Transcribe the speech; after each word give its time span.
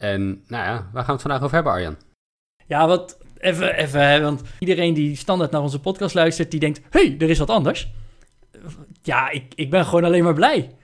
En 0.00 0.44
nou 0.46 0.64
ja, 0.64 0.88
waar 0.92 1.04
gaan 1.04 1.06
we 1.06 1.12
het 1.12 1.20
vandaag 1.22 1.42
over 1.42 1.54
hebben 1.54 1.72
Arjan? 1.72 1.96
Ja, 2.66 2.86
wat 2.86 3.18
even, 3.38 3.74
even, 3.74 4.08
hè, 4.08 4.20
want 4.20 4.42
iedereen 4.58 4.94
die 4.94 5.16
standaard 5.16 5.50
naar 5.50 5.62
onze 5.62 5.80
podcast 5.80 6.14
luistert, 6.14 6.50
die 6.50 6.60
denkt: 6.60 6.80
hey, 6.90 7.16
er 7.18 7.30
is 7.30 7.38
wat 7.38 7.50
anders. 7.50 7.90
Ja, 9.02 9.30
ik, 9.30 9.52
ik 9.54 9.70
ben 9.70 9.84
gewoon 9.84 10.04
alleen 10.04 10.24
maar 10.24 10.34
blij. 10.34 10.74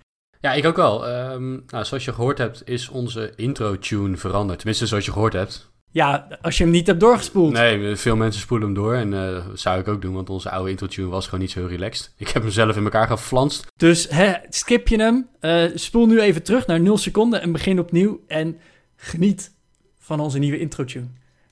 Ja, 0.41 0.53
ik 0.53 0.65
ook 0.65 0.77
wel. 0.77 1.07
Ehm, 1.07 1.51
nou, 1.51 1.85
zoals 1.85 2.05
je 2.05 2.13
gehoord 2.13 2.39
hebt 2.39 2.63
is 2.69 2.89
onze 2.89 3.33
intro 3.37 3.79
tune 3.79 4.17
veranderd. 4.17 4.59
Tenminste, 4.59 4.87
zoals 4.87 5.05
je 5.05 5.13
gehoord 5.13 5.33
hebt. 5.33 5.71
Ja, 5.91 6.39
als 6.43 6.59
je 6.59 6.63
hem 6.63 6.73
niet 6.73 6.87
hebt 6.87 7.01
doorgespoeld. 7.01 7.53
Nee, 7.53 7.97
veel 7.97 8.17
mensen 8.17 8.41
spoelen 8.41 8.67
hem 8.67 8.77
door 8.77 8.95
en 8.95 9.15
eh, 9.15 9.47
dat 9.49 9.61
zou 9.61 9.81
ik 9.81 9.89
ook 9.89 10.03
doen, 10.03 10.15
want 10.15 10.31
onze 10.31 10.51
oude 10.51 10.71
intro 10.71 10.87
tune 10.87 11.09
was 11.09 11.25
gewoon 11.25 11.41
niet 11.41 11.51
zo 11.51 11.67
relaxed. 11.67 12.15
Ik 12.17 12.29
heb 12.29 12.43
hem 12.43 12.53
zelf 12.53 12.77
in 12.77 12.85
elkaar 12.85 13.07
geflanst. 13.07 13.67
Dus 13.77 14.09
hè, 14.09 14.33
skip 14.49 14.89
je 14.89 14.97
hem, 14.97 15.29
eh, 15.41 15.65
spoel 15.75 16.07
nu 16.07 16.21
even 16.21 16.43
terug 16.43 16.67
naar 16.67 16.81
0 16.81 16.97
seconden 16.97 17.41
en 17.41 17.53
begin 17.53 17.79
opnieuw. 17.79 18.21
En 18.27 18.59
geniet 18.97 19.55
van 19.99 20.21
onze 20.21 20.39
nieuwe 20.39 20.59
intro-tune. 20.59 21.07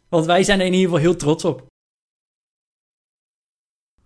Want 0.09 0.27
wij 0.27 0.43
zijn 0.43 0.61
er 0.61 0.67
in 0.67 0.73
ieder 0.73 0.87
geval 0.87 1.03
heel 1.03 1.17
trots 1.17 1.45
op. 1.45 1.67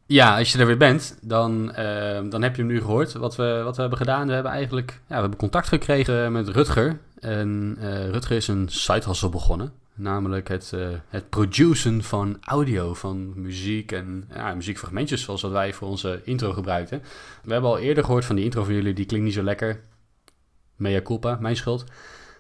Ja, 0.06 0.39
als 0.39 0.53
je 0.53 0.58
er 0.58 0.67
weer 0.67 0.77
bent, 0.77 1.19
dan, 1.22 1.72
ehm, 1.72 2.28
dan 2.28 2.42
heb 2.42 2.56
je 2.56 2.62
hem 2.62 2.70
nu 2.70 2.81
gehoord. 2.81 3.12
Wat 3.12 3.36
we, 3.36 3.61
wat 3.64 3.75
we 3.75 3.81
hebben 3.81 3.98
gedaan, 3.98 4.27
we 4.27 4.33
hebben 4.33 4.53
eigenlijk 4.53 4.91
ja, 4.91 5.14
we 5.14 5.20
hebben 5.20 5.39
contact 5.39 5.69
gekregen 5.69 6.33
met 6.33 6.48
Rutger. 6.48 6.98
En 7.20 7.77
eh, 7.81 8.11
Rutger 8.11 8.36
is 8.36 8.48
een 8.48 8.69
side 8.69 9.28
begonnen. 9.31 9.72
Namelijk 9.94 10.48
het, 10.48 10.72
eh, 10.72 10.89
het 11.09 11.28
produceren 11.28 12.03
van 12.03 12.36
audio, 12.41 12.94
van 12.94 13.41
muziek 13.41 13.92
en 13.92 14.28
ja, 14.34 14.55
muziekfragmentjes 14.55 15.22
zoals 15.22 15.42
wat 15.42 15.50
wij 15.50 15.72
voor 15.72 15.89
onze 15.89 16.20
intro 16.25 16.53
gebruikten. 16.53 17.03
We 17.42 17.53
hebben 17.53 17.70
al 17.70 17.78
eerder 17.78 18.05
gehoord 18.05 18.25
van 18.25 18.36
die 18.36 18.44
intro 18.44 18.64
van 18.64 18.75
jullie, 18.75 18.94
die 18.94 19.06
klinkt 19.06 19.27
niet 19.27 19.34
zo 19.34 19.42
lekker. 19.42 19.81
Mea 20.77 21.03
culpa, 21.03 21.39
mijn 21.41 21.56
schuld. 21.56 21.84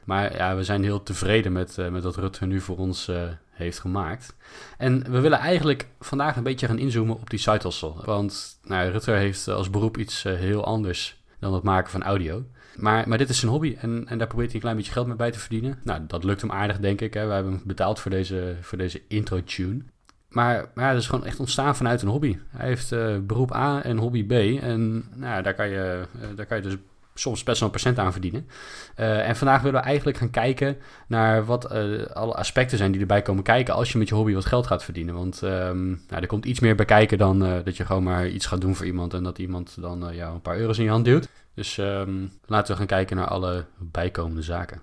Maar 0.08 0.36
ja, 0.36 0.56
we 0.56 0.64
zijn 0.64 0.82
heel 0.82 1.02
tevreden 1.02 1.52
met, 1.52 1.78
eh, 1.78 1.88
met 1.88 2.02
wat 2.02 2.16
Rutger 2.16 2.46
nu 2.46 2.60
voor 2.60 2.76
ons 2.76 3.08
eh, 3.08 3.22
heeft 3.50 3.78
gemaakt. 3.78 4.36
En 4.78 5.10
we 5.10 5.20
willen 5.20 5.38
eigenlijk 5.38 5.88
vandaag 6.00 6.36
een 6.36 6.42
beetje 6.42 6.66
gaan 6.66 6.78
inzoomen 6.78 7.16
op 7.16 7.30
die 7.30 7.38
side. 7.38 7.70
Want 8.04 8.58
nou, 8.62 8.90
Rutger 8.90 9.16
heeft 9.16 9.48
als 9.48 9.70
beroep 9.70 9.96
iets 9.96 10.24
eh, 10.24 10.34
heel 10.34 10.64
anders 10.64 11.22
dan 11.38 11.54
het 11.54 11.62
maken 11.62 11.90
van 11.90 12.02
audio. 12.02 12.44
Maar, 12.76 13.08
maar 13.08 13.18
dit 13.18 13.28
is 13.28 13.38
zijn 13.38 13.50
hobby 13.50 13.76
en, 13.80 14.04
en 14.06 14.18
daar 14.18 14.26
probeert 14.26 14.46
hij 14.46 14.56
een 14.56 14.62
klein 14.62 14.76
beetje 14.76 14.92
geld 14.92 15.06
mee 15.06 15.16
bij 15.16 15.30
te 15.30 15.38
verdienen. 15.38 15.78
Nou, 15.84 16.00
dat 16.06 16.24
lukt 16.24 16.40
hem 16.40 16.52
aardig, 16.52 16.78
denk 16.78 17.00
ik. 17.00 17.14
Hè. 17.14 17.26
We 17.26 17.32
hebben 17.32 17.52
hem 17.52 17.62
betaald 17.64 18.00
voor 18.00 18.10
deze, 18.10 18.56
voor 18.60 18.78
deze 18.78 19.02
intro-tune. 19.08 19.82
Maar, 20.28 20.70
maar 20.74 20.92
dat 20.92 21.02
is 21.02 21.08
gewoon 21.08 21.26
echt 21.26 21.40
ontstaan 21.40 21.76
vanuit 21.76 22.02
een 22.02 22.08
hobby. 22.08 22.38
Hij 22.48 22.68
heeft 22.68 22.90
beroep 23.26 23.54
A 23.54 23.82
en 23.82 23.96
hobby 23.96 24.26
B. 24.26 24.62
En 24.62 25.04
nou, 25.14 25.42
daar, 25.42 25.54
kan 25.54 25.68
je, 25.68 26.04
daar 26.34 26.46
kan 26.46 26.56
je 26.56 26.62
dus 26.62 26.76
soms 27.18 27.42
best 27.42 27.60
wel 27.60 27.68
een 27.68 27.74
procent 27.74 27.98
aan 27.98 28.12
verdienen. 28.12 28.48
Eh, 28.94 29.28
en 29.28 29.36
vandaag 29.36 29.62
willen 29.62 29.80
we 29.80 29.86
eigenlijk 29.86 30.18
gaan 30.18 30.30
kijken 30.30 30.76
naar 31.08 31.44
wat 31.44 31.64
eh, 31.64 32.06
alle 32.06 32.34
aspecten 32.34 32.78
zijn 32.78 32.92
die 32.92 33.00
erbij 33.00 33.22
komen 33.22 33.42
kijken 33.42 33.74
als 33.74 33.92
je 33.92 33.98
met 33.98 34.08
je 34.08 34.14
hobby 34.14 34.34
wat 34.34 34.44
geld 34.44 34.66
gaat 34.66 34.84
verdienen. 34.84 35.14
Want 35.14 35.42
ehm, 35.42 35.86
nou, 35.86 36.20
er 36.20 36.26
komt 36.26 36.44
iets 36.44 36.60
meer 36.60 36.74
bij 36.74 36.84
kijken 36.84 37.18
dan 37.18 37.44
eh, 37.44 37.52
dat 37.64 37.76
je 37.76 37.84
gewoon 37.84 38.02
maar 38.02 38.28
iets 38.28 38.46
gaat 38.46 38.60
doen 38.60 38.74
voor 38.74 38.86
iemand 38.86 39.14
en 39.14 39.22
dat 39.22 39.38
iemand 39.38 39.80
dan 39.80 40.14
jou 40.14 40.34
een 40.34 40.40
paar 40.40 40.58
euro's 40.58 40.78
in 40.78 40.84
je 40.84 40.90
hand 40.90 41.04
duwt. 41.04 41.28
Dus 41.54 41.78
ehm, 41.78 42.26
laten 42.46 42.72
we 42.72 42.78
gaan 42.78 42.86
kijken 42.86 43.16
naar 43.16 43.28
alle 43.28 43.64
bijkomende 43.78 44.42
zaken. 44.42 44.80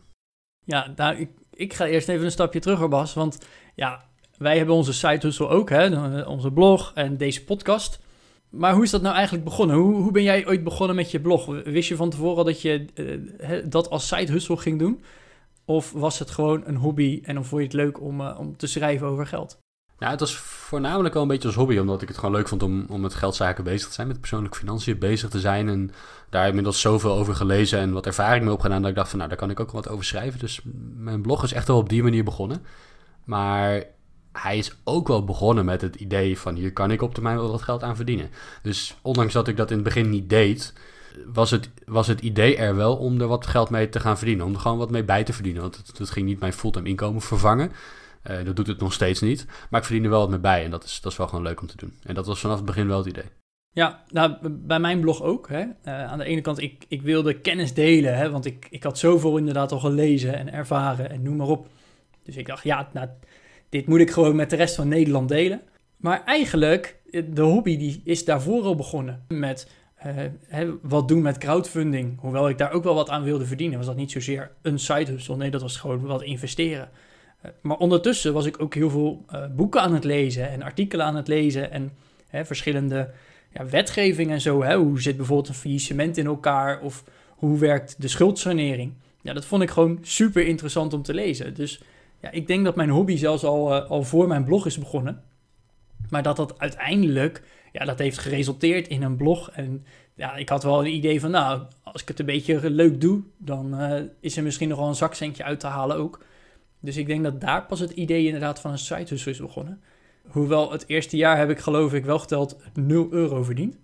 Ja, 0.63 0.93
nou, 0.95 1.17
ik, 1.17 1.29
ik 1.53 1.73
ga 1.73 1.85
eerst 1.85 2.09
even 2.09 2.25
een 2.25 2.31
stapje 2.31 2.59
terug, 2.59 2.89
Bas. 2.89 3.13
Want 3.13 3.37
ja, 3.75 4.03
wij 4.37 4.57
hebben 4.57 4.75
onze 4.75 4.93
site 4.93 5.25
hustle 5.25 5.47
ook, 5.47 5.69
hè, 5.69 6.21
onze 6.21 6.51
blog 6.51 6.91
en 6.95 7.17
deze 7.17 7.43
podcast. 7.43 7.99
Maar 8.57 8.73
hoe 8.73 8.83
is 8.83 8.89
dat 8.89 9.01
nou 9.01 9.15
eigenlijk 9.15 9.45
begonnen? 9.45 9.75
Hoe, 9.75 9.95
hoe 9.95 10.11
ben 10.11 10.23
jij 10.23 10.47
ooit 10.47 10.63
begonnen 10.63 10.95
met 10.95 11.11
je 11.11 11.19
blog? 11.19 11.45
Wist 11.45 11.89
je 11.89 11.95
van 11.95 12.09
tevoren 12.09 12.37
al 12.37 12.43
dat 12.43 12.61
je 12.61 12.85
eh, 13.39 13.57
dat 13.65 13.89
als 13.89 14.07
side 14.07 14.31
hustle 14.31 14.57
ging 14.57 14.79
doen? 14.79 15.03
Of 15.65 15.91
was 15.91 16.19
het 16.19 16.31
gewoon 16.31 16.63
een 16.65 16.75
hobby 16.75 17.21
en 17.23 17.35
dan 17.35 17.45
vond 17.45 17.61
je 17.61 17.67
het 17.67 17.75
leuk 17.75 18.01
om, 18.01 18.21
eh, 18.21 18.39
om 18.39 18.57
te 18.57 18.67
schrijven 18.67 19.07
over 19.07 19.27
geld? 19.27 19.57
Nou, 19.99 20.11
het 20.11 20.19
was 20.19 20.35
voornamelijk 20.37 21.13
wel 21.13 21.23
een 21.23 21.29
beetje 21.29 21.47
als 21.47 21.57
hobby, 21.57 21.77
omdat 21.77 22.01
ik 22.01 22.07
het 22.07 22.17
gewoon 22.17 22.35
leuk 22.35 22.47
vond 22.47 22.63
om, 22.63 22.85
om 22.89 23.01
met 23.01 23.13
geldzaken 23.13 23.63
bezig 23.63 23.87
te 23.87 23.93
zijn, 23.93 24.07
met 24.07 24.19
persoonlijke 24.19 24.57
financiën 24.57 24.99
bezig 24.99 25.29
te 25.29 25.39
zijn. 25.39 25.69
En 25.69 25.91
daar 26.29 26.47
inmiddels 26.47 26.81
zoveel 26.81 27.11
over 27.11 27.35
gelezen 27.35 27.79
en 27.79 27.91
wat 27.91 28.05
ervaring 28.05 28.43
mee 28.43 28.53
opgedaan, 28.53 28.81
dat 28.81 28.89
ik 28.89 28.95
dacht 28.95 29.09
van, 29.09 29.17
nou, 29.17 29.29
daar 29.29 29.39
kan 29.39 29.49
ik 29.49 29.59
ook 29.59 29.71
wat 29.71 29.89
over 29.89 30.05
schrijven. 30.05 30.39
Dus 30.39 30.59
mijn 30.95 31.21
blog 31.21 31.43
is 31.43 31.53
echt 31.53 31.67
wel 31.67 31.77
op 31.77 31.89
die 31.89 32.03
manier 32.03 32.23
begonnen. 32.23 32.65
Maar 33.23 33.83
hij 34.41 34.57
is 34.57 34.75
ook 34.83 35.07
wel 35.07 35.23
begonnen 35.23 35.65
met 35.65 35.81
het 35.81 35.95
idee 35.95 36.39
van 36.39 36.55
hier 36.55 36.73
kan 36.73 36.91
ik 36.91 37.01
op 37.01 37.13
termijn 37.13 37.37
wel 37.37 37.51
wat 37.51 37.61
geld 37.61 37.83
aan 37.83 37.95
verdienen. 37.95 38.29
Dus 38.61 38.97
ondanks 39.01 39.33
dat 39.33 39.47
ik 39.47 39.57
dat 39.57 39.69
in 39.69 39.75
het 39.75 39.85
begin 39.85 40.09
niet 40.09 40.29
deed, 40.29 40.73
was 41.25 41.51
het, 41.51 41.69
was 41.85 42.07
het 42.07 42.21
idee 42.21 42.57
er 42.57 42.75
wel 42.75 42.95
om 42.95 43.21
er 43.21 43.27
wat 43.27 43.47
geld 43.47 43.69
mee 43.69 43.89
te 43.89 43.99
gaan 43.99 44.17
verdienen. 44.17 44.45
Om 44.45 44.53
er 44.53 44.59
gewoon 44.59 44.77
wat 44.77 44.91
mee 44.91 45.03
bij 45.03 45.23
te 45.23 45.33
verdienen. 45.33 45.61
Want 45.61 45.77
het, 45.77 45.97
het 45.97 46.09
ging 46.09 46.25
niet 46.25 46.39
mijn 46.39 46.53
fulltime 46.53 46.89
inkomen 46.89 47.21
vervangen. 47.21 47.71
Uh, 48.31 48.45
dat 48.45 48.55
doet 48.55 48.67
het 48.67 48.79
nog 48.79 48.93
steeds 48.93 49.21
niet. 49.21 49.45
Maar 49.69 49.79
ik 49.79 49.85
verdien 49.85 50.03
er 50.03 50.09
wel 50.09 50.19
wat 50.19 50.29
mee 50.29 50.39
bij. 50.39 50.63
En 50.63 50.71
dat 50.71 50.83
is, 50.83 51.01
dat 51.01 51.11
is 51.11 51.17
wel 51.17 51.27
gewoon 51.27 51.43
leuk 51.43 51.61
om 51.61 51.67
te 51.67 51.77
doen. 51.77 51.93
En 52.03 52.15
dat 52.15 52.25
was 52.25 52.39
vanaf 52.39 52.55
het 52.55 52.65
begin 52.65 52.87
wel 52.87 52.97
het 52.97 53.07
idee. 53.07 53.29
Ja, 53.71 54.03
nou, 54.09 54.49
bij 54.49 54.79
mijn 54.79 54.99
blog 54.99 55.21
ook. 55.21 55.49
Hè. 55.49 55.61
Uh, 55.61 56.05
aan 56.05 56.17
de 56.17 56.23
ene 56.23 56.41
kant, 56.41 56.61
ik, 56.61 56.85
ik 56.87 57.01
wilde 57.01 57.39
kennis 57.39 57.73
delen. 57.73 58.17
Hè, 58.17 58.29
want 58.31 58.45
ik, 58.45 58.67
ik 58.69 58.83
had 58.83 58.97
zoveel 58.97 59.37
inderdaad 59.37 59.71
al 59.71 59.79
gelezen 59.79 60.35
en 60.35 60.53
ervaren 60.53 61.09
en 61.09 61.21
noem 61.21 61.35
maar 61.35 61.47
op. 61.47 61.67
Dus 62.23 62.35
ik 62.35 62.45
dacht, 62.45 62.63
ja, 62.63 62.89
nou, 62.93 63.07
dit 63.75 63.87
moet 63.87 63.99
ik 63.99 64.11
gewoon 64.11 64.35
met 64.35 64.49
de 64.49 64.55
rest 64.55 64.75
van 64.75 64.87
Nederland 64.87 65.29
delen. 65.29 65.61
Maar 65.97 66.23
eigenlijk, 66.25 66.99
de 67.25 67.41
hobby 67.41 67.77
die 67.77 68.01
is 68.03 68.25
daarvoor 68.25 68.63
al 68.63 68.75
begonnen 68.75 69.23
met 69.27 69.67
uh, 70.05 70.69
wat 70.81 71.07
doen 71.07 71.21
met 71.21 71.37
crowdfunding. 71.37 72.19
Hoewel 72.19 72.49
ik 72.49 72.57
daar 72.57 72.71
ook 72.71 72.83
wel 72.83 72.95
wat 72.95 73.09
aan 73.09 73.23
wilde 73.23 73.45
verdienen, 73.45 73.77
was 73.77 73.87
dat 73.87 73.95
niet 73.95 74.11
zozeer 74.11 74.51
een 74.61 74.79
side 74.79 75.11
hustle. 75.11 75.35
Nee, 75.35 75.51
dat 75.51 75.61
was 75.61 75.77
gewoon 75.77 76.01
wat 76.01 76.23
investeren. 76.23 76.89
Uh, 77.45 77.51
maar 77.61 77.77
ondertussen 77.77 78.33
was 78.33 78.45
ik 78.45 78.61
ook 78.61 78.73
heel 78.73 78.89
veel 78.89 79.25
uh, 79.33 79.45
boeken 79.55 79.81
aan 79.81 79.93
het 79.93 80.03
lezen 80.03 80.49
en 80.49 80.61
artikelen 80.61 81.05
aan 81.05 81.15
het 81.15 81.27
lezen 81.27 81.71
en 81.71 81.91
verschillende 82.31 83.11
ja, 83.53 83.65
wetgeving 83.65 84.31
en 84.31 84.41
zo. 84.41 84.63
Hè? 84.63 84.75
Hoe 84.77 85.01
zit 85.01 85.17
bijvoorbeeld 85.17 85.47
een 85.47 85.53
faillissement 85.53 86.17
in 86.17 86.25
elkaar 86.25 86.81
of 86.81 87.03
hoe 87.27 87.59
werkt 87.59 88.01
de 88.01 88.07
schuldsanering? 88.07 88.93
Ja, 89.21 89.33
dat 89.33 89.45
vond 89.45 89.61
ik 89.61 89.69
gewoon 89.69 89.99
super 90.01 90.47
interessant 90.47 90.93
om 90.93 91.01
te 91.01 91.13
lezen. 91.13 91.53
Dus 91.53 91.81
ja, 92.25 92.31
ik 92.31 92.47
denk 92.47 92.65
dat 92.65 92.75
mijn 92.75 92.89
hobby 92.89 93.17
zelfs 93.17 93.43
al, 93.43 93.75
uh, 93.75 93.89
al 93.89 94.03
voor 94.03 94.27
mijn 94.27 94.43
blog 94.43 94.65
is 94.65 94.77
begonnen. 94.77 95.23
Maar 96.09 96.23
dat 96.23 96.35
dat 96.35 96.59
uiteindelijk, 96.59 97.43
ja, 97.71 97.85
dat 97.85 97.99
heeft 97.99 98.17
geresulteerd 98.17 98.87
in 98.87 99.03
een 99.03 99.15
blog. 99.15 99.51
En 99.51 99.85
ja, 100.15 100.35
ik 100.35 100.49
had 100.49 100.63
wel 100.63 100.79
een 100.79 100.93
idee 100.93 101.19
van, 101.19 101.31
nou, 101.31 101.61
als 101.83 102.01
ik 102.01 102.07
het 102.07 102.19
een 102.19 102.25
beetje 102.25 102.69
leuk 102.69 103.01
doe, 103.01 103.21
dan 103.37 103.81
uh, 103.81 104.01
is 104.19 104.37
er 104.37 104.43
misschien 104.43 104.69
nog 104.69 104.77
wel 104.77 104.87
een 104.87 104.95
zakcentje 104.95 105.43
uit 105.43 105.59
te 105.59 105.67
halen 105.67 105.97
ook. 105.97 106.23
Dus 106.79 106.97
ik 106.97 107.07
denk 107.07 107.23
dat 107.23 107.41
daar 107.41 107.65
pas 107.65 107.79
het 107.79 107.91
idee 107.91 108.25
inderdaad 108.25 108.59
van 108.59 108.71
een 108.71 108.77
site 108.77 109.13
hustle 109.13 109.31
is 109.31 109.39
begonnen. 109.39 109.81
Hoewel 110.27 110.71
het 110.71 110.83
eerste 110.87 111.17
jaar 111.17 111.37
heb 111.37 111.49
ik 111.49 111.59
geloof 111.59 111.93
ik 111.93 112.05
wel 112.05 112.19
geteld 112.19 112.57
0 112.73 113.07
euro 113.11 113.43
verdiend. 113.43 113.77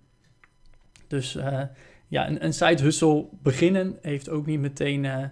Dus 1.06 1.36
uh, 1.36 1.62
ja, 2.08 2.28
een, 2.28 2.44
een 2.44 2.54
side 2.54 2.82
hustle 2.82 3.26
beginnen 3.42 3.98
heeft 4.00 4.28
ook 4.28 4.46
niet 4.46 4.60
meteen 4.60 5.30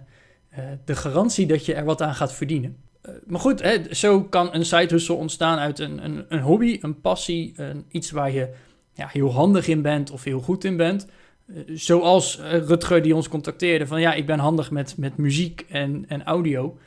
de 0.85 0.95
garantie 0.95 1.45
dat 1.45 1.65
je 1.65 1.73
er 1.73 1.85
wat 1.85 2.01
aan 2.01 2.15
gaat 2.15 2.33
verdienen. 2.33 2.77
Uh, 3.05 3.15
maar 3.25 3.39
goed, 3.39 3.61
hè, 3.61 3.93
zo 3.93 4.23
kan 4.23 4.53
een 4.53 4.65
side 4.65 4.87
hustle 4.93 5.15
ontstaan 5.15 5.57
uit 5.57 5.79
een, 5.79 6.03
een, 6.03 6.25
een 6.29 6.41
hobby, 6.41 6.77
een 6.81 7.01
passie, 7.01 7.53
een, 7.55 7.85
iets 7.89 8.11
waar 8.11 8.31
je 8.31 8.53
ja, 8.93 9.07
heel 9.07 9.31
handig 9.33 9.67
in 9.67 9.81
bent 9.81 10.11
of 10.11 10.23
heel 10.23 10.39
goed 10.39 10.63
in 10.63 10.77
bent. 10.77 11.07
Uh, 11.47 11.61
zoals 11.67 12.39
uh, 12.39 12.57
Rutger 12.57 13.01
die 13.01 13.15
ons 13.15 13.27
contacteerde 13.27 13.87
van 13.87 14.01
ja, 14.01 14.13
ik 14.13 14.25
ben 14.25 14.39
handig 14.39 14.71
met, 14.71 14.97
met 14.97 15.17
muziek 15.17 15.65
en, 15.69 16.05
en 16.07 16.23
audio. 16.23 16.77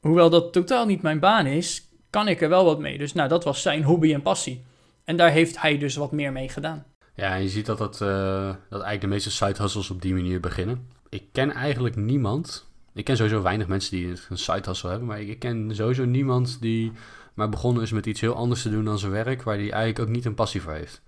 Hoewel 0.00 0.30
dat 0.30 0.52
totaal 0.52 0.86
niet 0.86 1.02
mijn 1.02 1.20
baan 1.20 1.46
is, 1.46 1.88
kan 2.10 2.28
ik 2.28 2.40
er 2.40 2.48
wel 2.48 2.64
wat 2.64 2.78
mee. 2.78 2.98
Dus 2.98 3.12
nou, 3.12 3.28
dat 3.28 3.44
was 3.44 3.62
zijn 3.62 3.82
hobby 3.82 4.12
en 4.12 4.22
passie. 4.22 4.64
En 5.04 5.16
daar 5.16 5.30
heeft 5.30 5.60
hij 5.60 5.78
dus 5.78 5.96
wat 5.96 6.12
meer 6.12 6.32
mee 6.32 6.48
gedaan. 6.48 6.84
Ja, 7.14 7.34
en 7.34 7.42
je 7.42 7.48
ziet 7.48 7.66
dat, 7.66 7.78
dat, 7.78 7.98
dat 7.98 8.52
eigenlijk 8.70 9.00
de 9.00 9.06
meeste 9.06 9.30
side 9.30 9.62
hustles 9.62 9.90
op 9.90 10.02
die 10.02 10.14
manier 10.14 10.40
beginnen. 10.40 10.88
Ik 11.08 11.24
ken 11.32 11.50
eigenlijk 11.50 11.96
niemand 11.96 12.66
ik 12.94 13.04
ken 13.04 13.16
sowieso 13.16 13.42
weinig 13.42 13.66
mensen 13.66 13.96
die 13.96 14.08
een 14.28 14.38
side 14.38 14.68
hustle 14.68 14.90
hebben, 14.90 15.08
maar 15.08 15.20
ik 15.20 15.38
ken 15.38 15.74
sowieso 15.74 16.04
niemand 16.04 16.60
die 16.60 16.92
maar 17.34 17.48
begonnen 17.48 17.82
is 17.82 17.92
met 17.92 18.06
iets 18.06 18.20
heel 18.20 18.34
anders 18.34 18.62
te 18.62 18.70
doen 18.70 18.84
dan 18.84 18.98
zijn 18.98 19.12
werk, 19.12 19.42
waar 19.42 19.54
hij 19.54 19.70
eigenlijk 19.70 19.98
ook 19.98 20.14
niet 20.14 20.24
een 20.24 20.34
passie 20.34 20.62
voor 20.62 20.72
heeft. 20.72 21.02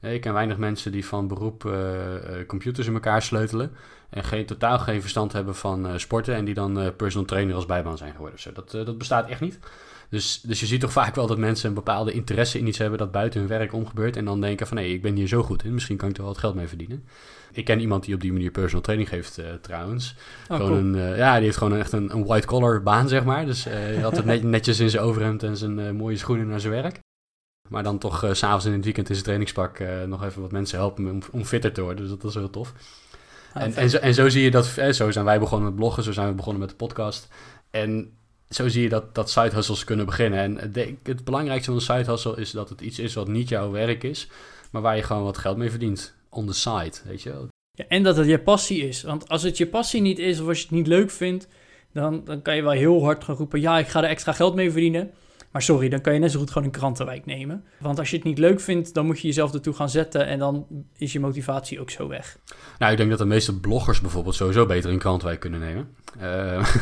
Ik 0.00 0.20
ken 0.20 0.32
weinig 0.32 0.56
mensen 0.56 0.92
die 0.92 1.06
van 1.06 1.28
beroep 1.28 1.72
computers 2.46 2.86
in 2.86 2.94
elkaar 2.94 3.22
sleutelen. 3.22 3.72
En 4.10 4.24
geen, 4.24 4.46
totaal 4.46 4.78
geen 4.78 5.00
verstand 5.00 5.32
hebben 5.32 5.54
van 5.54 6.00
sporten. 6.00 6.34
En 6.34 6.44
die 6.44 6.54
dan 6.54 6.92
personal 6.96 7.26
trainer 7.26 7.54
als 7.54 7.66
bijbaan 7.66 7.98
zijn 7.98 8.12
geworden. 8.12 8.40
Zo, 8.40 8.52
dat, 8.52 8.70
dat 8.70 8.98
bestaat 8.98 9.28
echt 9.28 9.40
niet. 9.40 9.58
Dus, 10.10 10.40
dus 10.40 10.60
je 10.60 10.66
ziet 10.66 10.80
toch 10.80 10.92
vaak 10.92 11.14
wel 11.14 11.26
dat 11.26 11.38
mensen 11.38 11.68
een 11.68 11.74
bepaalde 11.74 12.12
interesse 12.12 12.58
in 12.58 12.66
iets 12.66 12.78
hebben 12.78 12.98
dat 12.98 13.12
buiten 13.12 13.40
hun 13.40 13.48
werk 13.48 13.72
omgebeurt. 13.72 14.16
En 14.16 14.24
dan 14.24 14.40
denken 14.40 14.66
van 14.66 14.76
hé, 14.76 14.82
ik 14.82 15.02
ben 15.02 15.14
hier 15.14 15.28
zo 15.28 15.42
goed 15.42 15.64
in, 15.64 15.74
misschien 15.74 15.96
kan 15.96 16.08
ik 16.08 16.16
er 16.16 16.22
wel 16.22 16.32
wat 16.32 16.40
geld 16.40 16.54
mee 16.54 16.68
verdienen. 16.68 17.04
Ik 17.52 17.64
ken 17.64 17.80
iemand 17.80 18.04
die 18.04 18.14
op 18.14 18.20
die 18.20 18.32
manier 18.32 18.50
personal 18.50 18.82
training 18.82 19.08
geeft 19.08 19.40
trouwens. 19.60 20.14
Oh, 20.48 20.58
een, 20.58 20.94
ja, 20.96 21.34
die 21.34 21.44
heeft 21.44 21.56
gewoon 21.56 21.78
echt 21.78 21.92
een, 21.92 22.14
een 22.14 22.24
white 22.24 22.46
collar 22.46 22.82
baan, 22.82 23.08
zeg 23.08 23.24
maar. 23.24 23.46
Dus 23.46 23.64
hij 23.64 23.96
had 23.96 24.16
het 24.16 24.24
net, 24.24 24.42
netjes 24.42 24.80
in 24.80 24.90
zijn 24.90 25.02
overhemd 25.02 25.42
en 25.42 25.56
zijn 25.56 25.96
mooie 25.96 26.16
schoenen 26.16 26.48
naar 26.48 26.60
zijn 26.60 26.72
werk. 26.72 27.00
Maar 27.68 27.82
dan 27.82 27.98
toch 27.98 28.28
s 28.32 28.38
s'avonds 28.38 28.64
in 28.64 28.72
het 28.72 28.84
weekend 28.84 29.08
in 29.08 29.14
zijn 29.14 29.24
trainingspak 29.24 29.82
nog 30.06 30.24
even 30.24 30.42
wat 30.42 30.52
mensen 30.52 30.78
helpen 30.78 31.10
om, 31.10 31.22
om 31.32 31.44
fitter 31.44 31.72
te 31.72 31.82
worden. 31.82 32.08
Dus 32.08 32.18
dat 32.18 32.24
is 32.24 32.34
heel 32.34 32.50
tof. 32.50 32.72
Ah, 33.54 33.62
en, 33.62 33.74
en, 33.74 33.90
zo, 33.90 33.96
en 33.96 34.14
zo 34.14 34.28
zie 34.28 34.42
je 34.42 34.50
dat, 34.50 34.66
zo 34.90 35.10
zijn 35.10 35.24
wij 35.24 35.38
begonnen 35.38 35.68
met 35.68 35.76
bloggen, 35.76 36.02
zo 36.02 36.12
zijn 36.12 36.28
we 36.28 36.34
begonnen 36.34 36.60
met 36.60 36.70
de 36.70 36.76
podcast. 36.76 37.28
En 37.70 38.16
zo 38.48 38.68
zie 38.68 38.82
je 38.82 38.88
dat, 38.88 39.14
dat 39.14 39.30
side 39.30 39.54
hustles 39.54 39.84
kunnen 39.84 40.06
beginnen. 40.06 40.38
En 40.38 40.72
het 41.02 41.24
belangrijkste 41.24 41.70
van 41.70 41.74
een 41.74 41.98
side 41.98 42.10
hustle 42.10 42.36
is 42.36 42.50
dat 42.50 42.68
het 42.68 42.80
iets 42.80 42.98
is 42.98 43.14
wat 43.14 43.28
niet 43.28 43.48
jouw 43.48 43.70
werk 43.70 44.02
is, 44.02 44.28
maar 44.70 44.82
waar 44.82 44.96
je 44.96 45.02
gewoon 45.02 45.22
wat 45.22 45.38
geld 45.38 45.56
mee 45.56 45.70
verdient. 45.70 46.14
On 46.28 46.46
the 46.46 46.54
side, 46.54 46.92
weet 47.04 47.22
je 47.22 47.48
ja, 47.76 47.84
en 47.88 48.02
dat 48.02 48.16
het 48.16 48.26
je 48.26 48.38
passie 48.38 48.88
is. 48.88 49.02
Want 49.02 49.28
als 49.28 49.42
het 49.42 49.56
je 49.56 49.66
passie 49.66 50.00
niet 50.00 50.18
is 50.18 50.40
of 50.40 50.48
als 50.48 50.58
je 50.58 50.62
het 50.62 50.72
niet 50.72 50.86
leuk 50.86 51.10
vindt, 51.10 51.48
dan, 51.92 52.24
dan 52.24 52.42
kan 52.42 52.56
je 52.56 52.62
wel 52.62 52.72
heel 52.72 53.04
hard 53.04 53.24
gaan 53.24 53.36
roepen: 53.36 53.60
ja, 53.60 53.78
ik 53.78 53.88
ga 53.88 54.02
er 54.02 54.08
extra 54.08 54.32
geld 54.32 54.54
mee 54.54 54.70
verdienen. 54.70 55.10
Maar 55.56 55.64
sorry, 55.64 55.88
dan 55.88 56.00
kan 56.00 56.12
je 56.12 56.18
net 56.18 56.30
zo 56.30 56.38
goed 56.38 56.50
gewoon 56.50 56.68
een 56.68 56.74
krantenwijk 56.74 57.26
nemen. 57.26 57.64
Want 57.78 57.98
als 57.98 58.10
je 58.10 58.16
het 58.16 58.24
niet 58.24 58.38
leuk 58.38 58.60
vindt, 58.60 58.94
dan 58.94 59.06
moet 59.06 59.20
je 59.20 59.26
jezelf 59.26 59.54
ertoe 59.54 59.74
gaan 59.74 59.88
zetten 59.88 60.26
en 60.26 60.38
dan 60.38 60.66
is 60.96 61.12
je 61.12 61.20
motivatie 61.20 61.80
ook 61.80 61.90
zo 61.90 62.08
weg. 62.08 62.38
Nou, 62.78 62.92
ik 62.92 62.98
denk 62.98 63.10
dat 63.10 63.18
de 63.18 63.24
meeste 63.24 63.60
bloggers 63.60 64.00
bijvoorbeeld 64.00 64.34
sowieso 64.34 64.66
beter 64.66 64.90
een 64.90 64.98
krantenwijk 64.98 65.40
kunnen 65.40 65.60
nemen. 65.60 65.88
Uh, 66.22 66.58
als, 66.58 66.72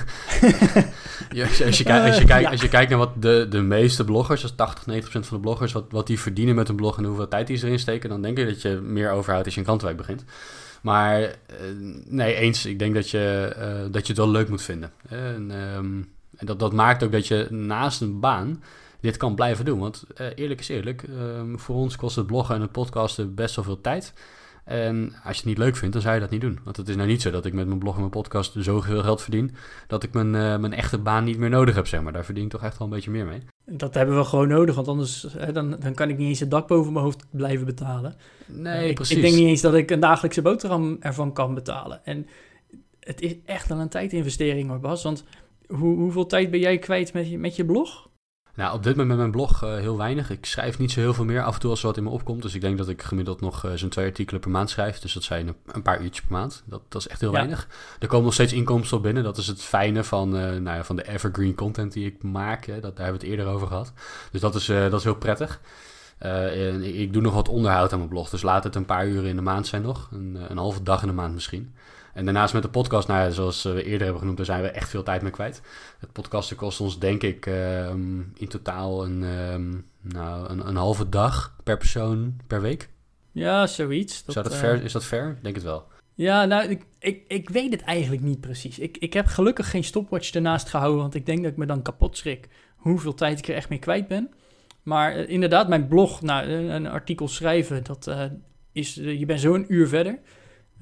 je, 1.30 1.42
als, 1.42 1.56
je, 1.56 1.64
als, 1.64 1.78
je 2.18 2.24
kijkt, 2.24 2.50
als 2.50 2.60
je 2.60 2.68
kijkt 2.68 2.90
naar 2.90 2.98
wat 2.98 3.22
de, 3.22 3.46
de 3.50 3.60
meeste 3.60 4.04
bloggers, 4.04 4.40
dus 4.40 4.54
80, 4.54 4.86
90 4.86 5.10
procent 5.10 5.26
van 5.26 5.36
de 5.36 5.42
bloggers, 5.42 5.72
wat, 5.72 5.84
wat 5.90 6.06
die 6.06 6.20
verdienen 6.20 6.54
met 6.54 6.68
een 6.68 6.76
blog 6.76 6.98
en 6.98 7.04
hoeveel 7.04 7.28
tijd 7.28 7.46
die 7.46 7.56
ze 7.56 7.66
erin 7.66 7.78
steken, 7.78 8.08
dan 8.08 8.22
denk 8.22 8.38
ik 8.38 8.46
dat 8.46 8.62
je 8.62 8.80
meer 8.82 9.10
overhoudt 9.10 9.44
als 9.44 9.54
je 9.54 9.60
een 9.60 9.66
krantenwijk 9.66 9.98
begint. 9.98 10.24
Maar 10.82 11.20
uh, 11.20 11.28
nee, 12.06 12.34
eens, 12.34 12.66
ik 12.66 12.78
denk 12.78 12.94
dat 12.94 13.10
je, 13.10 13.54
uh, 13.58 13.92
dat 13.92 14.02
je 14.06 14.12
het 14.12 14.22
wel 14.22 14.30
leuk 14.30 14.48
moet 14.48 14.62
vinden. 14.62 14.92
En, 15.08 15.50
um, 15.50 16.13
en 16.44 16.50
dat, 16.50 16.58
dat 16.58 16.72
maakt 16.72 17.02
ook 17.02 17.12
dat 17.12 17.26
je 17.26 17.46
naast 17.50 18.00
een 18.00 18.20
baan 18.20 18.62
dit 19.00 19.16
kan 19.16 19.34
blijven 19.34 19.64
doen. 19.64 19.78
Want 19.78 20.04
uh, 20.20 20.26
eerlijk 20.34 20.60
is 20.60 20.68
eerlijk, 20.68 21.02
um, 21.02 21.58
voor 21.58 21.76
ons 21.76 21.96
kost 21.96 22.16
het 22.16 22.26
bloggen 22.26 22.54
en 22.54 22.60
het 22.60 22.72
podcasten 22.72 23.34
best 23.34 23.56
wel 23.56 23.64
veel 23.64 23.80
tijd. 23.80 24.12
En 24.64 25.12
als 25.24 25.32
je 25.32 25.40
het 25.40 25.44
niet 25.44 25.58
leuk 25.58 25.76
vindt, 25.76 25.92
dan 25.92 26.02
zou 26.02 26.14
je 26.14 26.20
dat 26.20 26.30
niet 26.30 26.40
doen. 26.40 26.58
Want 26.64 26.76
het 26.76 26.88
is 26.88 26.96
nou 26.96 27.08
niet 27.08 27.22
zo 27.22 27.30
dat 27.30 27.44
ik 27.44 27.52
met 27.52 27.66
mijn 27.66 27.78
blog 27.78 27.94
en 27.94 27.98
mijn 27.98 28.10
podcast 28.10 28.52
zoveel 28.56 29.02
geld 29.02 29.22
verdien... 29.22 29.54
dat 29.86 30.02
ik 30.02 30.12
mijn, 30.12 30.26
uh, 30.26 30.56
mijn 30.56 30.72
echte 30.72 30.98
baan 30.98 31.24
niet 31.24 31.38
meer 31.38 31.50
nodig 31.50 31.74
heb, 31.74 31.86
zeg 31.86 32.02
maar. 32.02 32.12
Daar 32.12 32.24
verdien 32.24 32.44
ik 32.44 32.50
toch 32.50 32.62
echt 32.62 32.78
wel 32.78 32.86
een 32.86 32.94
beetje 32.94 33.10
meer 33.10 33.26
mee. 33.26 33.42
Dat 33.64 33.94
hebben 33.94 34.16
we 34.16 34.24
gewoon 34.24 34.48
nodig, 34.48 34.74
want 34.74 34.88
anders 34.88 35.26
hè, 35.38 35.52
dan, 35.52 35.76
dan 35.80 35.94
kan 35.94 36.08
ik 36.08 36.16
niet 36.16 36.28
eens 36.28 36.40
het 36.40 36.50
dak 36.50 36.68
boven 36.68 36.92
mijn 36.92 37.04
hoofd 37.04 37.24
blijven 37.30 37.66
betalen. 37.66 38.14
Nee, 38.46 38.88
ik, 38.88 38.94
precies. 38.94 39.16
Ik 39.16 39.22
denk 39.22 39.34
niet 39.34 39.46
eens 39.46 39.60
dat 39.60 39.74
ik 39.74 39.90
een 39.90 40.00
dagelijkse 40.00 40.42
boterham 40.42 40.96
ervan 41.00 41.32
kan 41.32 41.54
betalen. 41.54 42.04
En 42.04 42.26
het 43.00 43.20
is 43.20 43.34
echt 43.44 43.68
wel 43.68 43.78
een 43.78 43.88
tijdinvestering 43.88 44.68
hoor, 44.68 44.80
Bas. 44.80 45.02
Want 45.02 45.24
hoe, 45.66 45.96
hoeveel 45.96 46.26
tijd 46.26 46.50
ben 46.50 46.60
jij 46.60 46.78
kwijt 46.78 47.12
met 47.12 47.30
je, 47.30 47.38
met 47.38 47.56
je 47.56 47.64
blog? 47.64 48.08
Nou, 48.56 48.74
op 48.74 48.82
dit 48.82 48.92
moment 48.92 49.08
met 49.08 49.18
mijn 49.18 49.30
blog 49.30 49.64
uh, 49.64 49.74
heel 49.74 49.96
weinig. 49.96 50.30
Ik 50.30 50.46
schrijf 50.46 50.78
niet 50.78 50.92
zo 50.92 51.00
heel 51.00 51.14
veel 51.14 51.24
meer. 51.24 51.42
Af 51.42 51.54
en 51.54 51.60
toe 51.60 51.70
als 51.70 51.80
er 51.80 51.86
wat 51.86 51.96
in 51.96 52.02
me 52.02 52.10
opkomt. 52.10 52.42
Dus 52.42 52.54
ik 52.54 52.60
denk 52.60 52.78
dat 52.78 52.88
ik 52.88 53.02
gemiddeld 53.02 53.40
nog 53.40 53.64
uh, 53.64 53.72
zo'n 53.74 53.88
twee 53.88 54.06
artikelen 54.06 54.40
per 54.40 54.50
maand 54.50 54.70
schrijf. 54.70 54.98
Dus 54.98 55.12
dat 55.12 55.22
zijn 55.22 55.54
een 55.66 55.82
paar 55.82 56.02
uurtjes 56.02 56.24
per 56.24 56.32
maand. 56.32 56.62
Dat, 56.66 56.82
dat 56.88 57.00
is 57.00 57.08
echt 57.08 57.20
heel 57.20 57.32
weinig. 57.32 57.68
Er 57.98 58.08
komen 58.08 58.24
nog 58.24 58.34
steeds 58.34 58.52
inkomsten 58.52 58.96
op 58.96 59.02
binnen. 59.02 59.22
Dat 59.22 59.36
is 59.36 59.46
het 59.46 59.62
fijne 59.62 60.04
van, 60.04 60.36
uh, 60.36 60.42
nou 60.42 60.76
ja, 60.76 60.84
van 60.84 60.96
de 60.96 61.08
evergreen 61.08 61.54
content 61.54 61.92
die 61.92 62.06
ik 62.06 62.22
maak. 62.22 62.64
Hè. 62.64 62.80
Dat, 62.80 62.96
daar 62.96 63.04
hebben 63.04 63.20
we 63.20 63.26
het 63.26 63.36
eerder 63.36 63.54
over 63.54 63.66
gehad. 63.66 63.92
Dus 64.30 64.40
dat 64.40 64.54
is, 64.54 64.66
dat 64.66 64.92
is 64.92 65.04
heel 65.04 65.16
prettig. 65.16 65.60
en 66.18 67.00
ik 67.00 67.12
doe 67.12 67.22
nog 67.22 67.34
wat 67.34 67.48
onderhoud 67.48 67.92
aan 67.92 67.98
mijn 67.98 68.10
blog. 68.10 68.30
Dus 68.30 68.42
laat 68.42 68.64
het 68.64 68.74
een 68.74 68.84
paar 68.84 69.06
uren 69.06 69.28
in 69.28 69.36
de 69.36 69.42
maand 69.42 69.66
zijn 69.66 69.82
nog. 69.82 70.08
Een, 70.12 70.38
een 70.48 70.58
halve 70.58 70.82
dag 70.82 71.02
in 71.02 71.08
de 71.08 71.14
maand 71.14 71.34
misschien. 71.34 71.74
En 72.14 72.24
daarnaast 72.24 72.54
met 72.54 72.62
de 72.62 72.68
podcast, 72.68 73.08
nou 73.08 73.20
ja, 73.24 73.30
zoals 73.30 73.62
we 73.62 73.84
eerder 73.84 74.02
hebben 74.02 74.18
genoemd, 74.18 74.36
daar 74.36 74.46
zijn 74.46 74.62
we 74.62 74.68
echt 74.68 74.88
veel 74.88 75.02
tijd 75.02 75.22
mee 75.22 75.30
kwijt. 75.30 75.62
Het 75.98 76.12
podcasten 76.12 76.56
kost 76.56 76.80
ons 76.80 76.98
denk 76.98 77.22
ik 77.22 77.46
ehm, 77.46 78.20
in 78.34 78.48
totaal 78.48 79.04
een, 79.04 79.24
ehm, 79.24 79.72
nou, 80.00 80.50
een, 80.50 80.68
een, 80.68 80.76
halve 80.76 81.08
dag 81.08 81.56
per 81.64 81.76
persoon 81.76 82.36
per 82.46 82.60
week. 82.60 82.88
Ja, 83.32 83.66
zoiets. 83.66 84.24
Dat, 84.24 84.34
Zou 84.34 84.48
dat 84.48 84.56
fair, 84.56 84.82
is 84.82 84.92
dat 84.92 85.04
fair? 85.04 85.38
Denk 85.42 85.54
het 85.54 85.64
wel. 85.64 85.86
Ja, 86.14 86.44
nou, 86.44 86.68
ik, 86.68 86.86
ik, 86.98 87.24
ik 87.28 87.48
weet 87.48 87.72
het 87.72 87.82
eigenlijk 87.82 88.22
niet 88.22 88.40
precies. 88.40 88.78
Ik, 88.78 88.96
ik 88.96 89.12
heb 89.12 89.26
gelukkig 89.26 89.70
geen 89.70 89.84
stopwatch 89.84 90.32
ernaast 90.32 90.68
gehouden, 90.68 91.00
want 91.00 91.14
ik 91.14 91.26
denk 91.26 91.42
dat 91.42 91.52
ik 91.52 91.58
me 91.58 91.66
dan 91.66 91.82
kapot 91.82 92.16
schrik 92.16 92.48
hoeveel 92.76 93.14
tijd 93.14 93.38
ik 93.38 93.48
er 93.48 93.54
echt 93.54 93.68
mee 93.68 93.78
kwijt 93.78 94.08
ben. 94.08 94.30
Maar 94.82 95.18
uh, 95.18 95.28
inderdaad, 95.28 95.68
mijn 95.68 95.88
blog, 95.88 96.22
nou, 96.22 96.48
een 96.48 96.86
artikel 96.86 97.28
schrijven, 97.28 97.84
dat 97.84 98.06
uh, 98.08 98.24
is, 98.72 98.98
uh, 98.98 99.18
je 99.18 99.26
bent 99.26 99.40
zo 99.40 99.54
een 99.54 99.72
uur 99.74 99.88
verder. 99.88 100.18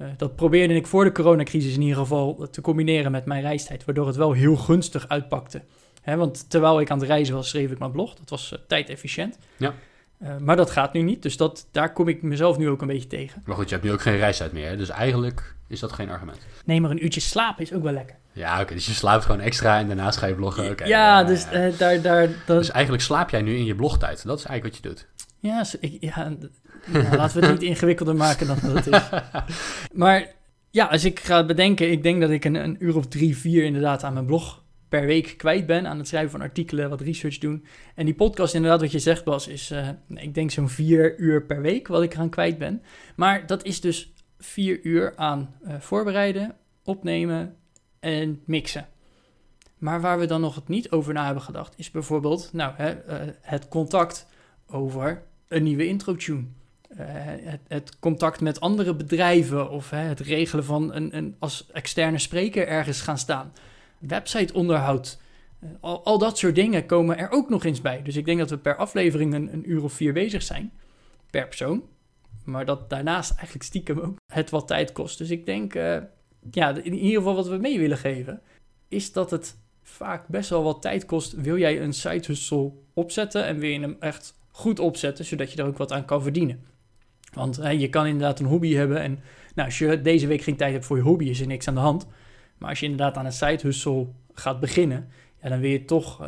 Uh, 0.01 0.07
dat 0.17 0.35
probeerde 0.35 0.73
ik 0.73 0.87
voor 0.87 1.03
de 1.03 1.11
coronacrisis 1.11 1.75
in 1.75 1.81
ieder 1.81 1.97
geval 1.97 2.47
te 2.51 2.61
combineren 2.61 3.11
met 3.11 3.25
mijn 3.25 3.41
reistijd, 3.41 3.85
waardoor 3.85 4.07
het 4.07 4.15
wel 4.15 4.31
heel 4.31 4.55
gunstig 4.55 5.07
uitpakte. 5.07 5.61
Hè, 6.01 6.15
want 6.15 6.49
terwijl 6.49 6.81
ik 6.81 6.91
aan 6.91 6.99
het 6.99 7.07
reizen 7.07 7.35
was, 7.35 7.49
schreef 7.49 7.71
ik 7.71 7.79
mijn 7.79 7.91
blog. 7.91 8.13
Dat 8.15 8.29
was 8.29 8.51
uh, 8.51 8.59
tijdefficiënt. 8.67 9.37
Ja. 9.57 9.73
Uh, 10.23 10.37
maar 10.37 10.55
dat 10.55 10.71
gaat 10.71 10.93
nu 10.93 11.01
niet, 11.01 11.21
dus 11.21 11.37
dat, 11.37 11.67
daar 11.71 11.93
kom 11.93 12.07
ik 12.07 12.21
mezelf 12.21 12.57
nu 12.57 12.69
ook 12.69 12.81
een 12.81 12.87
beetje 12.87 13.07
tegen. 13.07 13.41
Maar 13.45 13.55
goed, 13.55 13.69
je 13.69 13.75
hebt 13.75 13.87
nu 13.87 13.93
ook 13.93 14.01
geen 14.01 14.17
reistijd 14.17 14.51
meer, 14.51 14.69
hè? 14.69 14.77
dus 14.77 14.89
eigenlijk 14.89 15.55
is 15.67 15.79
dat 15.79 15.91
geen 15.91 16.09
argument. 16.09 16.37
Nee, 16.65 16.81
maar 16.81 16.91
een 16.91 17.03
uurtje 17.03 17.19
slapen 17.19 17.63
is 17.63 17.73
ook 17.73 17.83
wel 17.83 17.93
lekker. 17.93 18.15
Ja, 18.31 18.61
oké, 18.61 18.73
dus 18.73 18.85
je 18.85 18.93
slaapt 18.93 19.25
gewoon 19.25 19.39
extra 19.39 19.79
en 19.79 19.87
daarnaast 19.87 20.17
ga 20.17 20.25
je 20.25 20.35
bloggen. 20.35 20.71
Okay, 20.71 20.87
ja, 20.87 21.23
dus 21.23 21.45
daar... 21.77 22.01
daar 22.01 22.27
dat... 22.45 22.57
Dus 22.57 22.71
eigenlijk 22.71 23.03
slaap 23.03 23.29
jij 23.29 23.41
nu 23.41 23.55
in 23.55 23.65
je 23.65 23.75
blogtijd, 23.75 24.25
dat 24.25 24.39
is 24.39 24.45
eigenlijk 24.45 24.75
wat 24.75 24.83
je 24.83 24.89
doet. 24.89 25.07
Ja, 25.39 25.65
ik, 25.79 25.97
ja 25.99 26.33
nou, 26.85 27.15
laten 27.15 27.39
we 27.39 27.45
het 27.45 27.59
niet 27.59 27.69
ingewikkelder 27.69 28.15
maken 28.15 28.47
dan 28.47 28.57
dat 28.61 28.85
het 28.85 28.87
is. 28.87 29.09
Maar 30.01 30.27
ja, 30.69 30.85
als 30.85 31.05
ik 31.05 31.19
ga 31.19 31.45
bedenken, 31.45 31.91
ik 31.91 32.03
denk 32.03 32.21
dat 32.21 32.29
ik 32.29 32.45
een, 32.45 32.55
een 32.55 32.75
uur 32.79 32.95
of 32.95 33.07
drie, 33.07 33.37
vier 33.37 33.63
inderdaad 33.63 34.03
aan 34.03 34.13
mijn 34.13 34.25
blog 34.25 34.63
per 34.89 35.05
week 35.05 35.33
kwijt 35.37 35.65
ben. 35.65 35.87
Aan 35.87 35.97
het 35.97 36.07
schrijven 36.07 36.31
van 36.31 36.41
artikelen, 36.41 36.89
wat 36.89 37.01
research 37.01 37.37
doen. 37.37 37.65
En 37.95 38.05
die 38.05 38.13
podcast, 38.13 38.53
inderdaad, 38.53 38.81
wat 38.81 38.91
je 38.91 38.99
zegt, 38.99 39.23
Bas, 39.23 39.47
is 39.47 39.71
uh, 39.71 39.89
ik 40.07 40.33
denk 40.33 40.51
zo'n 40.51 40.69
vier 40.69 41.17
uur 41.17 41.45
per 41.45 41.61
week 41.61 41.87
wat 41.87 42.01
ik 42.01 42.13
eraan 42.13 42.29
kwijt 42.29 42.57
ben. 42.57 42.81
Maar 43.15 43.45
dat 43.45 43.63
is 43.63 43.81
dus 43.81 44.13
vier 44.37 44.79
uur 44.83 45.13
aan 45.15 45.55
uh, 45.67 45.73
voorbereiden, 45.79 46.55
opnemen 46.83 47.55
en 47.99 48.41
mixen. 48.45 48.87
Maar 49.77 50.01
waar 50.01 50.19
we 50.19 50.25
dan 50.25 50.41
nog 50.41 50.55
het 50.55 50.67
niet 50.67 50.91
over 50.91 51.13
na 51.13 51.25
hebben 51.25 51.43
gedacht, 51.43 51.73
is 51.77 51.91
bijvoorbeeld 51.91 52.49
nou, 52.53 52.73
hè, 52.75 52.91
uh, 52.91 53.33
het 53.41 53.67
contact 53.67 54.27
over 54.67 55.23
een 55.47 55.63
nieuwe 55.63 55.87
intro-tune. 55.87 56.39
Uh, 56.39 56.62
het, 56.95 57.59
het, 57.67 57.99
contact 57.99 58.41
met 58.41 58.59
andere 58.59 58.95
bedrijven 58.95 59.69
of 59.69 59.89
het 59.89 60.19
regelen 60.19 60.65
van 60.65 60.93
een, 60.93 61.17
een, 61.17 61.35
als 61.39 61.67
externe 61.71 62.17
spreker 62.17 62.67
ergens 62.67 63.01
gaan 63.01 63.17
staan. 63.17 63.53
Websiteonderhoud. 63.99 65.21
Uh, 65.63 65.69
al, 65.79 66.03
al, 66.03 66.17
dat 66.17 66.37
soort 66.37 66.55
dingen 66.55 66.85
komen 66.85 67.17
er 67.17 67.31
ook 67.31 67.49
nog 67.49 67.63
eens 67.63 67.81
bij. 67.81 68.01
Dus 68.01 68.15
ik 68.15 68.25
denk 68.25 68.39
dat 68.39 68.49
we 68.49 68.57
per 68.57 68.75
aflevering 68.75 69.33
een, 69.33 69.71
uur 69.71 69.83
of 69.83 69.93
vier 69.93 70.13
bezig 70.13 70.43
zijn. 70.43 70.71
Per 71.29 71.47
persoon. 71.47 71.83
Maar 72.43 72.65
dat 72.65 72.89
daarnaast 72.89 73.31
eigenlijk 73.31 73.63
stiekem 73.63 73.99
ook 73.99 74.17
het 74.33 74.49
wat 74.49 74.67
tijd 74.67 74.91
kost. 74.91 75.17
Dus 75.17 75.29
ik 75.29 75.45
denk, 75.45 75.75
uh, 75.75 75.97
ja, 76.51 76.75
in 76.83 76.93
ieder 76.93 77.17
geval 77.17 77.35
wat 77.35 77.47
we 77.47 77.57
mee 77.57 77.79
willen 77.79 77.97
geven, 77.97 78.41
is 78.87 79.11
dat 79.11 79.31
het 79.31 79.55
vaak 79.81 80.27
best 80.27 80.49
wel 80.49 80.63
wat 80.63 80.81
tijd 80.81 81.05
kost. 81.05 81.33
Wil 81.33 81.57
jij 81.57 81.81
een 81.81 81.93
side 81.93 82.71
opzetten 82.93 83.45
en 83.45 83.59
wil 83.59 83.69
je 83.69 83.79
hem 83.79 83.95
echt 83.99 84.35
goed 84.51 84.79
opzetten, 84.79 85.25
zodat 85.25 85.51
je 85.51 85.61
er 85.61 85.67
ook 85.67 85.77
wat 85.77 85.91
aan 85.91 86.05
kan 86.05 86.21
verdienen. 86.21 86.63
Want 87.33 87.55
hè, 87.55 87.69
je 87.69 87.89
kan 87.89 88.05
inderdaad 88.05 88.39
een 88.39 88.45
hobby 88.45 88.73
hebben 88.73 89.01
en 89.01 89.19
nou, 89.55 89.67
als 89.67 89.77
je 89.77 90.01
deze 90.01 90.27
week 90.27 90.41
geen 90.41 90.55
tijd 90.55 90.73
hebt 90.73 90.85
voor 90.85 90.97
je 90.97 91.03
hobby, 91.03 91.25
is 91.25 91.39
er 91.39 91.47
niks 91.47 91.67
aan 91.67 91.73
de 91.73 91.79
hand. 91.79 92.07
Maar 92.57 92.69
als 92.69 92.79
je 92.79 92.85
inderdaad 92.85 93.17
aan 93.17 93.25
een 93.25 93.31
side 93.31 94.07
gaat 94.33 94.59
beginnen, 94.59 95.09
ja, 95.41 95.49
dan 95.49 95.59
wil 95.59 95.69
je 95.69 95.85
toch 95.85 96.21
uh, 96.21 96.27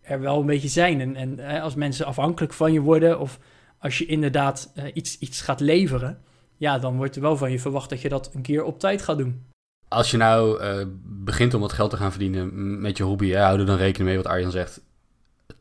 er 0.00 0.20
wel 0.20 0.40
een 0.40 0.46
beetje 0.46 0.68
zijn. 0.68 1.00
En, 1.00 1.16
en 1.16 1.38
hè, 1.38 1.60
als 1.60 1.74
mensen 1.74 2.06
afhankelijk 2.06 2.52
van 2.52 2.72
je 2.72 2.80
worden 2.80 3.20
of 3.20 3.38
als 3.78 3.98
je 3.98 4.06
inderdaad 4.06 4.72
uh, 4.76 4.84
iets, 4.94 5.18
iets 5.18 5.40
gaat 5.40 5.60
leveren, 5.60 6.18
ja, 6.56 6.78
dan 6.78 6.96
wordt 6.96 7.16
er 7.16 7.22
wel 7.22 7.36
van 7.36 7.50
je 7.50 7.58
verwacht 7.58 7.90
dat 7.90 8.00
je 8.00 8.08
dat 8.08 8.34
een 8.34 8.42
keer 8.42 8.64
op 8.64 8.80
tijd 8.80 9.02
gaat 9.02 9.18
doen. 9.18 9.46
Als 9.88 10.10
je 10.10 10.16
nou 10.16 10.62
uh, 10.62 10.86
begint 11.04 11.54
om 11.54 11.60
wat 11.60 11.72
geld 11.72 11.90
te 11.90 11.96
gaan 11.96 12.10
verdienen 12.10 12.80
met 12.80 12.96
je 12.96 13.02
hobby, 13.02 13.30
hè, 13.30 13.40
hou 13.40 13.58
er 13.58 13.66
dan 13.66 13.76
rekening 13.76 14.08
mee 14.08 14.16
wat 14.16 14.26
Arjan 14.26 14.50
zegt 14.50 14.82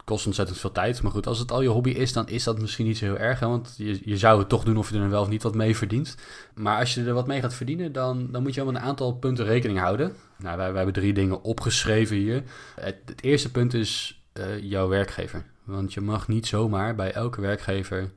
kost 0.09 0.25
ontzettend 0.25 0.57
veel 0.57 0.71
tijd. 0.71 1.01
Maar 1.01 1.11
goed, 1.11 1.27
als 1.27 1.39
het 1.39 1.51
al 1.51 1.61
je 1.61 1.67
hobby 1.67 1.89
is, 1.89 2.13
dan 2.13 2.27
is 2.27 2.43
dat 2.43 2.59
misschien 2.59 2.85
niet 2.85 2.97
zo 2.97 3.05
heel 3.05 3.17
erg. 3.17 3.39
Hè? 3.39 3.47
Want 3.47 3.73
je, 3.77 3.99
je 4.03 4.17
zou 4.17 4.39
het 4.39 4.49
toch 4.49 4.63
doen 4.63 4.77
of 4.77 4.89
je 4.89 4.99
er 4.99 5.09
wel 5.09 5.21
of 5.21 5.29
niet 5.29 5.43
wat 5.43 5.55
mee 5.55 5.77
verdient. 5.77 6.15
Maar 6.53 6.79
als 6.79 6.93
je 6.93 7.03
er 7.03 7.13
wat 7.13 7.27
mee 7.27 7.41
gaat 7.41 7.53
verdienen, 7.53 7.91
dan, 7.91 8.27
dan 8.31 8.43
moet 8.43 8.53
je 8.53 8.63
wel 8.63 8.69
een 8.69 8.79
aantal 8.79 9.13
punten 9.13 9.45
rekening 9.45 9.79
houden. 9.79 10.13
Nou, 10.37 10.57
wij, 10.57 10.67
wij 10.67 10.75
hebben 10.75 11.01
drie 11.01 11.13
dingen 11.13 11.43
opgeschreven 11.43 12.15
hier. 12.15 12.43
Het, 12.75 12.95
eerste 13.21 13.51
punt 13.51 13.73
is 13.73 14.21
uh, 14.33 14.59
jouw 14.63 14.87
werkgever. 14.87 15.45
Want 15.63 15.93
je 15.93 16.01
mag 16.01 16.27
niet 16.27 16.47
zomaar 16.47 16.95
bij 16.95 17.11
elke 17.11 17.41
werkgever 17.41 18.11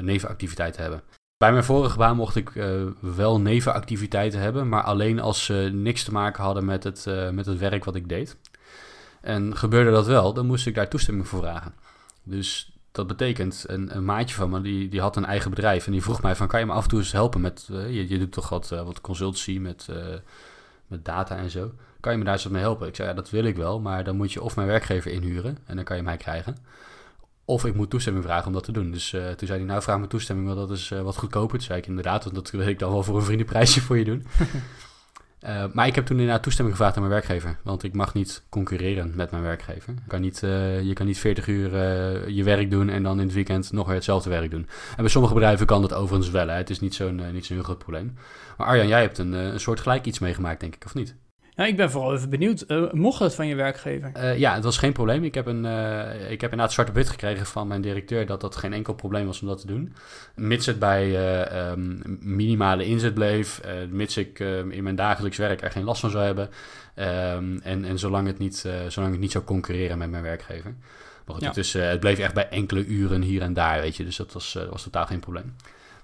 nevenactiviteiten 0.00 0.82
hebben. 0.82 1.02
Bij 1.38 1.52
mijn 1.52 1.64
vorige 1.64 1.96
baan 1.96 2.16
mocht 2.16 2.36
ik 2.36 2.50
wel 3.00 3.40
nevenactiviteiten 3.40 4.40
hebben, 4.40 4.68
maar 4.68 4.82
alleen 4.82 5.20
als 5.20 5.44
ze 5.44 5.70
niks 5.72 6.04
te 6.04 6.12
maken 6.12 6.42
hadden 6.42 6.64
met 6.64 6.84
het, 6.84 7.06
met 7.32 7.46
het 7.46 7.58
werk 7.58 7.84
wat 7.84 7.94
ik 7.94 8.08
deed. 8.08 8.36
En 9.26 9.56
gebeurde 9.56 9.90
dat 9.90 10.06
wel, 10.06 10.32
dan 10.32 10.46
moest 10.46 10.66
ik 10.66 10.74
daar 10.74 10.88
toestemming 10.88 11.28
voor 11.28 11.40
vragen. 11.40 11.74
Dus 12.22 12.72
dat 12.92 13.06
betekent, 13.06 13.64
een, 13.66 13.96
een, 13.96 14.04
maatje 14.04 14.34
van 14.34 14.50
me, 14.50 14.60
die, 14.60 14.88
die 14.88 15.00
had 15.00 15.16
een 15.16 15.24
eigen 15.24 15.50
bedrijf. 15.50 15.86
En 15.86 15.92
die 15.92 16.02
vroeg 16.02 16.22
mij 16.22 16.36
van, 16.36 16.46
kan 16.46 16.60
je 16.60 16.66
me 16.66 16.72
af 16.72 16.82
en 16.82 16.88
toe 16.88 16.98
eens 16.98 17.12
helpen 17.12 17.40
met... 17.40 17.68
Uh, 17.70 17.94
je, 17.94 18.08
je 18.08 18.18
doet 18.18 18.32
toch 18.32 18.48
wat, 18.48 18.70
uh, 18.72 18.82
wat 18.82 19.00
consultancy 19.00 19.58
met, 19.58 19.86
uh, 19.90 19.96
met 20.86 21.04
data 21.04 21.36
en 21.36 21.50
zo. 21.50 21.72
Kan 22.00 22.12
je 22.12 22.18
me 22.18 22.24
daar 22.24 22.32
eens 22.32 22.48
mee 22.48 22.62
helpen? 22.62 22.88
Ik 22.88 22.96
zei, 22.96 23.08
ja, 23.08 23.14
dat 23.14 23.30
wil 23.30 23.44
ik 23.44 23.56
wel. 23.56 23.80
Maar 23.80 24.04
dan 24.04 24.16
moet 24.16 24.32
je 24.32 24.42
of 24.42 24.56
mijn 24.56 24.68
werkgever 24.68 25.10
inhuren. 25.10 25.58
En 25.66 25.76
dan 25.76 25.84
kan 25.84 25.96
je 25.96 26.02
mij 26.02 26.16
krijgen. 26.16 26.56
Of 27.44 27.64
ik 27.64 27.74
moet 27.74 27.90
toestemming 27.90 28.24
vragen 28.24 28.46
om 28.46 28.52
dat 28.52 28.64
te 28.64 28.72
doen. 28.72 28.90
Dus 28.90 29.10
toen 29.10 29.46
zei 29.46 29.58
hij, 29.58 29.68
nou 29.68 29.82
vraag 29.82 29.98
me 29.98 30.06
toestemming, 30.06 30.46
want 30.46 30.68
dat 30.68 30.76
is 30.76 30.88
wat 30.88 31.16
goedkoper. 31.16 31.58
Toen 31.58 31.66
zei 31.66 31.78
ik, 31.78 31.86
inderdaad, 31.86 32.24
want 32.24 32.34
dat 32.34 32.50
wil 32.50 32.66
ik 32.66 32.78
dan 32.78 32.92
wel 32.92 33.02
voor 33.02 33.16
een 33.16 33.22
vriendenprijsje 33.22 33.80
voor 33.80 33.98
je 33.98 34.04
doen. 34.04 34.26
Uh, 35.46 35.64
maar 35.72 35.86
ik 35.86 35.94
heb 35.94 36.06
toen 36.06 36.18
inderdaad 36.18 36.42
toestemming 36.42 36.76
gevraagd 36.76 36.96
aan 36.98 37.08
mijn 37.08 37.14
werkgever. 37.14 37.58
Want 37.62 37.82
ik 37.82 37.94
mag 37.94 38.14
niet 38.14 38.42
concurreren 38.48 39.12
met 39.14 39.30
mijn 39.30 39.42
werkgever. 39.42 39.92
Je 39.92 40.08
kan 40.08 40.20
niet, 40.20 40.42
uh, 40.42 40.82
je 40.82 40.92
kan 40.92 41.06
niet 41.06 41.18
40 41.18 41.46
uur 41.46 41.72
uh, 41.72 42.28
je 42.28 42.44
werk 42.44 42.70
doen 42.70 42.88
en 42.88 43.02
dan 43.02 43.20
in 43.20 43.26
het 43.26 43.34
weekend 43.34 43.72
nog 43.72 43.86
weer 43.86 43.94
hetzelfde 43.94 44.30
werk 44.30 44.50
doen. 44.50 44.68
En 44.90 44.96
bij 44.96 45.08
sommige 45.08 45.34
bedrijven 45.34 45.66
kan 45.66 45.80
dat 45.80 45.94
overigens 45.94 46.30
wel. 46.30 46.48
Hè. 46.48 46.54
Het 46.54 46.70
is 46.70 46.80
niet 46.80 46.94
zo'n 46.94 47.32
niet 47.32 47.46
zo'n 47.46 47.56
heel 47.56 47.64
groot 47.64 47.78
probleem. 47.78 48.14
Maar 48.56 48.66
Arjan, 48.66 48.88
jij 48.88 49.00
hebt 49.00 49.18
een, 49.18 49.32
een 49.32 49.60
soort 49.60 49.80
gelijk 49.80 50.06
iets 50.06 50.18
meegemaakt, 50.18 50.60
denk 50.60 50.74
ik, 50.74 50.84
of 50.84 50.94
niet? 50.94 51.14
Nou, 51.56 51.68
ik 51.68 51.76
ben 51.76 51.90
vooral 51.90 52.14
even 52.14 52.30
benieuwd. 52.30 52.64
Uh, 52.68 52.92
mocht 52.92 53.18
het 53.18 53.34
van 53.34 53.46
je 53.46 53.54
werkgever? 53.54 54.12
Uh, 54.16 54.38
ja, 54.38 54.54
het 54.54 54.64
was 54.64 54.78
geen 54.78 54.92
probleem. 54.92 55.24
Ik 55.24 55.34
heb, 55.34 55.46
een, 55.46 55.64
uh, 55.64 56.30
ik 56.30 56.40
heb 56.40 56.50
inderdaad 56.50 56.72
zwarte 56.72 56.92
wit 56.92 57.08
gekregen 57.08 57.46
van 57.46 57.66
mijn 57.66 57.80
directeur 57.80 58.26
dat 58.26 58.40
dat 58.40 58.56
geen 58.56 58.72
enkel 58.72 58.94
probleem 58.94 59.26
was 59.26 59.40
om 59.40 59.48
dat 59.48 59.60
te 59.60 59.66
doen. 59.66 59.94
Mits 60.34 60.66
het 60.66 60.78
bij 60.78 61.16
um, 61.70 62.18
minimale 62.20 62.84
inzet 62.84 63.14
bleef, 63.14 63.60
mits 63.90 64.16
ik 64.16 64.38
in 64.70 64.82
mijn 64.82 64.96
dagelijks 64.96 65.36
werk 65.36 65.62
er 65.62 65.70
geen 65.70 65.84
last 65.84 66.00
van 66.00 66.10
zou 66.10 66.24
hebben. 66.24 66.48
Um, 66.96 67.60
en 67.62 67.84
en 67.84 67.98
zolang, 67.98 68.26
het 68.26 68.38
niet, 68.38 68.68
zolang 68.88 69.14
ik 69.14 69.20
niet 69.20 69.32
zou 69.32 69.44
concurreren 69.44 69.98
met 69.98 70.10
mijn 70.10 70.22
werkgever. 70.22 70.74
Maar 71.24 71.34
goed, 71.34 71.42
ja. 71.42 71.48
het, 71.48 71.56
is, 71.56 71.72
het 71.72 72.00
bleef 72.00 72.18
echt 72.18 72.34
bij 72.34 72.48
enkele 72.48 72.84
uren 72.84 73.22
hier 73.22 73.42
en 73.42 73.54
daar, 73.54 73.80
weet 73.80 73.96
je. 73.96 74.04
Dus 74.04 74.16
dat 74.16 74.32
was, 74.32 74.58
was 74.70 74.82
totaal 74.82 75.06
geen 75.06 75.20
probleem. 75.20 75.54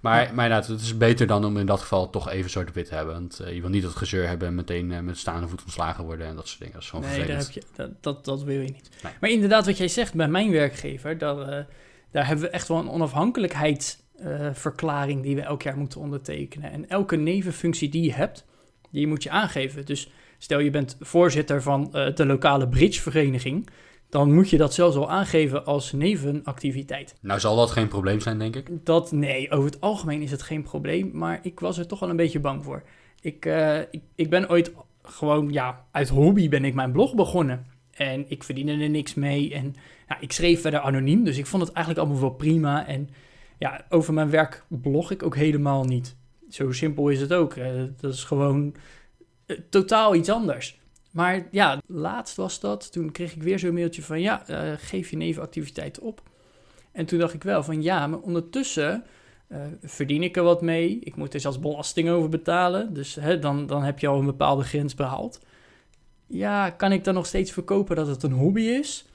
Maar, 0.02 0.22
ja. 0.22 0.32
maar 0.32 0.44
inderdaad, 0.44 0.68
het 0.68 0.80
is 0.80 0.96
beter 0.96 1.26
dan 1.26 1.44
om 1.44 1.56
in 1.56 1.66
dat 1.66 1.80
geval 1.80 2.10
toch 2.10 2.30
even 2.30 2.50
zwart-wit 2.50 2.86
te 2.86 2.94
hebben. 2.94 3.14
Want 3.14 3.40
uh, 3.42 3.54
je 3.54 3.60
wil 3.60 3.70
niet 3.70 3.82
dat 3.82 3.96
gezeur 3.96 4.28
hebben 4.28 4.48
en 4.48 4.54
meteen 4.54 4.90
uh, 4.90 5.00
met 5.00 5.18
staande 5.18 5.48
voet 5.48 5.62
ontslagen 5.62 6.04
worden 6.04 6.26
en 6.26 6.36
dat 6.36 6.48
soort 6.48 6.58
dingen. 6.58 6.74
Dat 6.74 6.82
is 6.82 6.90
gewoon 6.90 7.10
nee, 7.10 7.26
daar 7.26 7.38
heb 7.38 7.50
je, 7.50 7.62
dat, 7.76 7.90
dat, 8.00 8.24
dat, 8.24 8.42
wil 8.42 8.60
je 8.60 8.68
niet. 8.68 8.90
Nee. 9.02 9.12
Maar 9.20 9.30
inderdaad, 9.30 9.66
wat 9.66 9.76
jij 9.76 9.88
zegt 9.88 10.14
bij 10.14 10.28
mijn 10.28 10.50
werkgever, 10.50 11.18
daar, 11.18 11.38
uh, 11.38 11.46
daar 12.10 12.26
hebben 12.26 12.44
we 12.44 12.50
echt 12.50 12.68
wel 12.68 12.78
een 12.78 12.90
onafhankelijkheidsverklaring 12.90 15.22
die 15.22 15.34
we 15.34 15.42
elk 15.42 15.62
jaar 15.62 15.76
moeten 15.76 16.00
ondertekenen. 16.00 16.72
En 16.72 16.88
elke 16.88 17.16
nevenfunctie 17.16 17.88
die 17.88 18.02
je 18.02 18.12
hebt, 18.12 18.44
die 18.90 19.06
moet 19.06 19.22
je 19.22 19.30
aangeven. 19.30 19.86
Dus 19.86 20.10
stel 20.38 20.58
je 20.58 20.70
bent 20.70 20.96
voorzitter 21.00 21.62
van 21.62 21.90
de 22.14 22.26
lokale 22.26 22.68
bridgevereniging 22.68 23.68
dan 24.12 24.32
moet 24.32 24.50
je 24.50 24.56
dat 24.56 24.74
zelfs 24.74 24.96
al 24.96 25.10
aangeven 25.10 25.64
als 25.64 25.92
nevenactiviteit. 25.92 27.14
Nou 27.20 27.40
zal 27.40 27.56
dat 27.56 27.70
geen 27.70 27.88
probleem 27.88 28.20
zijn, 28.20 28.38
denk 28.38 28.56
ik. 28.56 28.68
Dat, 28.84 29.12
nee, 29.12 29.50
over 29.50 29.70
het 29.70 29.80
algemeen 29.80 30.22
is 30.22 30.30
het 30.30 30.42
geen 30.42 30.62
probleem, 30.62 31.10
maar 31.12 31.38
ik 31.42 31.60
was 31.60 31.78
er 31.78 31.86
toch 31.86 32.00
wel 32.00 32.10
een 32.10 32.16
beetje 32.16 32.40
bang 32.40 32.64
voor. 32.64 32.82
Ik, 33.20 33.46
uh, 33.46 33.78
ik, 33.78 34.00
ik 34.14 34.30
ben 34.30 34.50
ooit 34.50 34.72
gewoon, 35.02 35.52
ja, 35.52 35.84
uit 35.90 36.08
hobby 36.08 36.48
ben 36.48 36.64
ik 36.64 36.74
mijn 36.74 36.92
blog 36.92 37.14
begonnen. 37.14 37.66
En 37.90 38.24
ik 38.28 38.42
verdiende 38.42 38.72
er 38.72 38.90
niks 38.90 39.14
mee 39.14 39.54
en 39.54 39.74
ja, 40.08 40.20
ik 40.20 40.32
schreef 40.32 40.60
verder 40.60 40.80
anoniem, 40.80 41.24
dus 41.24 41.38
ik 41.38 41.46
vond 41.46 41.62
het 41.62 41.72
eigenlijk 41.72 42.06
allemaal 42.06 42.28
wel 42.28 42.36
prima. 42.36 42.86
En 42.86 43.08
ja, 43.58 43.84
over 43.88 44.14
mijn 44.14 44.30
werk 44.30 44.64
blog 44.68 45.10
ik 45.10 45.22
ook 45.22 45.36
helemaal 45.36 45.84
niet. 45.84 46.16
Zo 46.48 46.72
simpel 46.72 47.08
is 47.08 47.20
het 47.20 47.32
ook. 47.32 47.54
Dat 48.00 48.12
is 48.12 48.24
gewoon 48.24 48.74
uh, 49.46 49.58
totaal 49.70 50.14
iets 50.14 50.30
anders. 50.30 50.80
Maar 51.12 51.48
ja, 51.50 51.80
laatst 51.86 52.36
was 52.36 52.60
dat. 52.60 52.92
Toen 52.92 53.12
kreeg 53.12 53.34
ik 53.34 53.42
weer 53.42 53.58
zo'n 53.58 53.74
mailtje 53.74 54.02
van 54.02 54.20
ja, 54.20 54.42
uh, 54.50 54.72
geef 54.76 55.10
je 55.10 55.16
nevenactiviteiten 55.16 56.02
op. 56.02 56.22
En 56.92 57.06
toen 57.06 57.18
dacht 57.18 57.34
ik 57.34 57.42
wel 57.42 57.62
van 57.62 57.82
ja, 57.82 58.06
maar 58.06 58.18
ondertussen 58.18 59.04
uh, 59.48 59.58
verdien 59.82 60.22
ik 60.22 60.36
er 60.36 60.42
wat 60.42 60.62
mee. 60.62 60.98
Ik 60.98 61.16
moet 61.16 61.34
er 61.34 61.40
zelfs 61.40 61.58
belasting 61.58 62.08
over 62.08 62.28
betalen. 62.28 62.94
Dus 62.94 63.14
hè, 63.14 63.38
dan, 63.38 63.66
dan 63.66 63.82
heb 63.82 63.98
je 63.98 64.06
al 64.06 64.18
een 64.18 64.26
bepaalde 64.26 64.64
grens 64.64 64.94
behaald. 64.94 65.40
Ja, 66.26 66.70
kan 66.70 66.92
ik 66.92 67.04
dan 67.04 67.14
nog 67.14 67.26
steeds 67.26 67.52
verkopen 67.52 67.96
dat 67.96 68.06
het 68.06 68.22
een 68.22 68.32
hobby 68.32 68.62
is? 68.62 69.06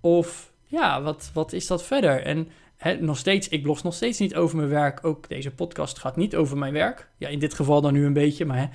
Of 0.00 0.52
ja, 0.64 1.02
wat, 1.02 1.30
wat 1.34 1.52
is 1.52 1.66
dat 1.66 1.84
verder? 1.84 2.22
En 2.22 2.48
hè, 2.76 3.00
nog 3.00 3.18
steeds, 3.18 3.48
ik 3.48 3.62
blog 3.62 3.82
nog 3.82 3.94
steeds 3.94 4.18
niet 4.18 4.34
over 4.34 4.56
mijn 4.56 4.68
werk. 4.68 5.04
Ook 5.04 5.28
deze 5.28 5.50
podcast 5.50 5.98
gaat 5.98 6.16
niet 6.16 6.36
over 6.36 6.58
mijn 6.58 6.72
werk. 6.72 7.08
Ja, 7.16 7.28
in 7.28 7.38
dit 7.38 7.54
geval 7.54 7.80
dan 7.80 7.92
nu 7.92 8.06
een 8.06 8.12
beetje, 8.12 8.44
maar 8.44 8.58
hè. 8.58 8.66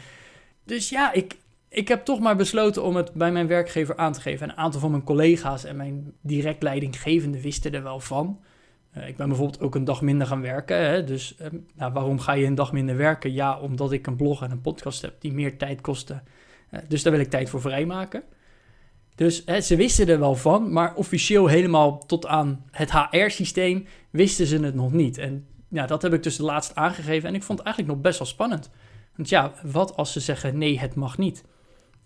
Dus 0.63 0.89
ja, 0.89 1.11
ik, 1.11 1.37
ik 1.73 1.87
heb 1.87 2.05
toch 2.05 2.19
maar 2.19 2.35
besloten 2.35 2.83
om 2.83 2.95
het 2.95 3.13
bij 3.13 3.31
mijn 3.31 3.47
werkgever 3.47 3.97
aan 3.97 4.13
te 4.13 4.21
geven. 4.21 4.47
En 4.47 4.53
een 4.53 4.59
aantal 4.59 4.79
van 4.79 4.91
mijn 4.91 5.03
collega's 5.03 5.63
en 5.63 5.75
mijn 5.75 6.13
direct 6.21 6.63
leidinggevende 6.63 7.41
wisten 7.41 7.73
er 7.73 7.83
wel 7.83 7.99
van. 7.99 8.39
Uh, 8.97 9.07
ik 9.07 9.17
ben 9.17 9.27
bijvoorbeeld 9.27 9.61
ook 9.61 9.75
een 9.75 9.83
dag 9.83 10.01
minder 10.01 10.27
gaan 10.27 10.41
werken. 10.41 10.77
Hè? 10.77 11.03
Dus 11.03 11.35
uh, 11.41 11.47
nou, 11.75 11.93
waarom 11.93 12.19
ga 12.19 12.33
je 12.33 12.45
een 12.45 12.55
dag 12.55 12.71
minder 12.71 12.97
werken? 12.97 13.33
Ja, 13.33 13.59
omdat 13.59 13.91
ik 13.91 14.07
een 14.07 14.15
blog 14.15 14.43
en 14.43 14.51
een 14.51 14.61
podcast 14.61 15.01
heb 15.01 15.21
die 15.21 15.33
meer 15.33 15.57
tijd 15.57 15.81
kosten. 15.81 16.23
Uh, 16.71 16.79
dus 16.87 17.03
daar 17.03 17.11
wil 17.11 17.21
ik 17.21 17.29
tijd 17.29 17.49
voor 17.49 17.61
vrijmaken. 17.61 18.23
Dus 19.15 19.43
ze 19.45 19.75
wisten 19.75 20.07
er 20.07 20.19
wel 20.19 20.35
van, 20.35 20.73
maar 20.73 20.95
officieel 20.95 21.47
helemaal 21.47 22.05
tot 22.05 22.27
aan 22.27 22.65
het 22.71 22.91
HR-systeem 22.91 23.85
wisten 24.09 24.45
ze 24.45 24.59
het 24.59 24.75
nog 24.75 24.91
niet. 24.91 25.17
En 25.17 25.45
ja, 25.67 25.85
dat 25.85 26.01
heb 26.01 26.13
ik 26.13 26.23
dus 26.23 26.37
laatst 26.37 26.75
aangegeven 26.75 27.29
en 27.29 27.35
ik 27.35 27.43
vond 27.43 27.57
het 27.57 27.67
eigenlijk 27.67 27.95
nog 27.95 28.05
best 28.05 28.19
wel 28.19 28.27
spannend. 28.27 28.69
Want 29.15 29.29
ja, 29.29 29.53
wat 29.63 29.95
als 29.95 30.11
ze 30.11 30.19
zeggen 30.19 30.57
nee, 30.57 30.79
het 30.79 30.95
mag 30.95 31.17
niet? 31.17 31.43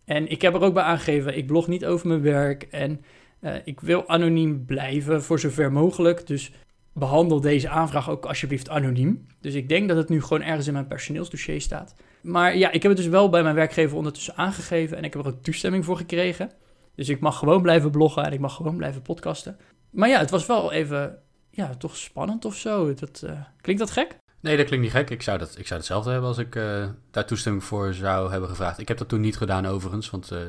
En 0.05 0.27
ik 0.27 0.41
heb 0.41 0.53
er 0.53 0.61
ook 0.61 0.73
bij 0.73 0.83
aangegeven, 0.83 1.37
ik 1.37 1.47
blog 1.47 1.67
niet 1.67 1.85
over 1.85 2.07
mijn 2.07 2.21
werk 2.21 2.63
en 2.63 3.01
uh, 3.41 3.55
ik 3.63 3.79
wil 3.79 4.07
anoniem 4.07 4.65
blijven 4.65 5.23
voor 5.23 5.39
zover 5.39 5.71
mogelijk. 5.71 6.27
Dus 6.27 6.51
behandel 6.93 7.41
deze 7.41 7.69
aanvraag 7.69 8.09
ook 8.09 8.25
alsjeblieft 8.25 8.69
anoniem. 8.69 9.27
Dus 9.41 9.53
ik 9.53 9.69
denk 9.69 9.87
dat 9.87 9.97
het 9.97 10.09
nu 10.09 10.21
gewoon 10.21 10.41
ergens 10.41 10.67
in 10.67 10.73
mijn 10.73 10.87
personeelsdossier 10.87 11.61
staat. 11.61 11.95
Maar 12.21 12.57
ja, 12.57 12.71
ik 12.71 12.81
heb 12.81 12.91
het 12.91 13.01
dus 13.01 13.09
wel 13.09 13.29
bij 13.29 13.43
mijn 13.43 13.55
werkgever 13.55 13.97
ondertussen 13.97 14.35
aangegeven 14.35 14.97
en 14.97 15.03
ik 15.03 15.13
heb 15.13 15.25
er 15.25 15.31
ook 15.31 15.43
toestemming 15.43 15.85
voor 15.85 15.97
gekregen. 15.97 16.51
Dus 16.95 17.09
ik 17.09 17.19
mag 17.19 17.37
gewoon 17.37 17.61
blijven 17.61 17.91
bloggen 17.91 18.23
en 18.23 18.33
ik 18.33 18.39
mag 18.39 18.55
gewoon 18.55 18.77
blijven 18.77 19.01
podcasten. 19.01 19.57
Maar 19.89 20.09
ja, 20.09 20.19
het 20.19 20.29
was 20.29 20.45
wel 20.45 20.71
even, 20.71 21.17
ja, 21.49 21.75
toch 21.75 21.97
spannend 21.97 22.45
of 22.45 22.55
zo. 22.55 22.93
Dat, 22.93 23.21
uh, 23.25 23.41
klinkt 23.61 23.81
dat 23.81 23.91
gek? 23.91 24.17
Nee, 24.45 24.57
dat 24.57 24.65
klinkt 24.65 24.85
niet 24.85 24.95
gek. 24.95 25.09
Ik 25.09 25.21
zou, 25.21 25.37
dat, 25.37 25.57
ik 25.57 25.67
zou 25.67 25.79
hetzelfde 25.79 26.11
hebben 26.11 26.29
als 26.29 26.37
ik 26.37 26.55
uh, 26.55 26.85
daar 27.11 27.25
toestemming 27.25 27.63
voor 27.63 27.93
zou 27.93 28.31
hebben 28.31 28.49
gevraagd. 28.49 28.79
Ik 28.79 28.87
heb 28.87 28.97
dat 28.97 29.07
toen 29.07 29.21
niet 29.21 29.37
gedaan 29.37 29.65
overigens, 29.65 30.09
want 30.09 30.31
uh, 30.31 30.39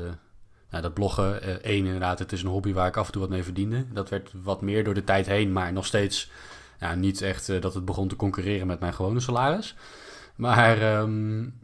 nou, 0.70 0.82
dat 0.82 0.94
bloggen, 0.94 1.48
uh, 1.48 1.50
één 1.50 1.84
inderdaad, 1.84 2.18
het 2.18 2.32
is 2.32 2.42
een 2.42 2.48
hobby 2.48 2.72
waar 2.72 2.86
ik 2.86 2.96
af 2.96 3.06
en 3.06 3.12
toe 3.12 3.20
wat 3.20 3.30
mee 3.30 3.42
verdiende. 3.42 3.84
Dat 3.92 4.08
werd 4.08 4.30
wat 4.42 4.62
meer 4.62 4.84
door 4.84 4.94
de 4.94 5.04
tijd 5.04 5.26
heen, 5.26 5.52
maar 5.52 5.72
nog 5.72 5.86
steeds 5.86 6.30
niet 6.96 7.22
echt 7.22 7.62
dat 7.62 7.74
het 7.74 7.84
begon 7.84 8.08
te 8.08 8.16
concurreren 8.16 8.66
met 8.66 8.80
mijn 8.80 8.94
gewone 8.94 9.20
salaris. 9.20 9.76
Maar 10.34 10.98
um, 10.98 11.54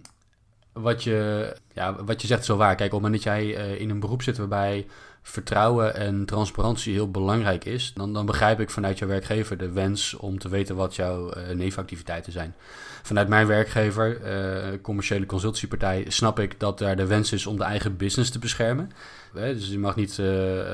wat, 0.73 1.05
je, 1.05 1.53
ja, 1.73 2.05
wat 2.05 2.21
je 2.21 2.27
zegt 2.27 2.47
wel 2.47 2.57
waar. 2.57 2.75
Kijk, 2.75 2.93
op 2.93 3.03
het 3.03 3.11
moment 3.11 3.25
dat 3.25 3.33
jij 3.33 3.77
in 3.77 3.91
een 3.91 4.01
beroep 4.01 4.23
zit 4.23 4.39
waarbij 4.39 4.87
vertrouwen 5.23 5.95
en 5.95 6.25
transparantie 6.25 6.93
heel 6.93 7.11
belangrijk 7.11 7.65
is, 7.65 7.93
dan, 7.95 8.13
dan 8.13 8.27
begrijp 8.27 8.61
ik 8.61 8.71
vanuit 8.71 8.99
jouw 8.99 9.09
werkgever 9.09 9.57
de 9.57 9.71
wens 9.71 10.15
om 10.15 10.39
te 10.39 10.49
weten 10.49 10.77
wat 10.77 10.95
jouw 10.95 11.37
uh, 11.37 11.49
nevenactiviteiten 11.55 12.33
zijn. 12.33 12.55
Vanuit 13.03 13.29
mijn 13.29 13.47
werkgever, 13.47 14.21
uh, 14.21 14.81
commerciële 14.83 15.27
consultiepartij, 15.27 16.05
snap 16.09 16.39
ik 16.39 16.61
dat 16.61 16.79
daar 16.79 16.97
de 16.97 17.07
wens 17.07 17.33
is 17.33 17.47
om 17.47 17.57
de 17.57 17.65
eigen 17.65 17.97
business 17.97 18.31
te 18.31 18.39
beschermen. 18.39 18.91
dus 19.33 19.69
je 19.69 19.79
mag 19.79 19.97
niet, 19.97 20.19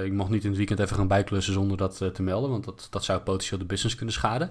ik 0.04 0.12
mag 0.12 0.28
niet 0.28 0.42
in 0.42 0.48
het 0.48 0.58
weekend 0.58 0.78
even 0.78 0.96
gaan 0.96 1.08
bijklussen 1.08 1.52
zonder 1.52 1.76
dat 1.76 1.96
te 2.14 2.22
melden, 2.22 2.50
want 2.50 2.64
dat, 2.64 2.86
dat 2.90 3.04
zou 3.04 3.20
potentieel 3.20 3.58
de 3.58 3.66
business 3.66 3.94
kunnen 3.94 4.14
schaden. 4.14 4.50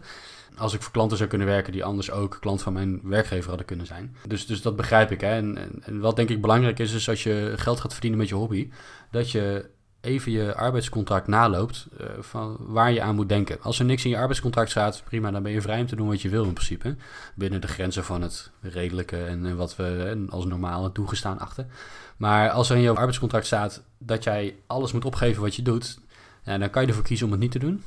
Als 0.57 0.73
ik 0.73 0.81
voor 0.81 0.91
klanten 0.91 1.17
zou 1.17 1.29
kunnen 1.29 1.47
werken 1.47 1.71
die 1.71 1.83
anders 1.83 2.11
ook 2.11 2.37
klant 2.39 2.61
van 2.61 2.73
mijn 2.73 2.99
werkgever 3.03 3.47
hadden 3.47 3.65
kunnen 3.65 3.85
zijn. 3.85 4.15
Dus, 4.27 4.45
dus 4.45 4.61
dat 4.61 4.75
begrijp 4.75 5.11
ik. 5.11 5.21
Hè. 5.21 5.29
En, 5.29 5.57
en, 5.81 5.99
wat 5.99 6.15
denk 6.15 6.29
ik 6.29 6.41
belangrijk 6.41 6.79
is, 6.79 6.93
is 6.93 7.09
als 7.09 7.23
je 7.23 7.53
geld 7.55 7.79
gaat 7.79 7.91
verdienen 7.91 8.19
met 8.19 8.29
je 8.29 8.35
hobby, 8.35 8.69
dat 9.11 9.31
je 9.31 9.69
even 10.01 10.31
je 10.31 10.55
arbeidscontract 10.55 11.27
naloopt 11.27 11.87
uh, 12.01 12.07
van 12.19 12.57
waar 12.59 12.91
je 12.91 13.01
aan 13.01 13.15
moet 13.15 13.29
denken. 13.29 13.61
Als 13.61 13.79
er 13.79 13.85
niks 13.85 14.03
in 14.03 14.09
je 14.09 14.17
arbeidscontract 14.17 14.69
staat, 14.69 15.03
prima, 15.05 15.31
dan 15.31 15.43
ben 15.43 15.51
je 15.51 15.61
vrij 15.61 15.79
om 15.79 15.85
te 15.85 15.95
doen 15.95 16.07
wat 16.07 16.21
je 16.21 16.29
wil 16.29 16.43
in 16.43 16.53
principe. 16.53 16.95
Binnen 17.35 17.61
de 17.61 17.67
grenzen 17.67 18.03
van 18.03 18.21
het 18.21 18.51
redelijke 18.61 19.23
en, 19.23 19.55
wat 19.55 19.75
we 19.75 20.25
als 20.29 20.45
normaal 20.45 20.91
toegestaan 20.91 21.39
achten. 21.39 21.69
Maar 22.17 22.49
als 22.49 22.69
er 22.69 22.75
in 22.75 22.81
je 22.81 22.89
arbeidscontract 22.89 23.45
staat 23.45 23.83
dat 23.97 24.23
jij 24.23 24.55
alles 24.67 24.91
moet 24.91 25.05
opgeven 25.05 25.41
wat 25.41 25.55
je 25.55 25.61
doet, 25.61 25.99
ja, 26.43 26.57
dan 26.57 26.69
kan 26.69 26.81
je 26.81 26.87
ervoor 26.87 27.03
kiezen 27.03 27.25
om 27.25 27.31
het 27.31 27.41
niet 27.41 27.51
te 27.51 27.59
doen. 27.59 27.83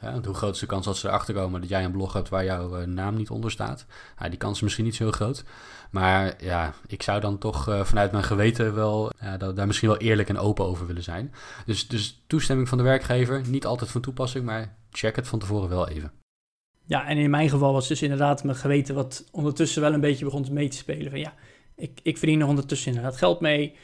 Ja, 0.00 0.12
want 0.12 0.24
hoe 0.24 0.34
groot 0.34 0.54
is 0.54 0.60
de 0.60 0.66
kans 0.66 0.84
dat 0.84 0.96
ze 0.96 1.08
erachter 1.08 1.34
komen 1.34 1.60
dat 1.60 1.70
jij 1.70 1.84
een 1.84 1.92
blog 1.92 2.12
hebt 2.12 2.28
waar 2.28 2.44
jouw 2.44 2.80
uh, 2.80 2.86
naam 2.86 3.16
niet 3.16 3.30
onder 3.30 3.50
staat? 3.50 3.86
Die 4.28 4.38
kans 4.38 4.56
is 4.56 4.62
misschien 4.62 4.84
niet 4.84 4.94
zo 4.94 5.10
groot. 5.10 5.44
Maar 5.90 6.44
ja, 6.44 6.74
ik 6.86 7.02
zou 7.02 7.20
dan 7.20 7.38
toch 7.38 7.68
uh, 7.68 7.84
vanuit 7.84 8.12
mijn 8.12 8.24
geweten 8.24 8.74
wel 8.74 9.12
ja, 9.20 9.36
daar 9.36 9.66
misschien 9.66 9.88
wel 9.88 9.98
eerlijk 9.98 10.28
en 10.28 10.38
open 10.38 10.64
over 10.64 10.86
willen 10.86 11.02
zijn. 11.02 11.34
Dus, 11.66 11.88
dus 11.88 12.22
toestemming 12.26 12.68
van 12.68 12.78
de 12.78 12.84
werkgever, 12.84 13.42
niet 13.48 13.66
altijd 13.66 13.90
van 13.90 14.00
toepassing, 14.00 14.44
maar 14.44 14.76
check 14.90 15.16
het 15.16 15.28
van 15.28 15.38
tevoren 15.38 15.68
wel 15.68 15.88
even. 15.88 16.12
Ja, 16.86 17.06
en 17.06 17.16
in 17.16 17.30
mijn 17.30 17.48
geval 17.48 17.72
was 17.72 17.88
dus 17.88 18.02
inderdaad 18.02 18.44
mijn 18.44 18.56
geweten 18.56 18.94
wat 18.94 19.24
ondertussen 19.30 19.82
wel 19.82 19.92
een 19.92 20.00
beetje 20.00 20.24
begon 20.24 20.46
mee 20.50 20.68
te 20.68 20.76
spelen. 20.76 21.10
Van 21.10 21.20
ja, 21.20 21.34
ik, 21.76 22.00
ik 22.02 22.18
verdien 22.18 22.40
er 22.40 22.46
ondertussen 22.46 22.92
inderdaad 22.92 23.16
geld 23.16 23.40
mee. 23.40 23.76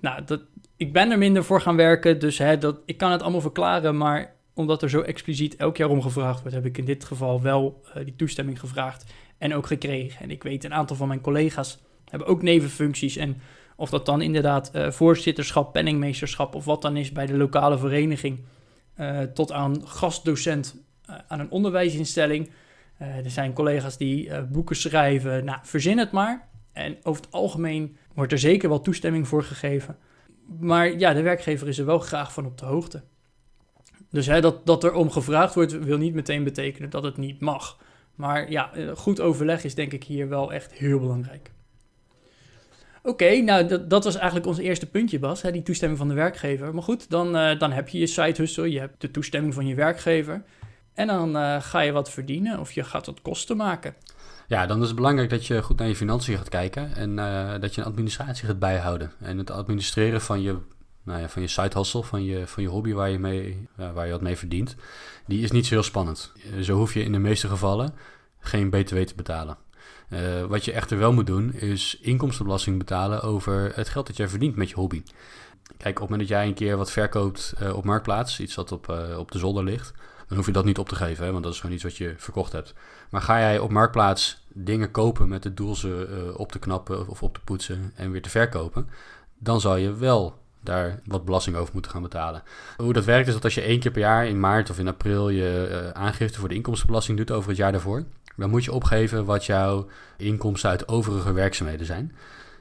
Nou, 0.00 0.24
dat, 0.24 0.40
ik 0.76 0.92
ben 0.92 1.10
er 1.10 1.18
minder 1.18 1.44
voor 1.44 1.60
gaan 1.60 1.76
werken, 1.76 2.18
dus 2.18 2.38
hè, 2.38 2.58
dat, 2.58 2.78
ik 2.84 2.96
kan 2.96 3.10
het 3.10 3.22
allemaal 3.22 3.40
verklaren. 3.40 3.96
Maar 3.96 4.36
omdat 4.58 4.82
er 4.82 4.90
zo 4.90 5.00
expliciet 5.00 5.56
elk 5.56 5.76
jaar 5.76 5.88
om 5.88 6.02
gevraagd 6.02 6.40
wordt, 6.40 6.54
heb 6.56 6.64
ik 6.64 6.78
in 6.78 6.84
dit 6.84 7.04
geval 7.04 7.42
wel 7.42 7.82
uh, 7.88 8.04
die 8.04 8.16
toestemming 8.16 8.60
gevraagd 8.60 9.12
en 9.38 9.54
ook 9.54 9.66
gekregen. 9.66 10.22
En 10.22 10.30
ik 10.30 10.42
weet, 10.42 10.64
een 10.64 10.74
aantal 10.74 10.96
van 10.96 11.08
mijn 11.08 11.20
collega's 11.20 11.78
hebben 12.04 12.28
ook 12.28 12.42
nevenfuncties. 12.42 13.16
En 13.16 13.40
of 13.76 13.90
dat 13.90 14.06
dan 14.06 14.22
inderdaad 14.22 14.70
uh, 14.74 14.90
voorzitterschap, 14.90 15.72
penningmeesterschap 15.72 16.54
of 16.54 16.64
wat 16.64 16.82
dan 16.82 16.96
is 16.96 17.12
bij 17.12 17.26
de 17.26 17.36
lokale 17.36 17.78
vereniging, 17.78 18.40
uh, 19.00 19.20
tot 19.20 19.52
aan 19.52 19.86
gastdocent 19.86 20.76
aan 21.28 21.40
een 21.40 21.50
onderwijsinstelling. 21.50 22.50
er 22.98 23.30
zijn 23.30 23.52
collega's 23.52 23.96
die 23.96 24.42
boeken 24.42 24.76
schrijven, 24.76 25.44
nou, 25.44 25.58
verzin 25.62 25.98
het 25.98 26.10
maar. 26.10 26.48
En 26.72 26.96
over 27.02 27.22
het 27.22 27.32
algemeen 27.32 27.96
wordt 28.14 28.32
er 28.32 28.38
zeker 28.38 28.68
wel 28.68 28.80
toestemming 28.80 29.28
voor 29.28 29.42
gegeven. 29.42 29.96
Maar 30.60 30.98
ja, 30.98 31.12
de 31.12 31.22
werkgever 31.22 31.68
is 31.68 31.78
er 31.78 31.86
wel 31.86 31.98
graag 31.98 32.32
van 32.32 32.46
op 32.46 32.58
de 32.58 32.64
hoogte. 32.64 33.02
Dus 34.10 34.26
dat, 34.26 34.66
dat 34.66 34.84
er 34.84 34.92
om 34.92 35.10
gevraagd 35.10 35.54
wordt, 35.54 35.78
wil 35.78 35.98
niet 35.98 36.14
meteen 36.14 36.44
betekenen 36.44 36.90
dat 36.90 37.02
het 37.02 37.16
niet 37.16 37.40
mag. 37.40 37.78
Maar 38.14 38.50
ja, 38.50 38.74
eh, 38.74 38.96
goed 38.96 39.20
overleg 39.20 39.64
is 39.64 39.74
denk 39.74 39.92
ik 39.92 40.04
hier 40.04 40.28
wel 40.28 40.52
echt 40.52 40.72
heel 40.72 40.98
belangrijk. 40.98 41.50
Oké, 43.02 43.40
nou 43.40 43.66
dat, 43.66 43.90
dat 43.90 44.04
was 44.04 44.14
eigenlijk 44.16 44.46
ons 44.46 44.58
eerste 44.58 44.86
puntje, 44.86 45.18
Bas, 45.18 45.42
hè, 45.42 45.52
die 45.52 45.62
toestemming 45.62 45.98
van 45.98 46.08
de 46.08 46.14
werkgever. 46.14 46.74
Maar 46.74 46.82
goed, 46.82 47.10
dan, 47.10 47.36
uh, 47.36 47.58
dan 47.58 47.72
heb 47.72 47.88
je 47.88 47.98
je 47.98 48.06
side 48.06 48.34
hustle, 48.36 48.70
je 48.70 48.78
hebt 48.78 49.00
de 49.00 49.10
toestemming 49.10 49.54
van 49.54 49.66
je 49.66 49.74
werkgever. 49.74 50.42
En 50.94 51.06
dan 51.06 51.36
uh, 51.36 51.62
ga 51.62 51.80
je 51.80 51.92
wat 51.92 52.10
verdienen 52.10 52.60
of 52.60 52.72
je 52.72 52.84
gaat 52.84 53.06
wat 53.06 53.22
kosten 53.22 53.56
maken. 53.56 53.94
Ja, 54.46 54.66
dan 54.66 54.80
is 54.80 54.86
het 54.86 54.96
belangrijk 54.96 55.30
dat 55.30 55.46
je 55.46 55.62
goed 55.62 55.78
naar 55.78 55.88
je 55.88 55.96
financiën 55.96 56.36
gaat 56.36 56.48
kijken 56.48 56.96
en 56.96 57.16
dat 57.60 57.74
je 57.74 57.80
een 57.80 57.86
administratie 57.86 58.46
gaat 58.46 58.58
bijhouden. 58.58 59.12
En 59.20 59.38
het 59.38 59.50
administreren 59.50 60.20
van 60.20 60.42
je, 60.42 60.56
nou 61.02 61.20
ja, 61.20 61.28
van 61.28 61.42
je 61.42 61.48
side 61.48 61.78
hustle, 61.78 62.04
van 62.04 62.24
je, 62.24 62.46
van 62.46 62.62
je 62.62 62.68
hobby 62.68 62.92
waar 62.92 63.10
je, 63.10 63.18
mee, 63.18 63.68
waar 63.76 64.06
je 64.06 64.12
wat 64.12 64.20
mee 64.20 64.36
verdient, 64.36 64.76
die 65.26 65.42
is 65.42 65.50
niet 65.50 65.66
zo 65.66 65.74
heel 65.74 65.82
spannend. 65.82 66.32
Uh, 66.54 66.62
zo 66.62 66.76
hoef 66.76 66.94
je 66.94 67.02
in 67.02 67.12
de 67.12 67.18
meeste 67.18 67.48
gevallen 67.48 67.94
geen 68.40 68.70
btw 68.70 68.96
te 68.96 69.14
betalen. 69.14 69.56
wat 70.48 70.64
je 70.64 70.72
echter 70.72 70.98
wel 70.98 71.12
moet 71.12 71.26
doen, 71.26 71.52
is 71.52 71.98
inkomstenbelasting 72.00 72.78
betalen 72.78 73.22
over 73.22 73.72
het 73.74 73.88
geld 73.88 74.06
dat 74.06 74.16
jij 74.16 74.28
verdient 74.28 74.56
met 74.56 74.68
je 74.68 74.74
hobby. 74.74 75.02
Kijk, 75.76 75.94
op 75.94 76.00
het 76.00 76.10
moment 76.10 76.20
dat 76.20 76.38
jij 76.38 76.46
een 76.46 76.54
keer 76.54 76.76
wat 76.76 76.90
verkoopt 76.90 77.54
op 77.74 77.84
Marktplaats, 77.84 78.40
iets 78.40 78.54
wat 78.54 78.72
op, 78.72 78.88
op 79.18 79.30
de 79.30 79.38
zolder 79.38 79.64
ligt, 79.64 79.92
dan 80.28 80.36
hoef 80.36 80.46
je 80.46 80.52
dat 80.52 80.64
niet 80.64 80.78
op 80.78 80.88
te 80.88 80.94
geven, 80.94 81.24
hè, 81.24 81.32
want 81.32 81.44
dat 81.44 81.52
is 81.52 81.60
gewoon 81.60 81.74
iets 81.74 81.84
wat 81.84 81.96
je 81.96 82.14
verkocht 82.16 82.52
hebt. 82.52 82.74
Maar 83.10 83.22
ga 83.22 83.38
jij 83.38 83.58
op 83.58 83.70
Marktplaats 83.70 84.46
dingen 84.48 84.90
kopen 84.90 85.28
met 85.28 85.44
het 85.44 85.56
doel 85.56 85.74
ze 85.74 86.32
op 86.36 86.52
te 86.52 86.58
knappen 86.58 87.08
of 87.08 87.22
op 87.22 87.34
te 87.34 87.40
poetsen 87.40 87.92
en 87.94 88.10
weer 88.10 88.22
te 88.22 88.30
verkopen, 88.30 88.88
dan 89.38 89.60
zal 89.60 89.76
je 89.76 89.94
wel 89.94 90.38
daar 90.60 91.00
wat 91.04 91.24
belasting 91.24 91.56
over 91.56 91.72
moeten 91.72 91.90
gaan 91.90 92.02
betalen. 92.02 92.42
Hoe 92.76 92.92
dat 92.92 93.04
werkt 93.04 93.28
is 93.28 93.34
dat 93.34 93.44
als 93.44 93.54
je 93.54 93.60
één 93.60 93.80
keer 93.80 93.90
per 93.90 94.00
jaar 94.00 94.26
in 94.26 94.40
maart 94.40 94.70
of 94.70 94.78
in 94.78 94.88
april 94.88 95.28
je 95.28 95.68
uh, 95.70 95.90
aangifte 95.90 96.38
voor 96.38 96.48
de 96.48 96.54
inkomstenbelasting 96.54 97.18
doet 97.18 97.30
over 97.30 97.48
het 97.48 97.58
jaar 97.58 97.72
daarvoor, 97.72 98.04
dan 98.36 98.50
moet 98.50 98.64
je 98.64 98.72
opgeven 98.72 99.24
wat 99.24 99.44
jouw 99.46 99.86
inkomsten 100.16 100.70
uit 100.70 100.88
overige 100.88 101.32
werkzaamheden 101.32 101.86
zijn. 101.86 102.12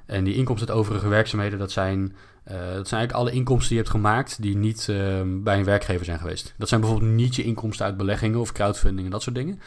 En 0.06 0.24
die 0.24 0.36
inkomsten 0.36 0.70
uit 0.70 0.78
overige 0.78 1.08
werkzaamheden, 1.08 1.60
dat 1.60 1.72
zijn, 1.72 2.00
uh, 2.00 2.54
dat 2.54 2.88
zijn 2.88 3.00
eigenlijk 3.00 3.12
alle 3.12 3.32
inkomsten 3.32 3.68
die 3.68 3.78
je 3.78 3.84
hebt 3.84 3.96
gemaakt 3.96 4.42
die 4.42 4.58
niet 4.58 4.88
uh, 4.90 4.98
bij 5.26 5.58
een 5.58 5.64
werkgever 5.64 6.06
zijn 6.06 6.20
geweest. 6.20 6.54
Dat 6.58 6.68
zijn 6.68 6.82
bijvoorbeeld 6.82 7.12
niet 7.12 7.36
je 7.36 7.44
inkomsten 7.44 7.86
uit 7.86 7.98
beleggingen 7.98 8.40
of 8.40 8.52
crowdfunding 8.52 9.06
en 9.06 9.12
dat 9.12 9.22
soort 9.22 9.36
dingen. 9.36 9.60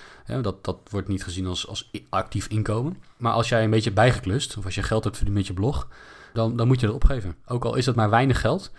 Dat, 0.43 0.65
dat 0.65 0.79
wordt 0.91 1.09
niet 1.09 1.25
gezien 1.25 1.47
als, 1.47 1.69
als 1.69 1.91
actief 2.09 2.47
inkomen. 2.47 2.97
Maar 3.17 3.33
als 3.33 3.49
jij 3.49 3.65
een 3.65 3.71
beetje 3.71 3.93
bijgeklust, 3.93 4.57
of 4.57 4.65
als 4.65 4.75
je 4.75 4.83
geld 4.83 5.05
hebt 5.05 5.17
verdiend 5.17 5.37
met 5.37 5.47
je 5.47 5.53
blog, 5.53 5.89
dan, 6.33 6.57
dan 6.57 6.67
moet 6.67 6.81
je 6.81 6.87
dat 6.87 6.95
opgeven. 6.95 7.37
Ook 7.47 7.65
al 7.65 7.75
is 7.75 7.85
dat 7.85 7.95
maar 7.95 8.11
weinig 8.11 8.41
geld, 8.41 8.73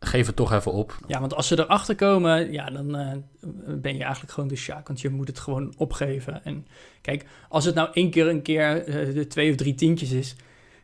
geef 0.00 0.26
het 0.26 0.36
toch 0.36 0.52
even 0.52 0.72
op. 0.72 0.98
Ja, 1.06 1.20
want 1.20 1.34
als 1.34 1.46
ze 1.46 1.58
erachter 1.58 1.94
komen, 1.94 2.52
ja, 2.52 2.70
dan 2.70 2.96
uh, 2.96 3.12
ben 3.80 3.96
je 3.96 4.02
eigenlijk 4.02 4.32
gewoon 4.32 4.48
de 4.48 4.56
sjaak. 4.56 4.86
Want 4.86 5.00
je 5.00 5.10
moet 5.10 5.28
het 5.28 5.38
gewoon 5.38 5.74
opgeven. 5.76 6.44
En 6.44 6.66
kijk, 7.00 7.26
als 7.48 7.64
het 7.64 7.74
nou 7.74 7.88
één 7.92 8.10
keer 8.10 8.28
een 8.28 8.42
keer 8.42 8.88
uh, 8.88 9.14
de 9.14 9.26
twee 9.26 9.50
of 9.50 9.56
drie 9.56 9.74
tientjes 9.74 10.10
is 10.10 10.36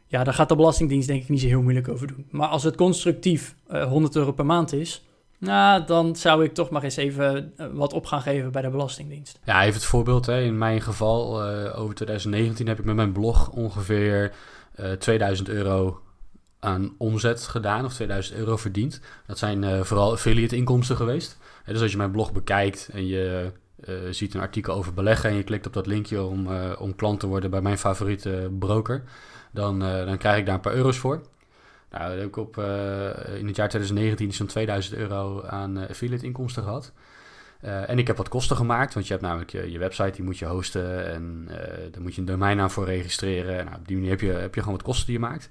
ja, 0.06 0.24
daar 0.24 0.34
gaat 0.34 0.48
de 0.48 0.56
Belastingdienst 0.56 1.08
denk 1.08 1.22
ik 1.22 1.28
niet 1.28 1.40
zo 1.40 1.46
heel 1.46 1.62
moeilijk 1.62 1.88
over 1.88 2.06
doen. 2.06 2.26
Maar 2.30 2.48
als 2.48 2.62
het 2.62 2.76
constructief 2.76 3.54
uh, 3.70 3.82
eh, 3.82 3.88
100 3.88 4.16
euro 4.16 4.32
per 4.32 4.46
maand 4.46 4.72
is, 4.72 5.04
nou, 5.38 5.84
dan 5.84 6.16
zou 6.16 6.44
ik 6.44 6.54
toch 6.54 6.70
maar 6.70 6.82
eens 6.82 6.96
even 6.96 7.52
wat 7.72 7.92
op 7.92 8.06
gaan 8.06 8.22
geven 8.22 8.52
bij 8.52 8.62
de 8.62 8.70
Belastingdienst. 8.70 9.38
Ja, 9.44 9.62
even 9.62 9.74
het 9.74 9.84
voorbeeld. 9.84 10.26
Hè. 10.26 10.40
In 10.40 10.58
mijn 10.58 10.80
geval, 10.80 11.48
uh, 11.48 11.78
over 11.80 11.94
2019 11.94 12.66
heb 12.66 12.78
ik 12.78 12.84
met 12.84 12.94
mijn 12.94 13.12
blog 13.12 13.50
ongeveer 13.50 14.32
2000 14.98 15.48
euro 15.48 16.00
aan 16.60 16.94
omzet 16.98 17.42
gedaan, 17.42 17.84
of 17.84 17.94
2000 17.94 18.38
euro 18.38 18.56
verdiend. 18.56 19.00
Dat 19.26 19.38
zijn 19.38 19.84
vooral 19.84 20.12
affiliate 20.12 20.56
inkomsten 20.56 20.96
geweest. 20.96 21.38
dus 21.66 21.80
als 21.80 21.90
je 21.90 21.96
mijn 21.96 22.10
blog 22.10 22.32
bekijkt 22.32 22.88
en 22.92 23.06
je 23.06 23.52
ziet 24.10 24.34
een 24.34 24.40
artikel 24.40 24.74
over 24.74 24.94
beleggen 24.94 25.30
en 25.30 25.36
je 25.36 25.42
klikt 25.42 25.66
op 25.66 25.72
dat 25.72 25.86
linkje 25.86 26.22
om, 26.22 26.48
om 26.78 26.94
klant 26.94 27.20
te 27.20 27.26
worden 27.26 27.50
bij 27.50 27.60
mijn 27.60 27.78
favoriete 27.78 28.50
broker 28.58 29.04
dan, 29.56 29.82
uh, 29.82 30.04
dan 30.04 30.18
krijg 30.18 30.38
ik 30.38 30.46
daar 30.46 30.54
een 30.54 30.60
paar 30.60 30.74
euro's 30.74 30.98
voor. 30.98 31.20
Nou, 31.90 32.18
heb 32.18 32.36
ik 32.36 32.56
uh, 32.56 33.38
in 33.38 33.46
het 33.46 33.56
jaar 33.56 33.68
2019 33.68 34.32
zo'n 34.32 34.46
2000 34.46 34.96
euro 34.96 35.42
aan 35.42 35.78
uh, 35.78 35.88
affiliate 35.88 36.24
inkomsten 36.24 36.62
gehad. 36.62 36.92
en 37.60 37.98
ik 37.98 38.06
heb 38.06 38.16
wat 38.16 38.28
kosten 38.28 38.56
gemaakt, 38.56 38.94
want 38.94 39.06
je 39.06 39.12
hebt 39.12 39.24
namelijk 39.24 39.50
je, 39.50 39.70
je 39.70 39.78
website, 39.78 40.10
die 40.10 40.24
moet 40.24 40.38
je 40.38 40.46
hosten 40.46 41.12
en 41.12 41.48
daar 41.90 42.02
moet 42.02 42.14
je 42.14 42.20
een 42.20 42.26
domeinnaam 42.26 42.70
voor 42.70 42.84
registreren. 42.84 43.64
Nou, 43.64 43.76
op 43.76 43.86
die 43.86 43.96
manier 43.96 44.10
heb 44.10 44.20
je, 44.20 44.32
heb 44.32 44.54
je 44.54 44.60
gewoon 44.60 44.76
wat 44.76 44.86
kosten 44.86 45.06
die 45.06 45.14
je 45.14 45.20
maakt. 45.20 45.48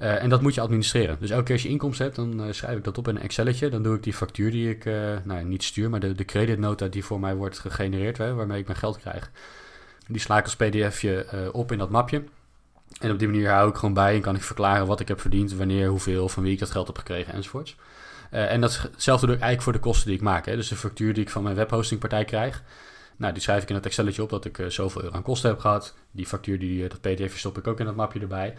Uh, 0.00 0.22
en 0.22 0.28
dat 0.28 0.40
moet 0.42 0.54
je 0.54 0.60
administreren. 0.60 1.16
Dus 1.20 1.30
elke 1.30 1.44
keer 1.44 1.54
als 1.54 1.62
je 1.62 1.68
inkomsten 1.68 2.04
hebt, 2.04 2.16
dan 2.16 2.46
uh, 2.46 2.52
schrijf 2.52 2.76
ik 2.76 2.84
dat 2.84 2.98
op 2.98 3.08
in 3.08 3.16
een 3.16 3.22
Excelletje. 3.22 3.68
Dan 3.68 3.82
doe 3.82 3.96
ik 3.96 4.02
die 4.02 4.12
factuur 4.12 4.50
die 4.50 4.70
ik, 4.70 4.84
uh, 4.84 5.16
nou 5.24 5.44
niet 5.44 5.62
stuur, 5.62 5.90
maar 5.90 6.00
de, 6.00 6.12
de 6.12 6.24
creditnota 6.24 6.86
die 6.86 7.04
voor 7.04 7.20
mij 7.20 7.34
wordt 7.34 7.58
gegenereerd, 7.58 8.18
hè, 8.18 8.34
waarmee 8.34 8.60
ik 8.60 8.66
mijn 8.66 8.78
geld 8.78 8.98
krijg. 8.98 9.30
Die 10.06 10.20
sla 10.20 10.38
ik 10.38 10.44
als 10.44 10.56
pdfje 10.56 11.48
op 11.52 11.72
in 11.72 11.78
dat 11.78 11.90
mapje. 11.90 12.22
En 13.00 13.10
op 13.10 13.18
die 13.18 13.28
manier 13.28 13.50
hou 13.50 13.68
ik 13.68 13.76
gewoon 13.76 13.94
bij 13.94 14.14
en 14.14 14.20
kan 14.20 14.34
ik 14.34 14.42
verklaren 14.42 14.86
wat 14.86 15.00
ik 15.00 15.08
heb 15.08 15.20
verdiend, 15.20 15.52
wanneer, 15.52 15.88
hoeveel, 15.88 16.28
van 16.28 16.42
wie 16.42 16.52
ik 16.52 16.58
dat 16.58 16.70
geld 16.70 16.86
heb 16.86 16.98
gekregen 16.98 17.32
enzovoorts. 17.32 17.76
En 18.30 18.60
datzelfde 18.60 19.26
doe 19.26 19.34
ik 19.34 19.42
eigenlijk 19.42 19.62
voor 19.62 19.72
de 19.72 19.78
kosten 19.78 20.06
die 20.06 20.16
ik 20.16 20.22
maak. 20.22 20.46
Hè. 20.46 20.56
Dus 20.56 20.68
de 20.68 20.76
factuur 20.76 21.14
die 21.14 21.22
ik 21.22 21.30
van 21.30 21.42
mijn 21.42 21.56
webhostingpartij 21.56 22.24
krijg, 22.24 22.62
nou, 23.18 23.32
die 23.32 23.42
schrijf 23.42 23.62
ik 23.62 23.68
in 23.68 23.74
het 23.74 23.86
Excelletje 23.86 24.22
op 24.22 24.30
dat 24.30 24.44
ik 24.44 24.58
uh, 24.58 24.66
zoveel 24.66 25.02
euro 25.02 25.16
aan 25.16 25.22
kosten 25.22 25.50
heb 25.50 25.58
gehad. 25.58 25.94
Die 26.10 26.26
factuur, 26.26 26.58
die, 26.58 26.82
uh, 26.82 26.90
dat 26.90 27.00
pdf 27.00 27.38
stop 27.38 27.58
ik 27.58 27.66
ook 27.66 27.78
in 27.78 27.84
dat 27.84 27.94
mapje 27.94 28.20
erbij. 28.20 28.54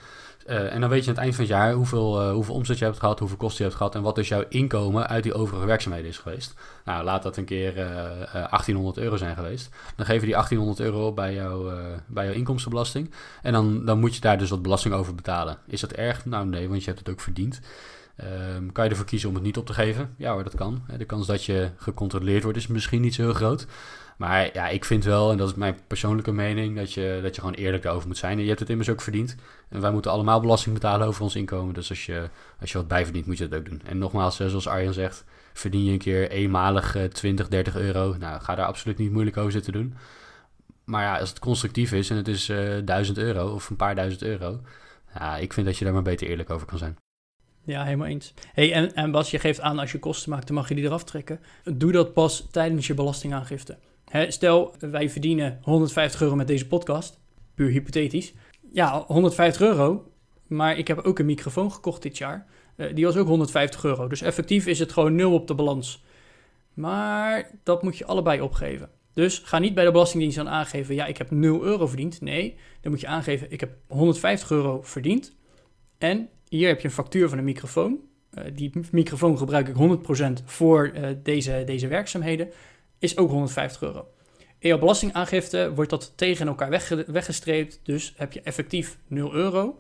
Uh, 0.48 0.74
en 0.74 0.82
dan 0.82 0.90
weet 0.90 1.04
je 1.04 1.10
aan 1.10 1.16
het 1.16 1.24
eind 1.24 1.36
van 1.36 1.44
het 1.44 1.54
jaar 1.54 1.74
hoeveel, 1.74 2.32
hoeveel 2.32 2.56
omzet 2.56 2.78
je 2.78 2.86
hebt 2.86 3.00
gehad, 3.00 3.20
hoeveel 3.20 3.38
kosten 3.38 3.58
je 3.58 3.64
hebt 3.64 3.76
gehad 3.76 3.96
en 3.96 4.02
wat 4.02 4.16
dus 4.16 4.28
jouw 4.28 4.44
inkomen 4.50 5.08
uit 5.08 5.24
die 5.24 5.34
overige 5.34 5.66
werkzaamheden 5.66 6.10
is 6.10 6.18
geweest. 6.18 6.54
Nou, 6.86 7.04
laat 7.04 7.24
dat 7.24 7.38
een 7.38 7.46
keer 7.46 7.74
1800 7.74 8.98
euro 8.98 9.18
zijn 9.18 9.36
geweest. 9.36 9.70
Dan 9.96 10.06
geven 10.06 10.26
die 10.26 10.34
1800 10.34 10.80
euro 10.80 11.14
bij, 11.14 11.34
jou, 11.34 11.74
bij 12.08 12.26
jouw 12.26 12.34
inkomstenbelasting. 12.34 13.12
En 13.42 13.54
dan, 13.54 13.86
dan 13.86 14.00
moet 14.00 14.16
je 14.16 14.22
daar 14.22 14.38
dus 14.38 14.50
wat 14.50 14.62
belasting 14.62 14.94
over 14.94 15.16
betalen. 15.16 15.58
Is 15.68 15.82
dat 15.82 15.92
erg? 15.92 16.26
Nou 16.26 16.46
nee, 16.46 16.70
want 16.70 16.80
je 16.80 16.88
hebt 16.88 17.00
het 17.00 17.10
ook 17.10 17.22
verdiend. 17.22 17.60
Um, 18.24 18.72
kan 18.72 18.84
je 18.84 18.90
ervoor 18.90 19.06
kiezen 19.06 19.30
om 19.30 19.36
het 19.36 19.44
niet 19.44 19.58
op 19.58 19.66
te 19.66 19.74
geven? 19.74 20.14
Ja 20.18 20.44
dat 20.44 20.56
kan. 20.56 20.82
De 20.98 21.06
kans 21.06 21.28
dat 21.28 21.44
je 21.44 21.70
gecontroleerd 21.78 22.44
wordt 22.44 22.58
is 22.58 22.68
misschien 22.68 23.02
niet 23.02 23.14
zo 23.14 23.22
heel 23.22 23.34
groot. 23.34 23.68
Maar 24.18 24.50
ja, 24.54 24.68
ik 24.68 24.86
vind 24.86 25.04
wel, 25.04 25.32
en 25.32 25.38
dat 25.38 25.50
is 25.50 25.56
mijn 25.56 25.78
persoonlijke 25.88 26.32
mening, 26.32 26.76
dat 26.76 26.94
je, 26.94 27.20
dat 27.22 27.36
je 27.36 27.42
gewoon 27.42 27.56
eerlijk 27.56 27.84
daarover 27.84 28.08
moet 28.08 28.18
zijn. 28.18 28.38
En 28.38 28.42
je 28.42 28.48
hebt 28.48 28.60
het 28.60 28.70
immers 28.70 28.90
ook 28.90 29.02
verdiend. 29.02 29.36
En 29.70 29.82
wij 29.82 29.92
moeten 29.92 30.12
allemaal 30.12 30.40
belasting 30.40 30.74
betalen 30.74 31.08
over 31.08 31.24
ons 31.24 31.36
inkomen. 31.36 31.74
Dus 31.74 31.90
als 31.90 32.06
je, 32.06 32.30
als 32.60 32.72
je 32.72 32.78
wat 32.78 32.88
bijverdient, 32.88 33.26
moet 33.26 33.38
je 33.38 33.48
dat 33.48 33.60
ook 33.60 33.66
doen. 33.66 33.82
En 33.86 33.98
nogmaals, 33.98 34.36
zoals 34.36 34.68
Arjan 34.68 34.94
zegt, 34.94 35.24
verdien 35.54 35.84
je 35.84 35.92
een 35.92 35.98
keer 35.98 36.30
eenmalig 36.30 36.98
20, 37.12 37.48
30 37.48 37.76
euro. 37.76 38.16
Nou, 38.18 38.42
ga 38.42 38.56
daar 38.56 38.66
absoluut 38.66 38.98
niet 38.98 39.12
moeilijk 39.12 39.38
over 39.38 39.52
zitten 39.52 39.74
doen. 39.74 39.94
Maar 40.84 41.04
ja, 41.04 41.20
als 41.20 41.30
het 41.30 41.40
constructief 41.40 41.92
is 41.92 42.10
en 42.10 42.18
het 42.18 42.28
is 42.28 42.50
uh, 42.50 42.78
eh, 42.78 42.86
1000 42.86 43.18
euro 43.18 43.54
of 43.54 43.70
een 43.70 43.76
paar 43.76 43.96
duizend 43.96 44.24
euro. 44.24 44.60
Ja, 45.14 45.38
ik 45.38 45.54
vind 45.54 45.66
dat 45.66 45.78
je 45.78 45.86
daar 45.86 45.94
maar 45.94 46.02
beter 46.02 46.28
eerlijk 46.28 46.50
over 46.50 46.68
kan 46.68 46.78
zijn. 46.78 46.98
Ja, 47.64 47.84
helemaal 47.84 48.08
eens. 48.08 48.34
Hey, 48.54 48.74
en, 48.74 48.94
en 48.94 49.12
Bas, 49.12 49.32
je 49.32 49.40
geeft 49.40 49.62
aan 49.62 49.80
als 49.80 49.92
je 49.92 50.00
kosten 50.00 50.30
maakt, 50.30 50.48
dan 50.48 50.56
mag 50.56 50.70
je 50.70 50.76
die 50.76 50.86
eraf 50.86 51.04
trekken. 51.04 51.40
Doe 51.64 51.92
dat 51.92 52.14
pas 52.14 52.48
tijdens 52.52 52.88
je 52.88 52.94
belastingaangifte 52.94 53.78
stel, 54.28 54.76
wij 54.80 55.10
verdienen 55.10 55.60
150 55.62 56.22
euro 56.22 56.36
met 56.36 56.48
deze 56.48 56.68
podcast, 56.68 57.20
puur 57.56 57.70
hypothetisch. 57.70 58.34
Ja, 58.74 59.04
150 59.08 59.62
euro, 59.62 60.12
maar 60.48 60.78
ik 60.78 60.88
heb 60.88 60.98
ook 61.00 61.20
een 61.20 61.26
microfoon 61.26 61.72
gekocht 61.72 62.02
dit 62.02 62.18
jaar. 62.18 62.48
Uh, 62.76 62.96
die 62.96 63.06
was 63.06 63.16
ook 63.16 63.28
150 63.28 63.84
euro. 63.84 64.08
Dus 64.08 64.22
effectief 64.22 64.66
is 64.66 64.80
het 64.80 64.92
gewoon 64.92 65.16
nul 65.16 65.34
op 65.34 65.48
de 65.48 65.56
balans. 65.56 66.04
Maar 66.74 67.52
dat 67.64 67.84
moet 67.84 67.98
je 67.98 68.06
allebei 68.06 68.42
opgeven. 68.42 68.90
Dus 69.14 69.38
ga 69.38 69.60
niet 69.60 69.74
bij 69.74 69.86
de 69.86 69.92
Belastingdienst 69.92 70.38
aan 70.38 70.50
aangeven, 70.50 70.96
ja, 70.96 71.06
ik 71.06 71.18
heb 71.18 71.32
0 71.32 71.64
euro 71.64 71.88
verdiend. 71.88 72.22
Nee, 72.22 72.58
dan 72.82 72.92
moet 72.92 73.02
je 73.02 73.08
aangeven, 73.08 73.52
ik 73.52 73.60
heb 73.60 73.72
150 73.88 74.52
euro 74.52 74.82
verdiend. 74.82 75.36
En 75.98 76.30
hier 76.50 76.68
heb 76.68 76.80
je 76.80 76.88
een 76.88 76.94
factuur 76.94 77.30
van 77.30 77.38
een 77.38 77.44
microfoon. 77.44 78.00
Uh, 78.34 78.44
die 78.54 78.72
microfoon 78.92 79.38
gebruik 79.38 79.68
ik 79.68 79.76
100% 80.42 80.44
voor 80.46 80.92
uh, 80.96 81.08
deze, 81.24 81.64
deze 81.66 81.88
werkzaamheden 81.88 82.50
is 83.00 83.18
ook 83.18 83.30
150 83.30 83.82
euro. 83.82 84.08
In 84.60 84.70
jouw 84.70 84.80
belastingaangifte 84.80 85.72
wordt 85.76 85.90
dat 85.90 86.14
tegen 86.16 86.48
elkaar 86.48 86.70
wegge 86.70 87.06
weggestreept, 87.08 87.80
dus 87.84 88.14
heb 88.18 88.34
je 88.34 88.42
effectief 88.42 88.98
0 89.08 89.34
euro. 89.34 89.80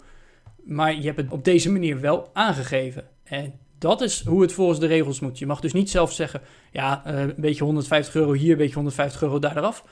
Maar 0.64 0.96
je 0.96 1.06
hebt 1.06 1.18
het 1.18 1.32
op 1.32 1.44
deze 1.44 1.72
manier 1.72 2.00
wel 2.00 2.30
aangegeven. 2.34 3.08
En 3.24 3.54
dat 3.78 4.02
is 4.02 4.26
hoe 4.26 4.42
het 4.42 4.54
volgens 4.54 4.80
de 4.80 4.88
regels 4.88 5.20
moet. 5.20 5.40
Je 5.40 5.46
mag 5.46 5.60
dus 5.60 5.74
niet 5.74 5.90
zelf 5.90 6.14
zeggen, 6.14 6.42
ja, 6.72 7.04
uh, 7.08 7.20
een 7.20 7.34
beetje 7.38 7.64
150 7.64 8.16
euro 8.16 8.34
hier, 8.34 8.52
een 8.52 8.58
beetje 8.58 8.74
150 8.74 9.22
euro 9.22 9.40
daar 9.40 9.58
eraf. 9.58 9.84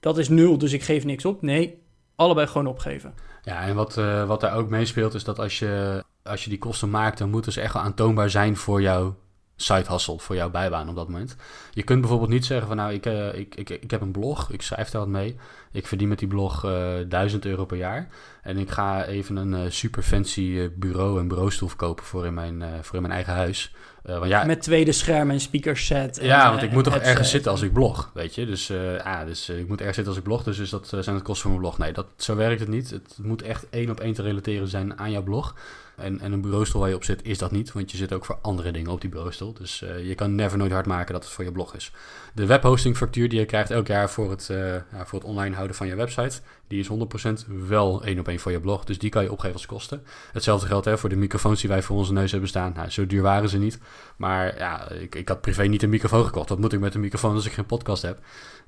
Dat 0.00 0.18
is 0.18 0.28
nul, 0.28 0.58
dus 0.58 0.72
ik 0.72 0.82
geef 0.82 1.04
niks 1.04 1.24
op. 1.24 1.42
Nee, 1.42 1.82
allebei 2.16 2.46
gewoon 2.46 2.66
opgeven. 2.66 3.14
Ja, 3.42 3.62
en 3.62 3.74
wat, 3.74 3.94
wat 4.26 4.40
daar 4.40 4.56
ook 4.56 4.68
meespeelt 4.68 5.14
is 5.14 5.24
dat 5.24 5.38
als 5.38 5.58
je, 5.58 6.04
als 6.22 6.44
je 6.44 6.50
die 6.50 6.58
kosten 6.58 6.90
maakt, 6.90 7.18
dan 7.18 7.30
moeten 7.30 7.52
ze 7.52 7.60
echt 7.60 7.74
wel 7.74 7.82
aantoonbaar 7.82 8.30
zijn 8.30 8.56
voor 8.56 8.82
jou 8.82 9.12
side 9.56 9.84
hustle 9.88 10.18
voor 10.18 10.36
jouw 10.36 10.50
bijbaan 10.50 10.88
op 10.88 10.94
dat 10.94 11.08
moment. 11.08 11.36
Je 11.70 11.82
kunt 11.82 12.00
bijvoorbeeld 12.00 12.30
niet 12.30 12.44
zeggen 12.44 12.66
van 12.66 12.76
nou, 12.76 12.92
ik, 12.92 13.06
uh, 13.06 13.34
ik, 13.34 13.54
ik, 13.54 13.70
ik 13.70 13.90
heb 13.90 14.00
een 14.00 14.12
blog, 14.12 14.50
ik 14.50 14.62
schrijf 14.62 14.90
daar 14.90 15.00
wat 15.00 15.10
mee. 15.10 15.36
Ik 15.72 15.86
verdien 15.86 16.08
met 16.08 16.18
die 16.18 16.28
blog 16.28 16.64
uh, 16.64 17.00
eh, 17.00 17.08
1000 17.08 17.44
euro 17.44 17.64
per 17.64 17.76
jaar. 17.76 18.08
En 18.42 18.58
ik 18.58 18.70
ga 18.70 19.04
even 19.04 19.36
een 19.36 19.52
uh, 19.52 19.70
super 19.70 20.02
fancy 20.02 20.70
bureau 20.74 21.20
en 21.20 21.28
bureaustoel 21.28 21.70
kopen 21.76 22.04
voor 22.04 22.26
in 22.26 22.34
mijn, 22.34 22.84
voor 22.84 22.94
in 22.94 23.02
mijn 23.02 23.14
eigen 23.14 23.32
huis. 23.32 23.74
Want 24.02 24.26
ja, 24.26 24.44
met 24.44 24.62
tweede 24.62 24.92
scherm 24.92 25.30
en 25.30 25.40
speakerset. 25.40 26.18
Ja, 26.22 26.50
want 26.50 26.62
ik 26.62 26.72
moet 26.72 26.84
toch 26.84 26.96
ergens 26.96 27.30
zitten 27.30 27.50
als 27.50 27.62
ik 27.62 27.72
blog, 27.72 28.10
weet 28.14 28.34
je. 28.34 28.46
Dus, 28.46 28.72
ah, 29.02 29.26
dus 29.26 29.48
ik 29.48 29.68
moet 29.68 29.78
ergens 29.78 29.96
zitten 29.96 30.06
als 30.06 30.16
ik 30.16 30.28
blog, 30.28 30.42
dus, 30.42 30.56
dus 30.56 30.70
dat 30.70 30.86
zijn 30.88 31.16
de 31.16 31.22
kosten 31.22 31.42
van 31.42 31.50
mijn 31.50 31.62
blog. 31.62 31.78
Nee, 31.78 31.92
dat, 31.92 32.06
zo 32.16 32.36
werkt 32.36 32.60
het 32.60 32.68
niet. 32.68 32.90
Het 32.90 33.18
moet 33.22 33.42
echt 33.42 33.66
één 33.70 33.90
op 33.90 34.00
één 34.00 34.14
te 34.14 34.22
relateren 34.22 34.68
zijn 34.68 34.98
aan 34.98 35.10
jouw 35.10 35.22
blog. 35.22 35.54
En, 35.96 36.20
en 36.20 36.32
een 36.32 36.40
bureaustoel 36.40 36.80
waar 36.80 36.90
je 36.90 36.96
op 36.96 37.04
zit 37.04 37.24
is 37.24 37.38
dat 37.38 37.50
niet, 37.50 37.72
want 37.72 37.90
je 37.90 37.96
zit 37.96 38.12
ook 38.12 38.24
voor 38.24 38.38
andere 38.42 38.70
dingen 38.70 38.90
op 38.90 39.00
die 39.00 39.10
bureaustoel. 39.10 39.52
Dus 39.52 39.82
uh, 39.82 40.06
je 40.06 40.14
kan 40.14 40.34
never 40.34 40.58
nooit 40.58 40.72
hard 40.72 40.86
maken 40.86 41.12
dat 41.12 41.24
het 41.24 41.32
voor 41.32 41.44
je 41.44 41.52
blog 41.52 41.74
is. 41.74 41.92
De 42.34 42.46
webhosting 42.46 42.96
factuur 42.96 43.28
die 43.28 43.38
je 43.38 43.44
krijgt 43.44 43.70
elk 43.70 43.86
jaar 43.86 44.10
voor 44.10 44.30
het, 44.30 44.48
uh, 44.50 44.74
ja, 44.74 45.06
voor 45.06 45.18
het 45.18 45.28
online 45.28 45.54
houden 45.54 45.76
van 45.76 45.86
je 45.86 45.94
website, 45.94 46.40
die 46.66 46.80
is 46.80 46.88
100% 46.88 47.46
wel 47.68 48.04
één 48.04 48.18
op 48.18 48.28
één 48.28 48.38
voor 48.38 48.52
je 48.52 48.60
blog. 48.60 48.84
Dus 48.84 48.98
die 48.98 49.10
kan 49.10 49.22
je 49.22 49.32
opgeven 49.32 49.56
als 49.56 49.66
kosten. 49.66 50.04
Hetzelfde 50.32 50.66
geldt 50.66 50.84
hè, 50.84 50.98
voor 50.98 51.08
de 51.08 51.16
microfoons 51.16 51.60
die 51.60 51.70
wij 51.70 51.82
voor 51.82 51.96
onze 51.96 52.12
neus 52.12 52.30
hebben 52.30 52.48
staan. 52.48 52.72
Nou, 52.76 52.90
zo 52.90 53.06
duur 53.06 53.22
waren 53.22 53.48
ze 53.48 53.58
niet. 53.58 53.78
Maar 54.16 54.58
ja, 54.58 54.90
ik, 54.90 55.14
ik 55.14 55.28
had 55.28 55.40
privé 55.40 55.62
niet 55.62 55.82
een 55.82 55.88
microfoon 55.88 56.24
gekocht. 56.24 56.48
Wat 56.48 56.58
moet 56.58 56.72
ik 56.72 56.80
met 56.80 56.94
een 56.94 57.00
microfoon 57.00 57.34
als 57.34 57.46
ik 57.46 57.52
geen 57.52 57.66
podcast 57.66 58.02
heb? 58.02 58.18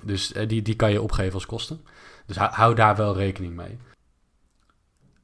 Dus 0.03 0.33
uh, 0.33 0.47
die, 0.47 0.61
die 0.61 0.75
kan 0.75 0.91
je 0.91 1.01
opgeven 1.01 1.33
als 1.33 1.45
kosten. 1.45 1.81
Dus 2.25 2.37
hou, 2.37 2.51
hou 2.53 2.75
daar 2.75 2.95
wel 2.95 3.17
rekening 3.17 3.55
mee. 3.55 3.77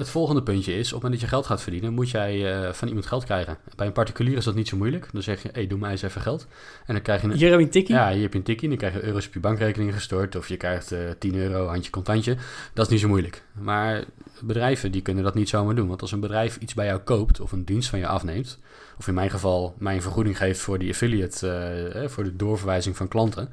Het 0.01 0.09
volgende 0.09 0.43
puntje 0.43 0.73
is, 0.73 0.87
op 0.87 0.93
het 0.93 0.93
moment 0.93 1.11
dat 1.11 1.21
je 1.21 1.35
geld 1.35 1.45
gaat 1.45 1.61
verdienen, 1.61 1.93
moet 1.93 2.09
jij 2.09 2.63
uh, 2.65 2.73
van 2.73 2.87
iemand 2.87 3.05
geld 3.05 3.23
krijgen. 3.23 3.57
Bij 3.75 3.87
een 3.87 3.93
particulier 3.93 4.37
is 4.37 4.43
dat 4.43 4.55
niet 4.55 4.67
zo 4.67 4.77
moeilijk. 4.77 5.09
Dan 5.11 5.21
zeg 5.21 5.43
je, 5.43 5.49
hey, 5.53 5.67
doe 5.67 5.79
mij 5.79 5.91
eens 5.91 6.01
even 6.01 6.21
geld. 6.21 6.47
En 6.85 6.93
dan 6.93 7.03
krijg 7.03 7.21
je 7.21 7.27
een... 7.27 7.33
Hier 7.33 7.49
heb 7.49 7.59
je 7.59 7.65
een 7.65 7.71
tikkie? 7.71 7.95
Ja, 7.95 8.11
hier 8.11 8.21
heb 8.21 8.31
je 8.31 8.37
een 8.37 8.43
tikkie. 8.43 8.69
Dan 8.69 8.77
krijg 8.77 8.93
je 8.93 9.03
euro's 9.03 9.27
op 9.27 9.33
je 9.33 9.39
bankrekening 9.39 9.93
gestort. 9.93 10.35
Of 10.35 10.47
je 10.47 10.57
krijgt 10.57 10.91
uh, 10.91 11.09
eh, 11.09 11.17
10 11.17 11.35
euro, 11.35 11.67
handje 11.67 11.91
contantje. 11.91 12.35
Dat 12.73 12.85
is 12.85 12.91
niet 12.91 12.99
zo 12.99 13.07
moeilijk. 13.07 13.43
Maar 13.51 14.03
bedrijven, 14.41 14.91
die 14.91 15.01
kunnen 15.01 15.23
dat 15.23 15.35
niet 15.35 15.49
zomaar 15.49 15.75
doen. 15.75 15.87
Want 15.87 16.01
als 16.01 16.11
een 16.11 16.19
bedrijf 16.19 16.57
iets 16.57 16.73
bij 16.73 16.85
jou 16.85 16.99
koopt 16.99 17.39
of 17.39 17.51
een 17.51 17.65
dienst 17.65 17.89
van 17.89 17.99
je 17.99 18.07
afneemt... 18.07 18.59
of 19.01 19.07
in 19.07 19.13
mijn 19.13 19.29
geval 19.29 19.75
mijn 19.77 20.01
vergoeding 20.01 20.37
geeft 20.37 20.59
voor 20.59 20.79
die 20.79 20.89
affiliate, 20.91 21.91
uh, 21.95 22.07
voor 22.07 22.23
de 22.23 22.35
doorverwijzing 22.35 22.97
van 22.97 23.07
klanten... 23.07 23.49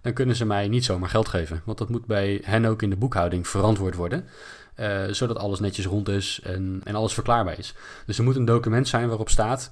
dan 0.00 0.12
kunnen 0.12 0.36
ze 0.36 0.44
mij 0.44 0.68
niet 0.68 0.84
zomaar 0.84 1.08
geld 1.08 1.28
geven. 1.28 1.62
Want 1.64 1.78
dat 1.78 1.88
moet 1.88 2.06
bij 2.06 2.40
hen 2.44 2.64
ook 2.64 2.82
in 2.82 2.90
de 2.90 2.96
boekhouding 2.96 3.48
verantwoord 3.48 3.94
worden... 3.94 4.24
Uh, 4.80 5.04
zodat 5.10 5.38
alles 5.38 5.60
netjes 5.60 5.86
rond 5.86 6.08
is 6.08 6.40
en, 6.42 6.80
en 6.84 6.94
alles 6.94 7.14
verklaarbaar 7.14 7.58
is. 7.58 7.74
Dus 8.06 8.18
er 8.18 8.24
moet 8.24 8.36
een 8.36 8.44
document 8.44 8.88
zijn 8.88 9.08
waarop 9.08 9.28
staat 9.28 9.70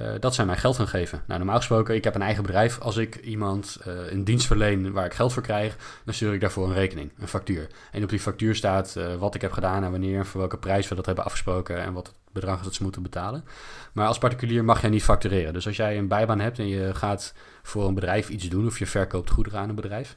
uh, 0.00 0.08
dat 0.20 0.34
zij 0.34 0.44
mij 0.44 0.56
geld 0.56 0.76
gaan 0.76 0.88
geven. 0.88 1.22
Nou, 1.26 1.38
normaal 1.38 1.56
gesproken, 1.56 1.94
ik 1.94 2.04
heb 2.04 2.14
een 2.14 2.22
eigen 2.22 2.42
bedrijf. 2.42 2.80
Als 2.80 2.96
ik 2.96 3.16
iemand 3.16 3.78
uh, 3.86 4.12
een 4.12 4.24
dienst 4.24 4.46
verleen 4.46 4.92
waar 4.92 5.04
ik 5.04 5.14
geld 5.14 5.32
voor 5.32 5.42
krijg, 5.42 5.76
dan 6.04 6.14
stuur 6.14 6.34
ik 6.34 6.40
daarvoor 6.40 6.66
een 6.66 6.74
rekening, 6.74 7.10
een 7.18 7.28
factuur. 7.28 7.66
En 7.92 8.02
op 8.02 8.08
die 8.08 8.20
factuur 8.20 8.54
staat 8.54 8.96
wat 9.18 9.34
ik 9.34 9.40
heb 9.40 9.52
gedaan 9.52 9.84
en 9.84 9.90
wanneer 9.90 10.18
en 10.18 10.26
voor 10.26 10.40
welke 10.40 10.58
prijs 10.58 10.88
we 10.88 10.94
dat 10.94 11.06
hebben 11.06 11.24
afgesproken 11.24 11.82
en 11.82 11.92
wat 11.92 12.06
het 12.06 12.16
bedrag 12.32 12.58
is 12.58 12.64
dat 12.64 12.74
ze 12.74 12.82
moeten 12.82 13.02
betalen. 13.02 13.44
Maar 13.92 14.06
als 14.06 14.18
particulier 14.18 14.64
mag 14.64 14.80
jij 14.80 14.90
niet 14.90 15.04
factureren. 15.04 15.52
Dus 15.52 15.66
als 15.66 15.76
jij 15.76 15.98
een 15.98 16.08
bijbaan 16.08 16.40
hebt 16.40 16.58
en 16.58 16.68
je 16.68 16.94
gaat 16.94 17.34
voor 17.62 17.88
een 17.88 17.94
bedrijf 17.94 18.28
iets 18.28 18.48
doen 18.48 18.66
of 18.66 18.78
je 18.78 18.86
verkoopt 18.86 19.30
goederen 19.30 19.60
aan 19.60 19.68
een 19.68 19.74
bedrijf, 19.74 20.16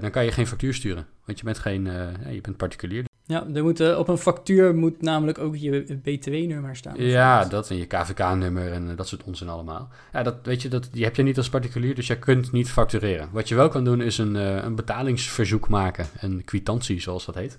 dan 0.00 0.10
kan 0.10 0.24
je 0.24 0.32
geen 0.32 0.46
factuur 0.46 0.74
sturen. 0.74 1.06
Want 1.24 1.38
je 1.38 1.44
bent 1.44 1.58
geen, 1.58 1.84
je 2.30 2.40
bent 2.40 2.56
particulier. 2.56 3.09
Ja, 3.30 3.46
er 3.54 3.62
moet, 3.62 3.80
uh, 3.80 3.98
op 3.98 4.08
een 4.08 4.18
factuur 4.18 4.74
moet 4.74 5.02
namelijk 5.02 5.38
ook 5.38 5.56
je 5.56 6.00
BTW-nummer 6.02 6.76
staan. 6.76 6.94
Ja, 6.96 7.44
dat 7.44 7.70
en 7.70 7.76
je 7.76 7.86
KVK-nummer 7.86 8.72
en 8.72 8.88
uh, 8.88 8.96
dat 8.96 9.08
soort 9.08 9.24
onzin 9.24 9.48
allemaal. 9.48 9.88
Ja, 10.12 10.22
dat, 10.22 10.34
weet 10.42 10.62
je, 10.62 10.68
dat, 10.68 10.88
die 10.92 11.04
heb 11.04 11.16
je 11.16 11.22
niet 11.22 11.36
als 11.36 11.48
particulier, 11.48 11.94
dus 11.94 12.06
jij 12.06 12.18
kunt 12.18 12.52
niet 12.52 12.70
factureren. 12.70 13.28
Wat 13.32 13.48
je 13.48 13.54
wel 13.54 13.68
kan 13.68 13.84
doen 13.84 14.00
is 14.00 14.18
een, 14.18 14.34
uh, 14.34 14.62
een 14.62 14.74
betalingsverzoek 14.74 15.68
maken, 15.68 16.06
een 16.20 16.44
kwitantie 16.44 17.00
zoals 17.00 17.26
dat 17.26 17.34
heet. 17.34 17.58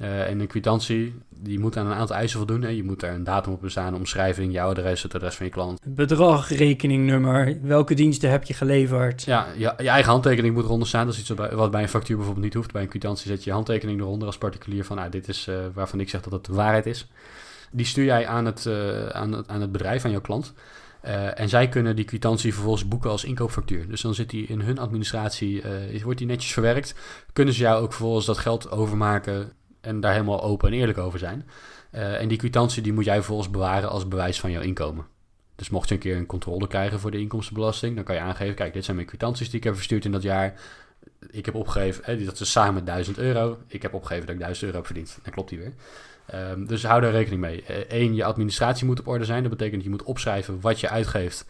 Uh, 0.00 0.28
en 0.28 0.40
een 0.40 0.46
kwitantie, 0.46 1.14
die 1.28 1.58
moet 1.58 1.76
aan 1.76 1.86
een 1.86 1.92
aantal 1.92 2.16
eisen 2.16 2.38
voldoen. 2.38 2.62
Hè. 2.62 2.68
Je 2.68 2.84
moet 2.84 3.02
er 3.02 3.10
een 3.10 3.24
datum 3.24 3.52
op 3.52 3.60
bestaan, 3.60 3.94
omschrijving, 3.94 4.52
jouw 4.52 4.68
adres, 4.68 5.02
het 5.02 5.14
adres 5.14 5.34
van 5.34 5.46
je 5.46 5.52
klant. 5.52 5.80
Bedrag, 5.84 6.48
rekeningnummer, 6.48 7.58
welke 7.62 7.94
diensten 7.94 8.30
heb 8.30 8.44
je 8.44 8.54
geleverd? 8.54 9.22
Ja, 9.22 9.46
je, 9.56 9.74
je 9.78 9.88
eigen 9.88 10.10
handtekening 10.10 10.54
moet 10.54 10.64
eronder 10.64 10.88
staan. 10.88 11.06
Dat 11.06 11.14
is 11.14 11.20
iets 11.20 11.28
wat 11.52 11.70
bij 11.70 11.82
een 11.82 11.88
factuur 11.88 12.16
bijvoorbeeld 12.16 12.44
niet 12.44 12.54
hoeft. 12.54 12.72
Bij 12.72 12.82
een 12.82 12.88
kwitantie 12.88 13.26
zet 13.28 13.44
je 13.44 13.50
je 13.50 13.56
handtekening 13.56 14.00
eronder 14.00 14.26
als 14.26 14.38
particulier 14.38 14.84
van, 14.84 14.96
nou, 14.96 15.10
dit 15.10 15.28
is 15.28 15.46
uh, 15.48 15.56
waarvan 15.74 16.00
ik 16.00 16.08
zeg 16.08 16.22
dat 16.22 16.32
het 16.32 16.44
de 16.44 16.52
waarheid 16.52 16.86
is. 16.86 17.08
Die 17.70 17.86
stuur 17.86 18.04
jij 18.04 18.26
aan 18.26 18.44
het, 18.44 18.64
uh, 18.64 19.06
aan 19.06 19.32
het, 19.32 19.48
aan 19.48 19.60
het 19.60 19.72
bedrijf, 19.72 20.04
aan 20.04 20.10
jouw 20.10 20.20
klant. 20.20 20.52
Uh, 21.04 21.40
en 21.40 21.48
zij 21.48 21.68
kunnen 21.68 21.96
die 21.96 22.04
kwitantie 22.04 22.52
vervolgens 22.52 22.88
boeken 22.88 23.10
als 23.10 23.24
inkoopfactuur. 23.24 23.88
Dus 23.88 24.00
dan 24.00 24.14
zit 24.14 24.30
die 24.30 24.46
in 24.46 24.60
hun 24.60 24.78
administratie, 24.78 25.62
uh, 25.92 26.02
wordt 26.02 26.18
die 26.18 26.26
netjes 26.26 26.52
verwerkt. 26.52 26.94
Kunnen 27.32 27.54
ze 27.54 27.60
jou 27.60 27.82
ook 27.82 27.92
vervolgens 27.92 28.26
dat 28.26 28.38
geld 28.38 28.70
overmaken 28.70 29.52
en 29.82 30.00
daar 30.00 30.12
helemaal 30.12 30.42
open 30.42 30.68
en 30.68 30.78
eerlijk 30.78 30.98
over 30.98 31.18
zijn. 31.18 31.48
Uh, 31.94 32.20
en 32.20 32.28
die 32.28 32.38
kwitantie 32.38 32.82
die 32.82 32.92
moet 32.92 33.04
jij 33.04 33.14
vervolgens 33.14 33.50
bewaren 33.50 33.90
als 33.90 34.08
bewijs 34.08 34.40
van 34.40 34.50
jouw 34.50 34.62
inkomen. 34.62 35.06
Dus 35.54 35.70
mocht 35.70 35.88
je 35.88 35.94
een 35.94 36.00
keer 36.00 36.16
een 36.16 36.26
controle 36.26 36.66
krijgen 36.66 37.00
voor 37.00 37.10
de 37.10 37.18
inkomstenbelasting, 37.18 37.94
dan 37.94 38.04
kan 38.04 38.14
je 38.14 38.20
aangeven: 38.20 38.54
kijk, 38.54 38.72
dit 38.72 38.84
zijn 38.84 38.96
mijn 38.96 39.08
kwitanties 39.08 39.50
die 39.50 39.58
ik 39.58 39.64
heb 39.64 39.74
verstuurd 39.74 40.04
in 40.04 40.12
dat 40.12 40.22
jaar. 40.22 40.60
Ik 41.30 41.44
heb 41.44 41.54
opgegeven, 41.54 42.04
hè, 42.04 42.24
dat 42.24 42.40
is 42.40 42.50
samen 42.50 42.84
1000 42.84 43.18
euro. 43.18 43.58
Ik 43.66 43.82
heb 43.82 43.94
opgegeven 43.94 44.26
dat 44.26 44.34
ik 44.34 44.40
1000 44.40 44.64
euro 44.64 44.76
heb 44.76 44.86
verdiend. 44.86 45.18
Dan 45.22 45.32
klopt 45.32 45.48
die 45.48 45.58
weer. 45.58 45.72
Um, 46.34 46.66
dus 46.66 46.84
hou 46.84 47.00
daar 47.00 47.10
rekening 47.10 47.40
mee. 47.40 47.64
Eén, 47.88 48.10
uh, 48.10 48.16
je 48.16 48.24
administratie 48.24 48.86
moet 48.86 49.00
op 49.00 49.06
orde 49.06 49.24
zijn. 49.24 49.42
Dat 49.42 49.50
betekent 49.50 49.74
dat 49.74 49.84
je 49.84 49.90
moet 49.90 50.02
opschrijven 50.02 50.60
wat 50.60 50.80
je 50.80 50.88
uitgeeft 50.88 51.46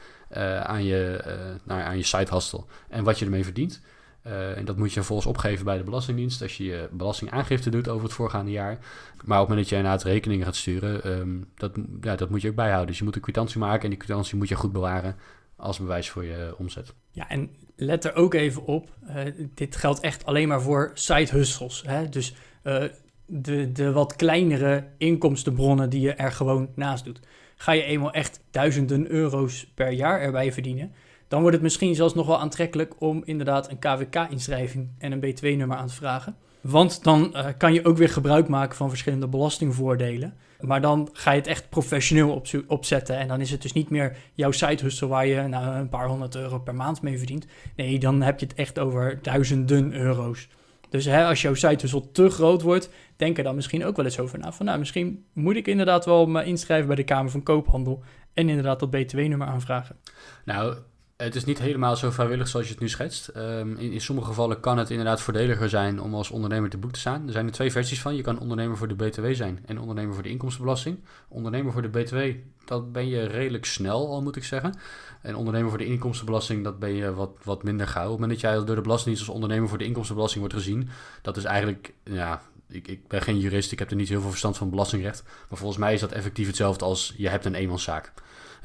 aan, 0.63 0.85
je, 0.85 1.25
uh, 1.27 1.35
nou, 1.65 1.81
aan 1.81 1.97
je 1.97 2.03
site 2.03 2.35
hustle 2.35 2.65
en 2.89 3.05
wat 3.05 3.19
je 3.19 3.25
ermee 3.25 3.45
verdient. 3.45 3.81
Uh, 4.27 4.57
en 4.57 4.65
dat 4.65 4.77
moet 4.77 4.89
je 4.89 4.95
vervolgens 4.95 5.29
opgeven 5.29 5.65
bij 5.65 5.77
de 5.77 5.85
Belastingdienst 5.85 6.43
als 6.43 6.57
je 6.57 6.65
je 6.65 6.89
belastingaangifte 6.93 7.71
doet 7.71 7.89
over 7.89 8.05
het 8.05 8.13
voorgaande 8.13 8.51
jaar. 8.51 8.79
Maar 9.25 9.41
op 9.41 9.49
het 9.49 9.49
moment 9.49 9.59
dat 9.59 9.69
je 9.69 9.77
inderdaad 9.77 10.03
rekeningen 10.03 10.45
gaat 10.45 10.57
sturen, 10.57 11.11
um, 11.11 11.49
dat, 11.55 11.73
ja, 12.01 12.17
dat 12.17 12.31
moet 12.31 12.43
je 12.43 12.49
ook 12.49 12.55
bijhouden. 12.55 12.87
Dus 12.87 12.99
je 12.99 13.05
moet 13.05 13.15
een 13.15 13.21
kwitantie 13.21 13.59
maken 13.59 13.83
en 13.83 13.89
die 13.89 13.99
kwitantie 13.99 14.37
moet 14.37 14.49
je 14.49 14.55
goed 14.55 14.73
bewaren 14.73 15.17
als 15.57 15.79
bewijs 15.79 16.11
voor 16.11 16.25
je 16.25 16.55
omzet. 16.59 16.95
Ja, 17.11 17.29
en 17.29 17.51
let 17.77 18.05
er 18.05 18.15
ook 18.15 18.35
even 18.35 18.65
op, 18.65 18.91
uh, 19.09 19.23
dit 19.55 19.77
geldt 19.77 20.01
echt 20.01 20.25
alleen 20.25 20.49
maar 20.49 20.63
voor 20.63 20.91
side 20.95 21.31
hustles. 21.31 21.83
Hè? 21.87 22.09
Dus 22.09 22.35
uh, 22.65 22.85
de, 23.27 23.73
de 23.73 23.93
wat 23.93 24.17
kleinere 24.17 24.85
inkomstenbronnen 24.99 25.91
die 25.91 26.01
je 26.01 26.13
er 26.13 26.33
gewoon 26.33 26.69
naast 26.75 27.05
doet. 27.05 27.21
Ga 27.57 27.73
je 27.73 27.83
eenmaal 27.83 28.13
echt 28.13 28.41
duizenden 28.51 29.11
euro's 29.11 29.73
per 29.75 29.91
jaar 29.91 30.21
erbij 30.21 30.53
verdienen 30.53 30.93
dan 31.33 31.41
wordt 31.41 31.57
het 31.57 31.65
misschien 31.65 31.95
zelfs 31.95 32.15
nog 32.15 32.27
wel 32.27 32.41
aantrekkelijk 32.41 32.95
om 32.99 33.23
inderdaad 33.25 33.71
een 33.71 33.79
KVK-inschrijving 33.79 34.89
en 34.99 35.13
een 35.13 35.21
B2-nummer 35.25 35.77
aan 35.77 35.87
te 35.87 35.95
vragen. 35.95 36.37
Want 36.61 37.05
dan 37.05 37.31
uh, 37.33 37.47
kan 37.59 37.73
je 37.73 37.85
ook 37.85 37.97
weer 37.97 38.09
gebruik 38.09 38.49
maken 38.49 38.77
van 38.77 38.89
verschillende 38.89 39.29
belastingvoordelen. 39.29 40.35
Maar 40.61 40.81
dan 40.81 41.09
ga 41.13 41.31
je 41.31 41.39
het 41.39 41.47
echt 41.47 41.69
professioneel 41.69 42.31
op, 42.31 42.47
opzetten. 42.67 43.19
En 43.19 43.29
dan 43.29 43.41
is 43.41 43.51
het 43.51 43.63
dus 43.63 43.73
niet 43.73 43.91
meer 43.91 44.17
jouw 44.35 44.51
side 44.51 44.83
hustle 44.83 45.07
waar 45.07 45.27
je 45.27 45.43
nou, 45.43 45.77
een 45.77 45.89
paar 45.89 46.09
honderd 46.09 46.35
euro 46.35 46.59
per 46.59 46.75
maand 46.75 47.03
mee 47.03 47.19
verdient. 47.19 47.47
Nee, 47.77 47.99
dan 47.99 48.23
heb 48.23 48.41
je 48.41 48.47
het 48.47 48.55
echt 48.55 48.79
over 48.79 49.19
duizenden 49.23 49.95
euro's. 49.95 50.49
Dus 50.89 51.05
hè, 51.05 51.25
als 51.25 51.43
jouw 51.43 51.55
site 51.55 51.79
hustle 51.81 52.11
te 52.11 52.31
groot 52.31 52.63
wordt, 52.63 52.91
denk 53.17 53.39
er 53.39 53.45
dan 53.45 53.55
misschien 53.55 53.85
ook 53.85 53.97
wel 53.97 54.05
eens 54.05 54.19
over 54.19 54.39
na. 54.39 54.53
Van 54.53 54.67
nou, 54.67 54.79
misschien 54.79 55.25
moet 55.33 55.57
ik 55.57 55.69
inderdaad 55.69 56.05
wel 56.05 56.27
me 56.27 56.45
inschrijven 56.45 56.87
bij 56.87 56.97
de 56.97 57.05
Kamer 57.05 57.31
van 57.31 57.43
Koophandel. 57.43 58.03
En 58.35 58.49
inderdaad 58.49 58.81
dat 58.81 58.91
BTW-nummer 58.91 59.47
aanvragen. 59.47 59.97
Nou, 60.45 60.77
het 61.17 61.35
is 61.35 61.45
niet 61.45 61.59
helemaal 61.59 61.97
zo 61.97 62.11
vrijwillig 62.11 62.49
zoals 62.49 62.67
je 62.67 62.73
het 62.73 62.83
nu 62.83 62.89
schetst. 62.89 63.29
In, 63.29 63.79
in, 63.79 64.01
sommige 64.01 64.29
gevallen 64.29 64.61
kan 64.61 64.79
het 64.79 64.91
inderdaad 64.91 65.21
voordeliger 65.21 65.69
zijn 65.69 66.01
om 66.01 66.15
als 66.15 66.31
ondernemer 66.31 66.71
te 66.71 66.79
boek 66.79 66.93
te 66.93 67.01
staan. 67.01 67.27
Er 67.27 67.33
zijn 67.33 67.47
er 67.47 67.53
twee 67.53 67.73
versies 67.73 68.01
van. 68.01 68.15
Je 68.15 68.23
kan 68.23 68.39
ondernemer 68.39 68.77
voor 68.77 68.89
de 68.89 68.95
BTW 68.95 69.27
zijn 69.33 69.63
en 69.67 69.79
ondernemer 69.79 70.15
voor 70.15 70.23
de 70.23 70.29
inkomstenbelasting. 70.29 70.99
Ondernemer 71.29 71.73
voor 71.73 71.83
de 71.83 71.89
BTW, 71.89 72.19
dat 72.65 72.93
ben 72.93 73.09
je 73.09 73.25
redelijk 73.25 73.65
snel 73.65 74.09
al, 74.09 74.23
moet 74.23 74.37
ik 74.37 74.45
zeggen. 74.45 74.75
En 75.23 75.37
ondernemer 75.37 75.69
voor 75.69 75.79
de 75.79 75.87
inkomstenbelasting, 75.87 76.65
dat 76.65 76.79
ben 76.79 76.95
je 76.95 77.15
wat, 77.15 77.31
wat 77.43 77.63
minder 77.63 77.87
gauw. 77.87 78.05
Op 78.05 78.11
het 78.11 78.21
moment 78.21 78.41
dat 78.41 78.51
jij 78.51 78.65
door 78.65 78.77
de 78.77 78.83
Belastingdienst 78.83 79.27
als 79.27 79.35
ondernemer 79.35 79.69
voor 79.69 79.79
de 79.79 79.85
inkomstenbelasting 79.85 80.41
wordt 80.41 80.57
gezien, 80.57 80.89
dat 81.23 81.37
is 81.37 81.45
eigenlijk, 81.45 81.93
ja, 82.05 82.43
ik, 82.69 82.89
ik, 82.89 83.09
ben 83.09 83.23
geen 83.23 83.39
jurist, 83.39 83.73
ik 83.73 83.79
heb 83.79 83.91
er 83.91 83.97
niet 83.97 84.09
heel 84.09 84.21
veel 84.21 84.31
verstand 84.31 84.57
van 84.57 84.71
belastingrecht. 84.71 85.23
Maar 85.49 85.59
volgens 85.59 85.79
mij 85.79 85.95
is 85.95 86.01
dat 86.01 86.13
effectief 86.13 86.47
hetzelfde 86.47 86.85
als 86.85 87.15
je 87.17 87.29
hebt 87.29 87.45
een 87.45 87.55
eenmanszaak. 87.55 88.13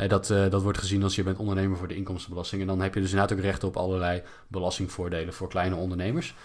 Dat, 0.08 0.28
dat 0.28 0.62
wordt 0.62 0.78
gezien 0.78 1.04
als 1.04 1.16
je 1.16 1.24
bent 1.24 1.38
ondernemer 1.38 1.78
voor 1.78 1.88
de 1.88 1.96
inkomstenbelasting. 1.96 2.62
En 2.62 2.68
dan 2.68 2.82
heb 2.82 2.94
je 2.94 3.02
dus 3.02 3.10
inderdaad 3.10 3.38
ook 3.38 3.44
recht 3.44 3.64
op 3.64 3.78
allerlei 3.78 4.22
belastingvoordelen 4.48 5.34
voor 5.34 5.50
kleine 5.50 5.76
ondernemers. 5.76 6.36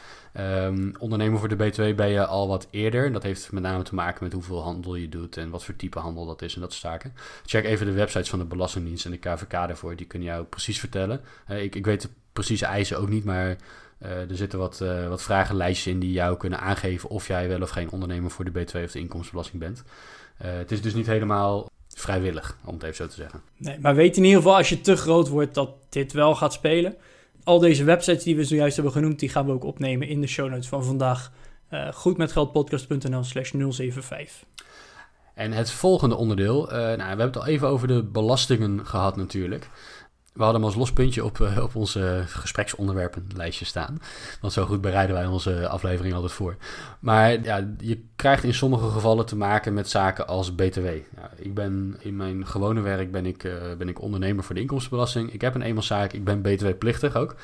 Um, 0.40 0.92
ondernemer 0.98 1.38
voor 1.38 1.48
de 1.48 1.72
B2 1.72 1.94
ben 1.94 2.08
je 2.08 2.26
al 2.26 2.48
wat 2.48 2.68
eerder. 2.70 3.12
Dat 3.12 3.22
heeft 3.22 3.52
met 3.52 3.62
name 3.62 3.82
te 3.82 3.94
maken 3.94 4.24
met 4.24 4.32
hoeveel 4.32 4.62
handel 4.62 4.94
je 4.94 5.08
doet 5.08 5.36
en 5.36 5.50
wat 5.50 5.64
voor 5.64 5.76
type 5.76 5.98
handel 5.98 6.26
dat 6.26 6.42
is 6.42 6.54
en 6.54 6.60
dat 6.60 6.72
soort 6.72 6.92
zaken. 6.92 7.14
Check 7.46 7.64
even 7.64 7.86
de 7.86 7.92
websites 7.92 8.30
van 8.30 8.38
de 8.38 8.44
Belastingdienst 8.44 9.04
en 9.04 9.10
de 9.10 9.16
KVK 9.16 9.50
daarvoor. 9.50 9.96
Die 9.96 10.06
kunnen 10.06 10.28
jou 10.28 10.44
precies 10.44 10.80
vertellen. 10.80 11.20
ik, 11.48 11.74
ik 11.74 11.84
weet 11.84 12.02
de 12.02 12.08
precieze 12.32 12.66
eisen 12.66 12.98
ook 12.98 13.08
niet, 13.08 13.24
maar 13.24 13.56
er 13.98 14.36
zitten 14.36 14.58
wat, 14.58 14.80
uh, 14.82 15.08
wat 15.08 15.22
vragenlijstjes 15.22 15.92
in 15.92 16.00
die 16.00 16.12
jou 16.12 16.36
kunnen 16.36 16.60
aangeven 16.60 17.08
of 17.08 17.26
jij 17.26 17.48
wel 17.48 17.60
of 17.60 17.70
geen 17.70 17.90
ondernemer 17.90 18.30
voor 18.30 18.44
de 18.44 18.50
B2 18.50 18.84
of 18.84 18.92
de 18.92 18.98
inkomstenbelasting 18.98 19.62
bent. 19.62 19.84
Het 20.36 20.72
is 20.72 20.82
dus 20.82 20.94
niet 20.94 21.06
helemaal 21.06 21.70
vrijwillig, 21.94 22.56
om 22.64 22.74
het 22.74 22.82
even 22.82 22.96
zo 22.96 23.06
te 23.06 23.14
zeggen. 23.14 23.40
Nee, 23.56 23.78
maar 23.80 23.94
weet 23.94 24.16
in 24.16 24.24
ieder 24.24 24.38
geval 24.38 24.56
als 24.56 24.68
je 24.68 24.80
te 24.80 24.96
groot 24.96 25.28
wordt 25.28 25.54
dat 25.54 25.70
dit 25.88 26.12
wel 26.12 26.34
gaat 26.34 26.52
spelen 26.52 26.96
al 27.44 27.58
deze 27.58 27.84
websites 27.84 28.24
die 28.24 28.36
we 28.36 28.44
zojuist 28.44 28.74
hebben 28.74 28.92
genoemd, 28.92 29.18
die 29.18 29.28
gaan 29.28 29.46
we 29.46 29.52
ook 29.52 29.64
opnemen 29.64 30.08
in 30.08 30.20
de 30.20 30.26
show 30.26 30.50
notes 30.50 30.68
van 30.68 30.84
vandaag. 30.84 31.32
Uh, 31.70 31.92
goedmetgeldpodcast.nl 31.92 33.24
slash 33.24 33.50
075. 33.50 34.44
En 35.34 35.52
het 35.52 35.70
volgende 35.70 36.16
onderdeel, 36.16 36.66
uh, 36.66 36.78
nou, 36.78 36.96
we 36.96 37.02
hebben 37.02 37.26
het 37.26 37.36
al 37.36 37.46
even 37.46 37.68
over 37.68 37.88
de 37.88 38.02
belastingen 38.02 38.86
gehad 38.86 39.16
natuurlijk. 39.16 39.68
We 40.32 40.42
hadden 40.42 40.60
hem 40.60 40.70
als 40.70 40.78
los 40.78 40.92
puntje 40.92 41.24
op, 41.24 41.38
uh, 41.38 41.58
op 41.62 41.76
onze 41.76 42.24
gespreksonderwerpenlijstje 42.26 43.64
staan. 43.64 44.00
Want 44.40 44.52
zo 44.52 44.64
goed 44.64 44.80
bereiden 44.80 45.16
wij 45.16 45.26
onze 45.26 45.68
aflevering 45.68 46.14
altijd 46.14 46.32
voor. 46.32 46.56
Maar 47.00 47.42
ja, 47.42 47.74
je 47.78 48.04
krijgt 48.16 48.44
in 48.44 48.54
sommige 48.54 48.88
gevallen 48.88 49.26
te 49.26 49.36
maken 49.36 49.74
met 49.74 49.88
zaken 49.88 50.26
als 50.26 50.54
BTW. 50.54 50.86
Ik 51.36 51.54
ben 51.54 51.96
in 51.98 52.16
mijn 52.16 52.46
gewone 52.46 52.80
werk 52.80 53.12
ben 53.12 53.26
ik, 53.26 53.44
uh, 53.44 53.52
ben 53.78 53.88
ik 53.88 54.00
ondernemer 54.00 54.44
voor 54.44 54.54
de 54.54 54.60
inkomstenbelasting. 54.60 55.32
Ik 55.32 55.40
heb 55.40 55.54
een 55.54 55.62
eenmanszaak, 55.62 56.12
ik 56.12 56.24
ben 56.24 56.42
BTW-plichtig 56.42 57.16
ook. 57.16 57.34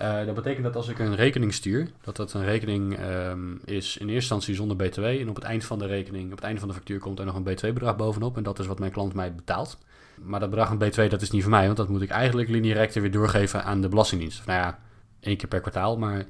Uh, 0.00 0.24
dat 0.26 0.34
betekent 0.34 0.64
dat 0.64 0.76
als 0.76 0.88
ik 0.88 0.98
een 0.98 1.14
rekening 1.14 1.54
stuur, 1.54 1.90
dat 2.00 2.16
dat 2.16 2.32
een 2.32 2.44
rekening 2.44 2.98
um, 3.00 3.60
is 3.64 3.96
in 3.96 4.06
eerste 4.06 4.14
instantie 4.14 4.54
zonder 4.54 4.76
BTW. 4.76 5.04
En 5.04 5.28
op 5.28 5.34
het 5.34 5.44
eind 5.44 5.64
van 5.64 5.78
de 5.78 5.86
rekening, 5.86 6.24
op 6.24 6.36
het 6.36 6.44
einde 6.44 6.60
van 6.60 6.68
de 6.68 6.74
factuur 6.74 6.98
komt 6.98 7.18
er 7.18 7.24
nog 7.24 7.34
een 7.34 7.42
BTW-bedrag 7.42 7.96
bovenop. 7.96 8.36
En 8.36 8.42
dat 8.42 8.58
is 8.58 8.66
wat 8.66 8.78
mijn 8.78 8.92
klant 8.92 9.14
mij 9.14 9.34
betaalt. 9.34 9.78
Maar 10.22 10.40
dat 10.40 10.50
bedrag 10.50 10.68
van 10.68 10.82
B2, 10.82 11.08
dat 11.08 11.22
is 11.22 11.30
niet 11.30 11.42
voor 11.42 11.50
mij, 11.50 11.64
want 11.64 11.76
dat 11.76 11.88
moet 11.88 12.02
ik 12.02 12.10
eigenlijk 12.10 12.48
lineair 12.48 13.00
weer 13.00 13.10
doorgeven 13.10 13.64
aan 13.64 13.80
de 13.80 13.88
Belastingdienst. 13.88 14.46
Nou 14.46 14.58
ja, 14.58 14.78
één 15.20 15.36
keer 15.36 15.48
per 15.48 15.60
kwartaal, 15.60 15.98
maar 15.98 16.24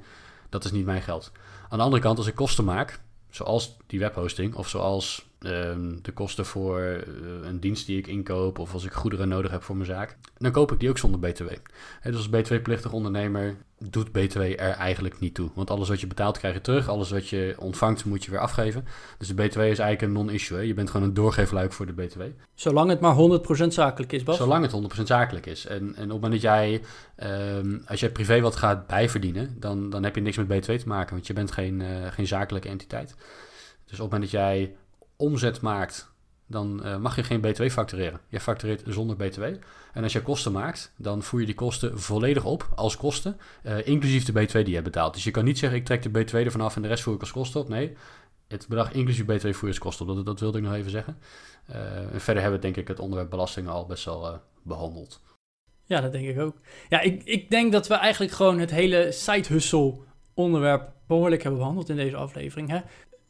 dat 0.49 0.65
is 0.65 0.71
niet 0.71 0.85
mijn 0.85 1.01
geld. 1.01 1.31
Aan 1.69 1.77
de 1.77 1.83
andere 1.83 2.01
kant, 2.01 2.17
als 2.17 2.27
ik 2.27 2.35
kosten 2.35 2.65
maak, 2.65 2.99
zoals 3.29 3.77
die 3.87 3.99
webhosting 3.99 4.55
of 4.55 4.69
zoals 4.69 5.28
Ehm, 5.39 5.95
de 6.01 6.11
kosten 6.11 6.45
voor 6.45 6.79
eh, 6.79 7.47
een 7.47 7.59
dienst 7.59 7.85
die 7.85 7.97
ik 7.97 8.07
inkoop 8.07 8.59
of 8.59 8.73
als 8.73 8.85
ik 8.85 8.91
goederen 8.91 9.27
nodig 9.27 9.51
heb 9.51 9.63
voor 9.63 9.75
mijn 9.75 9.89
zaak, 9.89 10.17
dan 10.37 10.51
koop 10.51 10.71
ik 10.71 10.79
die 10.79 10.89
ook 10.89 10.97
zonder 10.97 11.19
BTW. 11.19 11.47
dus 12.03 12.15
als 12.15 12.29
BTW-plichtig 12.29 12.91
ondernemer 12.91 13.55
doet 13.77 14.11
BTW 14.11 14.39
er 14.39 14.57
eigenlijk 14.57 15.19
niet 15.19 15.33
toe. 15.33 15.49
Want 15.55 15.69
alles 15.69 15.89
wat 15.89 15.99
je 15.99 16.07
betaalt 16.07 16.37
krijg 16.37 16.53
je 16.53 16.61
terug, 16.61 16.89
alles 16.89 17.09
wat 17.11 17.27
je 17.27 17.55
ontvangt 17.57 18.05
moet 18.05 18.23
je 18.23 18.31
weer 18.31 18.39
afgeven. 18.39 18.85
Dus 19.17 19.27
de 19.27 19.33
BTW 19.33 19.59
is 19.59 19.79
eigenlijk 19.79 20.01
een 20.01 20.11
non-issue. 20.11 20.67
Je 20.67 20.73
bent 20.73 20.89
gewoon 20.89 21.07
een 21.07 21.13
doorgeefluik 21.13 21.73
voor 21.73 21.85
de 21.85 21.93
BTW. 21.93 22.21
Zolang 22.53 22.89
het 22.89 22.99
maar 22.99 23.15
100% 23.15 23.67
zakelijk 23.67 24.11
is, 24.11 24.23
Bas? 24.23 24.37
Zolang 24.37 24.71
het 24.71 24.99
100% 24.99 25.03
zakelijk 25.03 25.45
is. 25.45 25.65
En, 25.65 25.77
en 25.79 25.87
op 25.87 25.97
het 25.97 26.07
moment 26.07 26.31
dat 26.31 26.41
jij, 26.41 26.81
ehm, 27.15 27.77
als 27.85 27.99
jij 27.99 28.11
privé 28.11 28.41
wat 28.41 28.55
gaat 28.55 28.87
bijverdienen, 28.87 29.55
dan, 29.59 29.89
dan 29.89 30.03
heb 30.03 30.15
je 30.15 30.21
niks 30.21 30.37
met 30.37 30.47
BTW 30.47 30.71
te 30.71 30.87
maken, 30.87 31.13
want 31.13 31.27
je 31.27 31.33
bent 31.33 31.51
geen, 31.51 31.79
uh, 31.79 31.87
geen 32.11 32.27
zakelijke 32.27 32.69
entiteit. 32.69 33.15
Dus 33.85 33.99
op 33.99 34.11
het 34.11 34.11
moment 34.11 34.31
dat 34.31 34.41
jij 34.41 34.75
omzet 35.19 35.61
maakt, 35.61 36.11
dan 36.47 36.81
uh, 36.85 36.97
mag 36.97 37.15
je 37.15 37.23
geen 37.23 37.41
BTW 37.41 37.69
factureren. 37.69 38.19
Je 38.27 38.39
factureert 38.39 38.83
zonder 38.87 39.15
BTW. 39.15 39.43
En 39.93 40.03
als 40.03 40.13
je 40.13 40.21
kosten 40.21 40.51
maakt, 40.51 40.93
dan 40.97 41.23
voer 41.23 41.39
je 41.39 41.45
die 41.45 41.55
kosten 41.55 41.99
volledig 41.99 42.45
op 42.45 42.69
als 42.75 42.97
kosten, 42.97 43.37
uh, 43.63 43.87
inclusief 43.87 44.25
de 44.25 44.31
BTW 44.31 44.55
die 44.55 44.69
je 44.69 44.81
betaalt. 44.81 45.13
Dus 45.13 45.23
je 45.23 45.31
kan 45.31 45.43
niet 45.43 45.57
zeggen, 45.57 45.79
ik 45.79 45.85
trek 45.85 46.01
de 46.01 46.09
BTW 46.09 46.35
ervan 46.35 46.61
af 46.61 46.75
en 46.75 46.81
de 46.81 46.87
rest 46.87 47.03
voer 47.03 47.13
ik 47.13 47.19
als 47.19 47.31
kosten 47.31 47.61
op. 47.61 47.69
Nee, 47.69 47.97
het 48.47 48.65
bedrag 48.67 48.91
inclusief 48.91 49.25
BTW 49.25 49.47
voer 49.47 49.61
je 49.61 49.67
als 49.67 49.77
kosten 49.77 50.09
op. 50.09 50.15
Dat, 50.15 50.25
dat 50.25 50.39
wilde 50.39 50.57
ik 50.57 50.63
nog 50.63 50.73
even 50.73 50.91
zeggen. 50.91 51.17
Uh, 51.69 52.13
en 52.13 52.21
verder 52.21 52.41
hebben 52.41 52.59
we 52.59 52.65
denk 52.65 52.77
ik 52.77 52.87
het 52.87 52.99
onderwerp 52.99 53.29
belastingen 53.29 53.71
al 53.71 53.85
best 53.85 54.05
wel 54.05 54.41
behandeld. 54.63 55.21
Ja, 55.85 56.01
dat 56.01 56.11
denk 56.11 56.27
ik 56.27 56.39
ook. 56.39 56.57
Ja, 56.89 57.01
ik, 57.01 57.23
ik 57.23 57.49
denk 57.49 57.71
dat 57.71 57.87
we 57.87 57.93
eigenlijk 57.93 58.33
gewoon 58.33 58.59
het 58.59 58.71
hele 58.71 59.11
side 59.11 59.47
hustle 59.47 59.97
onderwerp 60.33 60.91
behoorlijk 61.07 61.41
hebben 61.41 61.59
behandeld 61.59 61.89
in 61.89 61.95
deze 61.95 62.15
aflevering. 62.15 62.69
Hè? 62.69 62.79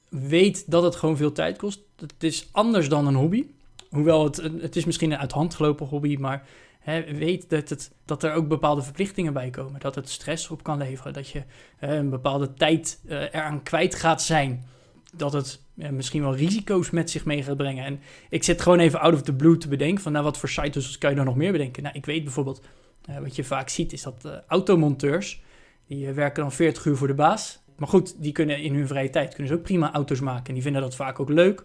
Weet 0.09 0.71
dat 0.71 0.83
het 0.83 0.95
gewoon 0.95 1.17
veel 1.17 1.31
tijd 1.31 1.57
kost. 1.57 1.79
Het 1.95 2.23
is 2.23 2.49
anders 2.51 2.89
dan 2.89 3.07
een 3.07 3.15
hobby. 3.15 3.45
Hoewel 3.89 4.23
het, 4.23 4.37
het 4.61 4.75
is 4.75 4.85
misschien 4.85 5.11
een 5.11 5.17
uit 5.17 5.31
hand 5.31 5.55
gelopen 5.55 5.85
hobby, 5.85 6.17
maar 6.19 6.47
hè, 6.79 7.13
weet 7.13 7.49
dat, 7.49 7.69
het, 7.69 7.91
dat 8.05 8.23
er 8.23 8.33
ook 8.33 8.47
bepaalde 8.47 8.81
verplichtingen 8.81 9.33
bij 9.33 9.49
komen. 9.49 9.79
Dat 9.79 9.95
het 9.95 10.09
stress 10.09 10.49
op 10.49 10.63
kan 10.63 10.77
leveren. 10.77 11.13
Dat 11.13 11.29
je 11.29 11.43
hè, 11.77 11.97
een 11.97 12.09
bepaalde 12.09 12.53
tijd 12.53 12.99
uh, 13.05 13.21
eraan 13.21 13.63
kwijt 13.63 13.95
gaat 13.95 14.21
zijn. 14.21 14.65
Dat 15.13 15.33
het 15.33 15.61
misschien 15.73 16.21
wel 16.21 16.35
risico's 16.35 16.89
met 16.89 17.09
zich 17.09 17.25
mee 17.25 17.43
gaat 17.43 17.57
brengen. 17.57 17.85
En 17.85 17.99
ik 18.29 18.43
zit 18.43 18.61
gewoon 18.61 18.79
even 18.79 18.99
out 18.99 19.13
of 19.13 19.21
the 19.21 19.33
blue 19.33 19.57
te 19.57 19.67
bedenken 19.67 20.03
van 20.03 20.11
nou, 20.11 20.23
wat 20.23 20.37
voor 20.37 20.49
sites 20.49 20.97
kan 20.97 21.09
je 21.09 21.15
dan 21.15 21.25
nog 21.25 21.35
meer 21.35 21.51
bedenken? 21.51 21.83
Nou, 21.83 21.95
ik 21.95 22.05
weet 22.05 22.23
bijvoorbeeld, 22.23 22.61
uh, 23.09 23.19
wat 23.19 23.35
je 23.35 23.43
vaak 23.43 23.69
ziet, 23.69 23.93
is 23.93 24.01
dat 24.01 24.23
uh, 24.25 24.31
automonteurs, 24.47 25.41
die 25.87 26.11
werken 26.11 26.41
dan 26.41 26.51
40 26.51 26.85
uur 26.85 26.95
voor 26.97 27.07
de 27.07 27.13
baas. 27.13 27.59
Maar 27.79 27.87
goed, 27.87 28.21
die 28.21 28.31
kunnen 28.31 28.61
in 28.61 28.73
hun 28.73 28.87
vrije 28.87 29.09
tijd 29.09 29.33
kunnen 29.33 29.47
ze 29.47 29.57
ook 29.57 29.65
prima 29.65 29.93
auto's 29.93 30.19
maken. 30.19 30.47
En 30.47 30.53
die 30.53 30.63
vinden 30.63 30.81
dat 30.81 30.95
vaak 30.95 31.19
ook 31.19 31.29
leuk. 31.29 31.63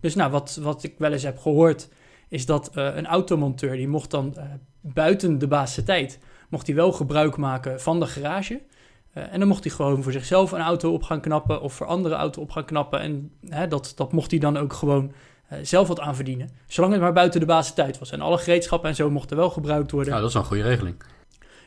Dus 0.00 0.14
nou, 0.14 0.30
wat, 0.30 0.58
wat 0.62 0.82
ik 0.82 0.94
wel 0.98 1.12
eens 1.12 1.22
heb 1.22 1.38
gehoord, 1.38 1.88
is 2.28 2.46
dat 2.46 2.70
uh, 2.74 2.96
een 2.96 3.06
automonteur, 3.06 3.76
die 3.76 3.88
mocht 3.88 4.10
dan 4.10 4.34
uh, 4.36 4.44
buiten 4.80 5.38
de 5.38 5.46
baasse 5.46 5.82
tijd, 5.82 6.18
mocht 6.48 6.66
hij 6.66 6.76
wel 6.76 6.92
gebruik 6.92 7.36
maken 7.36 7.80
van 7.80 8.00
de 8.00 8.06
garage. 8.06 8.60
Uh, 9.14 9.32
en 9.32 9.38
dan 9.38 9.48
mocht 9.48 9.64
hij 9.64 9.72
gewoon 9.72 10.02
voor 10.02 10.12
zichzelf 10.12 10.52
een 10.52 10.60
auto 10.60 10.92
op 10.92 11.02
gaan 11.02 11.20
knappen 11.20 11.60
of 11.60 11.72
voor 11.72 11.86
andere 11.86 12.14
auto 12.14 12.40
op 12.40 12.50
gaan 12.50 12.64
knappen. 12.64 13.00
En 13.00 13.32
hè, 13.48 13.68
dat, 13.68 13.92
dat 13.96 14.12
mocht 14.12 14.30
hij 14.30 14.40
dan 14.40 14.56
ook 14.56 14.72
gewoon 14.72 15.12
zelf 15.62 15.88
wat 15.88 16.00
aan 16.00 16.14
verdienen. 16.14 16.50
Zolang 16.66 16.92
het 16.92 17.02
maar 17.02 17.12
buiten 17.12 17.40
de 17.40 17.46
baasse 17.46 17.74
tijd 17.74 17.98
was. 17.98 18.10
En 18.10 18.20
alle 18.20 18.38
gereedschappen 18.38 18.88
en 18.88 18.94
zo 18.94 19.10
mochten 19.10 19.36
wel 19.36 19.50
gebruikt 19.50 19.90
worden. 19.90 20.10
Nou, 20.10 20.22
dat 20.22 20.30
is 20.30 20.36
een 20.36 20.44
goede 20.44 20.62
regeling. 20.62 20.96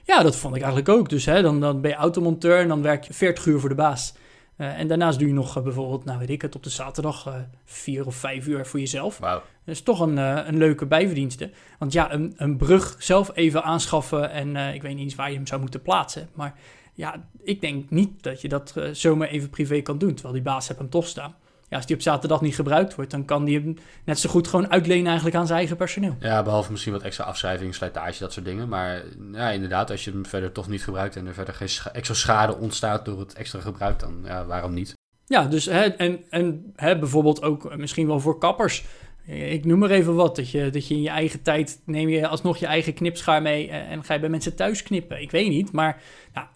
Ja, 0.05 0.23
dat 0.23 0.35
vond 0.35 0.55
ik 0.55 0.61
eigenlijk 0.61 0.97
ook. 0.97 1.09
Dus 1.09 1.25
hè, 1.25 1.41
dan, 1.41 1.59
dan 1.59 1.81
ben 1.81 1.91
je 1.91 1.97
automonteur 1.97 2.59
en 2.59 2.67
dan 2.67 2.81
werk 2.81 3.03
je 3.03 3.13
40 3.13 3.45
uur 3.45 3.59
voor 3.59 3.69
de 3.69 3.75
baas. 3.75 4.13
Uh, 4.57 4.79
en 4.79 4.87
daarnaast 4.87 5.19
doe 5.19 5.27
je 5.27 5.33
nog 5.33 5.57
uh, 5.57 5.63
bijvoorbeeld, 5.63 6.05
nou 6.05 6.19
weet 6.19 6.29
ik 6.29 6.41
het, 6.41 6.55
op 6.55 6.63
de 6.63 6.69
zaterdag 6.69 7.27
uh, 7.27 7.35
vier 7.65 8.05
of 8.05 8.15
vijf 8.15 8.47
uur 8.47 8.65
voor 8.65 8.79
jezelf. 8.79 9.17
Wow. 9.17 9.29
Dat 9.29 9.75
is 9.75 9.81
toch 9.81 9.99
een, 9.99 10.17
een 10.17 10.57
leuke 10.57 10.85
bijverdienste. 10.85 11.51
Want 11.79 11.93
ja, 11.93 12.13
een, 12.13 12.33
een 12.37 12.57
brug 12.57 12.95
zelf 12.99 13.31
even 13.33 13.63
aanschaffen 13.63 14.31
en 14.31 14.55
ik 14.55 14.81
weet 14.81 14.93
niet 14.95 15.03
eens 15.03 15.15
waar 15.15 15.29
je 15.29 15.35
hem 15.35 15.47
zou 15.47 15.61
moeten 15.61 15.81
plaatsen. 15.81 16.29
Maar 16.33 16.53
ja, 16.93 17.27
ik 17.43 17.61
denk 17.61 17.89
niet 17.89 18.23
dat 18.23 18.41
je 18.41 18.47
dat 18.47 18.73
zomaar 18.91 19.27
even 19.27 19.49
privé 19.49 19.81
kan 19.81 19.97
doen, 19.97 20.13
terwijl 20.13 20.33
die 20.33 20.43
baas 20.43 20.67
hebt 20.67 20.79
hem 20.79 20.89
toch 20.89 21.07
staan 21.07 21.35
ja, 21.75 21.81
als 21.81 21.85
die 21.85 21.95
op 21.95 22.01
zaterdag 22.01 22.41
niet 22.41 22.55
gebruikt 22.55 22.95
wordt, 22.95 23.11
dan 23.11 23.25
kan 23.25 23.45
die 23.45 23.59
hem 23.59 23.77
net 24.03 24.19
zo 24.19 24.29
goed 24.29 24.47
gewoon 24.47 24.71
uitlenen 24.71 25.05
eigenlijk 25.05 25.35
aan 25.35 25.45
zijn 25.45 25.57
eigen 25.57 25.77
personeel. 25.77 26.15
Ja, 26.19 26.43
behalve 26.43 26.71
misschien 26.71 26.93
wat 26.93 27.01
extra 27.01 27.23
afschrijving, 27.23 27.75
slijtage, 27.75 28.19
dat 28.19 28.33
soort 28.33 28.45
dingen. 28.45 28.67
Maar 28.67 29.03
ja, 29.31 29.49
inderdaad, 29.49 29.91
als 29.91 30.03
je 30.03 30.11
hem 30.11 30.25
verder 30.25 30.51
toch 30.51 30.67
niet 30.67 30.83
gebruikt 30.83 31.15
en 31.15 31.27
er 31.27 31.33
verder 31.33 31.53
geen 31.53 31.69
extra 31.93 32.15
schade 32.15 32.57
ontstaat 32.57 33.05
door 33.05 33.19
het 33.19 33.33
extra 33.33 33.59
gebruik, 33.59 33.99
dan 33.99 34.21
ja, 34.23 34.45
waarom 34.45 34.73
niet? 34.73 34.93
Ja, 35.25 35.45
dus 35.45 35.65
hè, 35.65 35.83
en, 35.83 36.19
en 36.29 36.73
hè, 36.75 36.99
bijvoorbeeld 36.99 37.41
ook 37.41 37.77
misschien 37.77 38.07
wel 38.07 38.19
voor 38.19 38.37
kappers. 38.37 38.85
Ik 39.25 39.65
noem 39.65 39.79
maar 39.79 39.89
even 39.89 40.15
wat, 40.15 40.35
dat 40.35 40.51
je, 40.51 40.69
dat 40.69 40.87
je 40.87 40.93
in 40.93 41.01
je 41.01 41.09
eigen 41.09 41.41
tijd 41.41 41.81
neem 41.85 42.09
je 42.09 42.27
alsnog 42.27 42.57
je 42.57 42.65
eigen 42.65 42.93
knipschaar 42.93 43.41
mee 43.41 43.69
en, 43.69 43.87
en 43.87 44.03
ga 44.03 44.13
je 44.13 44.19
bij 44.19 44.29
mensen 44.29 44.55
thuis 44.55 44.83
knippen. 44.83 45.21
Ik 45.21 45.31
weet 45.31 45.49
niet, 45.49 45.71
maar 45.71 46.01
nou, 46.33 46.47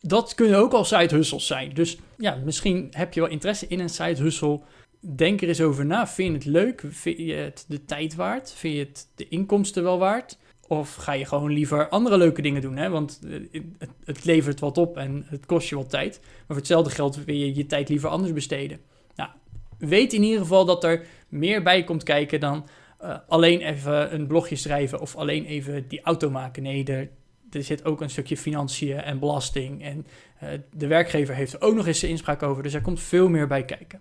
dat 0.00 0.34
kunnen 0.34 0.58
ook 0.58 0.72
al 0.72 0.84
side 0.84 1.22
zijn. 1.22 1.74
Dus 1.74 1.98
ja, 2.18 2.38
misschien 2.44 2.88
heb 2.90 3.12
je 3.12 3.20
wel 3.20 3.30
interesse 3.30 3.66
in 3.66 3.80
een 3.80 3.88
side 3.88 4.22
hustle. 4.22 4.60
Denk 5.00 5.42
er 5.42 5.48
eens 5.48 5.60
over 5.60 5.86
na. 5.86 6.06
Vind 6.06 6.28
je 6.28 6.34
het 6.34 6.44
leuk? 6.44 6.84
Vind 6.88 7.18
je 7.18 7.32
het 7.32 7.64
de 7.68 7.84
tijd 7.84 8.14
waard? 8.14 8.52
Vind 8.52 8.74
je 8.74 8.80
het 8.80 9.08
de 9.14 9.28
inkomsten 9.28 9.82
wel 9.82 9.98
waard? 9.98 10.38
Of 10.68 10.94
ga 10.94 11.12
je 11.12 11.24
gewoon 11.24 11.52
liever 11.52 11.88
andere 11.88 12.16
leuke 12.16 12.42
dingen 12.42 12.60
doen? 12.60 12.76
Hè? 12.76 12.88
Want 12.88 13.20
eh, 13.24 13.60
het, 13.78 13.90
het 14.04 14.24
levert 14.24 14.60
wat 14.60 14.78
op 14.78 14.96
en 14.96 15.26
het 15.26 15.46
kost 15.46 15.68
je 15.68 15.76
wat 15.76 15.90
tijd. 15.90 16.20
Maar 16.20 16.44
voor 16.46 16.56
hetzelfde 16.56 16.90
geld 16.90 17.24
wil 17.24 17.34
je 17.34 17.54
je 17.54 17.66
tijd 17.66 17.88
liever 17.88 18.08
anders 18.08 18.32
besteden. 18.32 18.80
Nou, 19.14 19.30
weet 19.78 20.12
in 20.12 20.22
ieder 20.22 20.40
geval 20.40 20.64
dat 20.64 20.84
er 20.84 21.06
meer 21.28 21.62
bij 21.62 21.84
komt 21.84 22.02
kijken 22.02 22.40
dan 22.40 22.66
uh, 23.02 23.16
alleen 23.28 23.60
even 23.60 24.14
een 24.14 24.26
blogje 24.26 24.56
schrijven 24.56 25.00
of 25.00 25.16
alleen 25.16 25.44
even 25.44 25.88
die 25.88 26.02
auto 26.02 26.30
maken. 26.30 26.62
Nee, 26.62 26.84
er, 26.84 27.10
er 27.50 27.62
zit 27.62 27.84
ook 27.84 28.00
een 28.00 28.10
stukje 28.10 28.36
financiën 28.36 29.00
en 29.00 29.18
belasting. 29.18 29.82
En 29.82 30.06
uh, 30.42 30.48
de 30.72 30.86
werkgever 30.86 31.34
heeft 31.34 31.52
er 31.52 31.60
ook 31.60 31.74
nog 31.74 31.86
eens 31.86 32.00
de 32.00 32.08
inspraak 32.08 32.42
over. 32.42 32.62
Dus 32.62 32.74
er 32.74 32.80
komt 32.80 33.00
veel 33.00 33.28
meer 33.28 33.46
bij 33.46 33.64
kijken. 33.64 34.00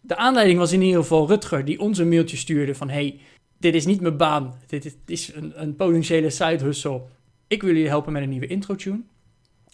De 0.00 0.16
aanleiding 0.16 0.58
was 0.58 0.72
in 0.72 0.82
ieder 0.82 1.00
geval 1.00 1.28
Rutger, 1.28 1.64
die 1.64 1.80
ons 1.80 1.98
een 1.98 2.08
mailtje 2.08 2.36
stuurde 2.36 2.74
van... 2.74 2.88
hey, 2.88 3.20
dit 3.58 3.74
is 3.74 3.86
niet 3.86 4.00
mijn 4.00 4.16
baan. 4.16 4.54
Dit 4.66 4.96
is 5.06 5.34
een, 5.34 5.62
een 5.62 5.76
potentiële 5.76 6.30
side 6.30 6.64
hustle. 6.64 7.02
Ik 7.46 7.62
wil 7.62 7.72
jullie 7.72 7.88
helpen 7.88 8.12
met 8.12 8.22
een 8.22 8.28
nieuwe 8.28 8.46
intro-tune. 8.46 9.00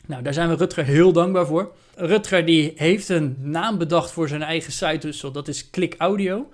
Nou, 0.06 0.22
daar 0.22 0.34
zijn 0.34 0.48
we 0.48 0.54
Rutger 0.54 0.84
heel 0.84 1.12
dankbaar 1.12 1.46
voor. 1.46 1.72
Rutger 1.94 2.44
die 2.44 2.72
heeft 2.76 3.08
een 3.08 3.36
naam 3.38 3.78
bedacht 3.78 4.10
voor 4.10 4.28
zijn 4.28 4.42
eigen 4.42 4.72
side 4.72 5.06
hustle. 5.06 5.30
Dat 5.30 5.48
is 5.48 5.70
Click 5.70 5.94
Audio. 5.98 6.48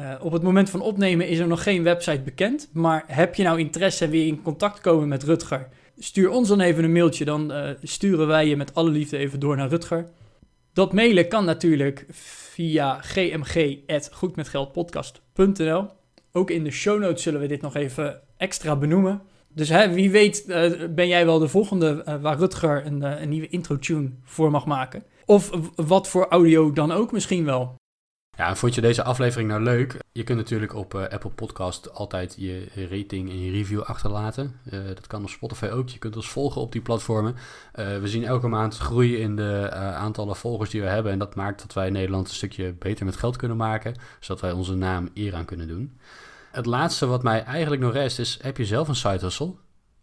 Uh, 0.00 0.14
op 0.20 0.32
het 0.32 0.42
moment 0.42 0.70
van 0.70 0.80
opnemen 0.80 1.28
is 1.28 1.38
er 1.38 1.46
nog 1.46 1.62
geen 1.62 1.82
website 1.82 2.20
bekend. 2.20 2.68
Maar 2.72 3.04
heb 3.06 3.34
je 3.34 3.42
nou 3.42 3.58
interesse 3.58 4.08
weer 4.08 4.26
in 4.26 4.42
contact 4.42 4.80
komen 4.80 5.08
met 5.08 5.22
Rutger? 5.22 5.68
Stuur 5.98 6.30
ons 6.30 6.48
dan 6.48 6.60
even 6.60 6.84
een 6.84 6.92
mailtje. 6.92 7.24
Dan 7.24 7.52
uh, 7.52 7.70
sturen 7.82 8.26
wij 8.26 8.48
je 8.48 8.56
met 8.56 8.74
alle 8.74 8.90
liefde 8.90 9.16
even 9.16 9.40
door 9.40 9.56
naar 9.56 9.68
Rutger. 9.68 10.08
Dat 10.72 10.92
mailen 10.92 11.28
kan 11.28 11.44
natuurlijk 11.44 12.06
via 12.10 13.00
gmg.goedmetgeldpodcast.nl. 13.00 15.86
Ook 16.32 16.50
in 16.50 16.64
de 16.64 16.70
show 16.70 17.00
notes 17.00 17.22
zullen 17.22 17.40
we 17.40 17.46
dit 17.46 17.62
nog 17.62 17.76
even 17.76 18.20
extra 18.36 18.76
benoemen. 18.76 19.20
Dus 19.48 19.68
hè, 19.68 19.92
wie 19.92 20.10
weet 20.10 20.44
uh, 20.46 20.72
ben 20.90 21.08
jij 21.08 21.26
wel 21.26 21.38
de 21.38 21.48
volgende 21.48 22.18
waar 22.20 22.38
Rutger 22.38 22.86
een, 22.86 23.22
een 23.22 23.28
nieuwe 23.28 23.48
intro-tune 23.48 24.10
voor 24.24 24.50
mag 24.50 24.66
maken. 24.66 25.02
Of 25.24 25.50
wat 25.76 26.08
voor 26.08 26.26
audio 26.28 26.72
dan 26.72 26.92
ook 26.92 27.12
misschien 27.12 27.44
wel. 27.44 27.76
Ja, 28.38 28.56
vond 28.56 28.74
je 28.74 28.80
deze 28.80 29.02
aflevering 29.02 29.48
nou 29.48 29.62
leuk? 29.62 29.96
Je 30.12 30.22
kunt 30.22 30.38
natuurlijk 30.38 30.74
op 30.74 30.94
Apple 30.94 31.30
Podcast 31.30 31.94
altijd 31.94 32.34
je 32.38 32.66
rating 32.90 33.30
en 33.30 33.44
je 33.44 33.50
review 33.50 33.80
achterlaten. 33.80 34.60
dat 34.70 35.06
kan 35.06 35.22
op 35.22 35.28
Spotify 35.28 35.66
ook. 35.66 35.88
Je 35.88 35.98
kunt 35.98 36.16
ons 36.16 36.28
volgen 36.28 36.60
op 36.60 36.72
die 36.72 36.80
platformen. 36.80 37.36
we 37.72 38.02
zien 38.04 38.24
elke 38.24 38.48
maand 38.48 38.76
groeien 38.76 39.20
in 39.20 39.36
de 39.36 39.70
aantallen 39.72 40.36
volgers 40.36 40.70
die 40.70 40.80
we 40.80 40.88
hebben. 40.88 41.12
En 41.12 41.18
dat 41.18 41.34
maakt 41.34 41.60
dat 41.60 41.72
wij 41.72 41.90
Nederland 41.90 42.28
een 42.28 42.34
stukje 42.34 42.72
beter 42.72 43.04
met 43.04 43.16
geld 43.16 43.36
kunnen 43.36 43.56
maken. 43.56 43.94
Zodat 44.20 44.42
wij 44.42 44.52
onze 44.52 44.74
naam 44.74 45.08
eer 45.14 45.34
aan 45.34 45.44
kunnen 45.44 45.68
doen. 45.68 45.98
Het 46.50 46.66
laatste 46.66 47.06
wat 47.06 47.22
mij 47.22 47.44
eigenlijk 47.44 47.82
nog 47.82 47.92
rest 47.92 48.18
is, 48.18 48.38
heb 48.42 48.56
je 48.56 48.64
zelf 48.64 48.88
een 48.88 48.94
side 48.94 49.18
hustle? 49.20 49.54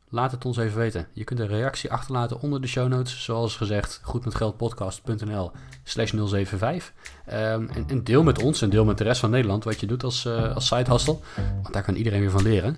Laat 0.09 0.31
het 0.31 0.45
ons 0.45 0.57
even 0.57 0.77
weten. 0.77 1.07
Je 1.13 1.23
kunt 1.23 1.39
een 1.39 1.47
reactie 1.47 1.91
achterlaten 1.91 2.41
onder 2.41 2.61
de 2.61 2.67
show 2.67 2.87
notes. 2.87 3.23
Zoals 3.23 3.55
gezegd, 3.55 3.99
goedmetgeldpodcast.nl 4.03 5.51
slash 5.83 6.11
075. 6.11 6.93
Um, 7.27 7.33
en, 7.33 7.85
en, 7.87 8.03
deel 8.03 8.23
met 8.23 8.43
ons 8.43 8.61
en 8.61 8.69
deel 8.69 8.85
met 8.85 8.97
de 8.97 9.03
rest 9.03 9.19
van 9.19 9.29
Nederland 9.29 9.63
wat 9.63 9.79
je 9.79 9.87
doet 9.87 10.03
als, 10.03 10.25
uh, 10.25 10.55
als 10.55 10.67
side 10.67 10.91
hustle. 10.91 11.17
Want 11.61 11.73
daar 11.73 11.83
kan 11.83 11.95
iedereen 11.95 12.19
weer 12.19 12.31
van 12.31 12.43
leren. 12.43 12.77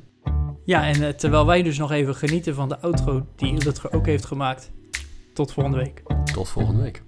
Ja, 0.65 0.87
en 0.87 1.01
uh, 1.01 1.09
terwijl 1.09 1.45
wij 1.45 1.63
dus 1.63 1.77
nog 1.77 1.91
even 1.91 2.15
genieten 2.15 2.55
van 2.55 2.69
de 2.69 2.79
outro 2.79 3.27
die 3.35 3.59
Rutger 3.59 3.93
ook 3.93 4.05
heeft 4.05 4.25
gemaakt. 4.25 4.71
Tot 5.33 5.53
volgende 5.53 5.77
week. 5.77 6.03
Tot 6.33 6.49
volgende 6.49 6.81
week. 6.81 7.06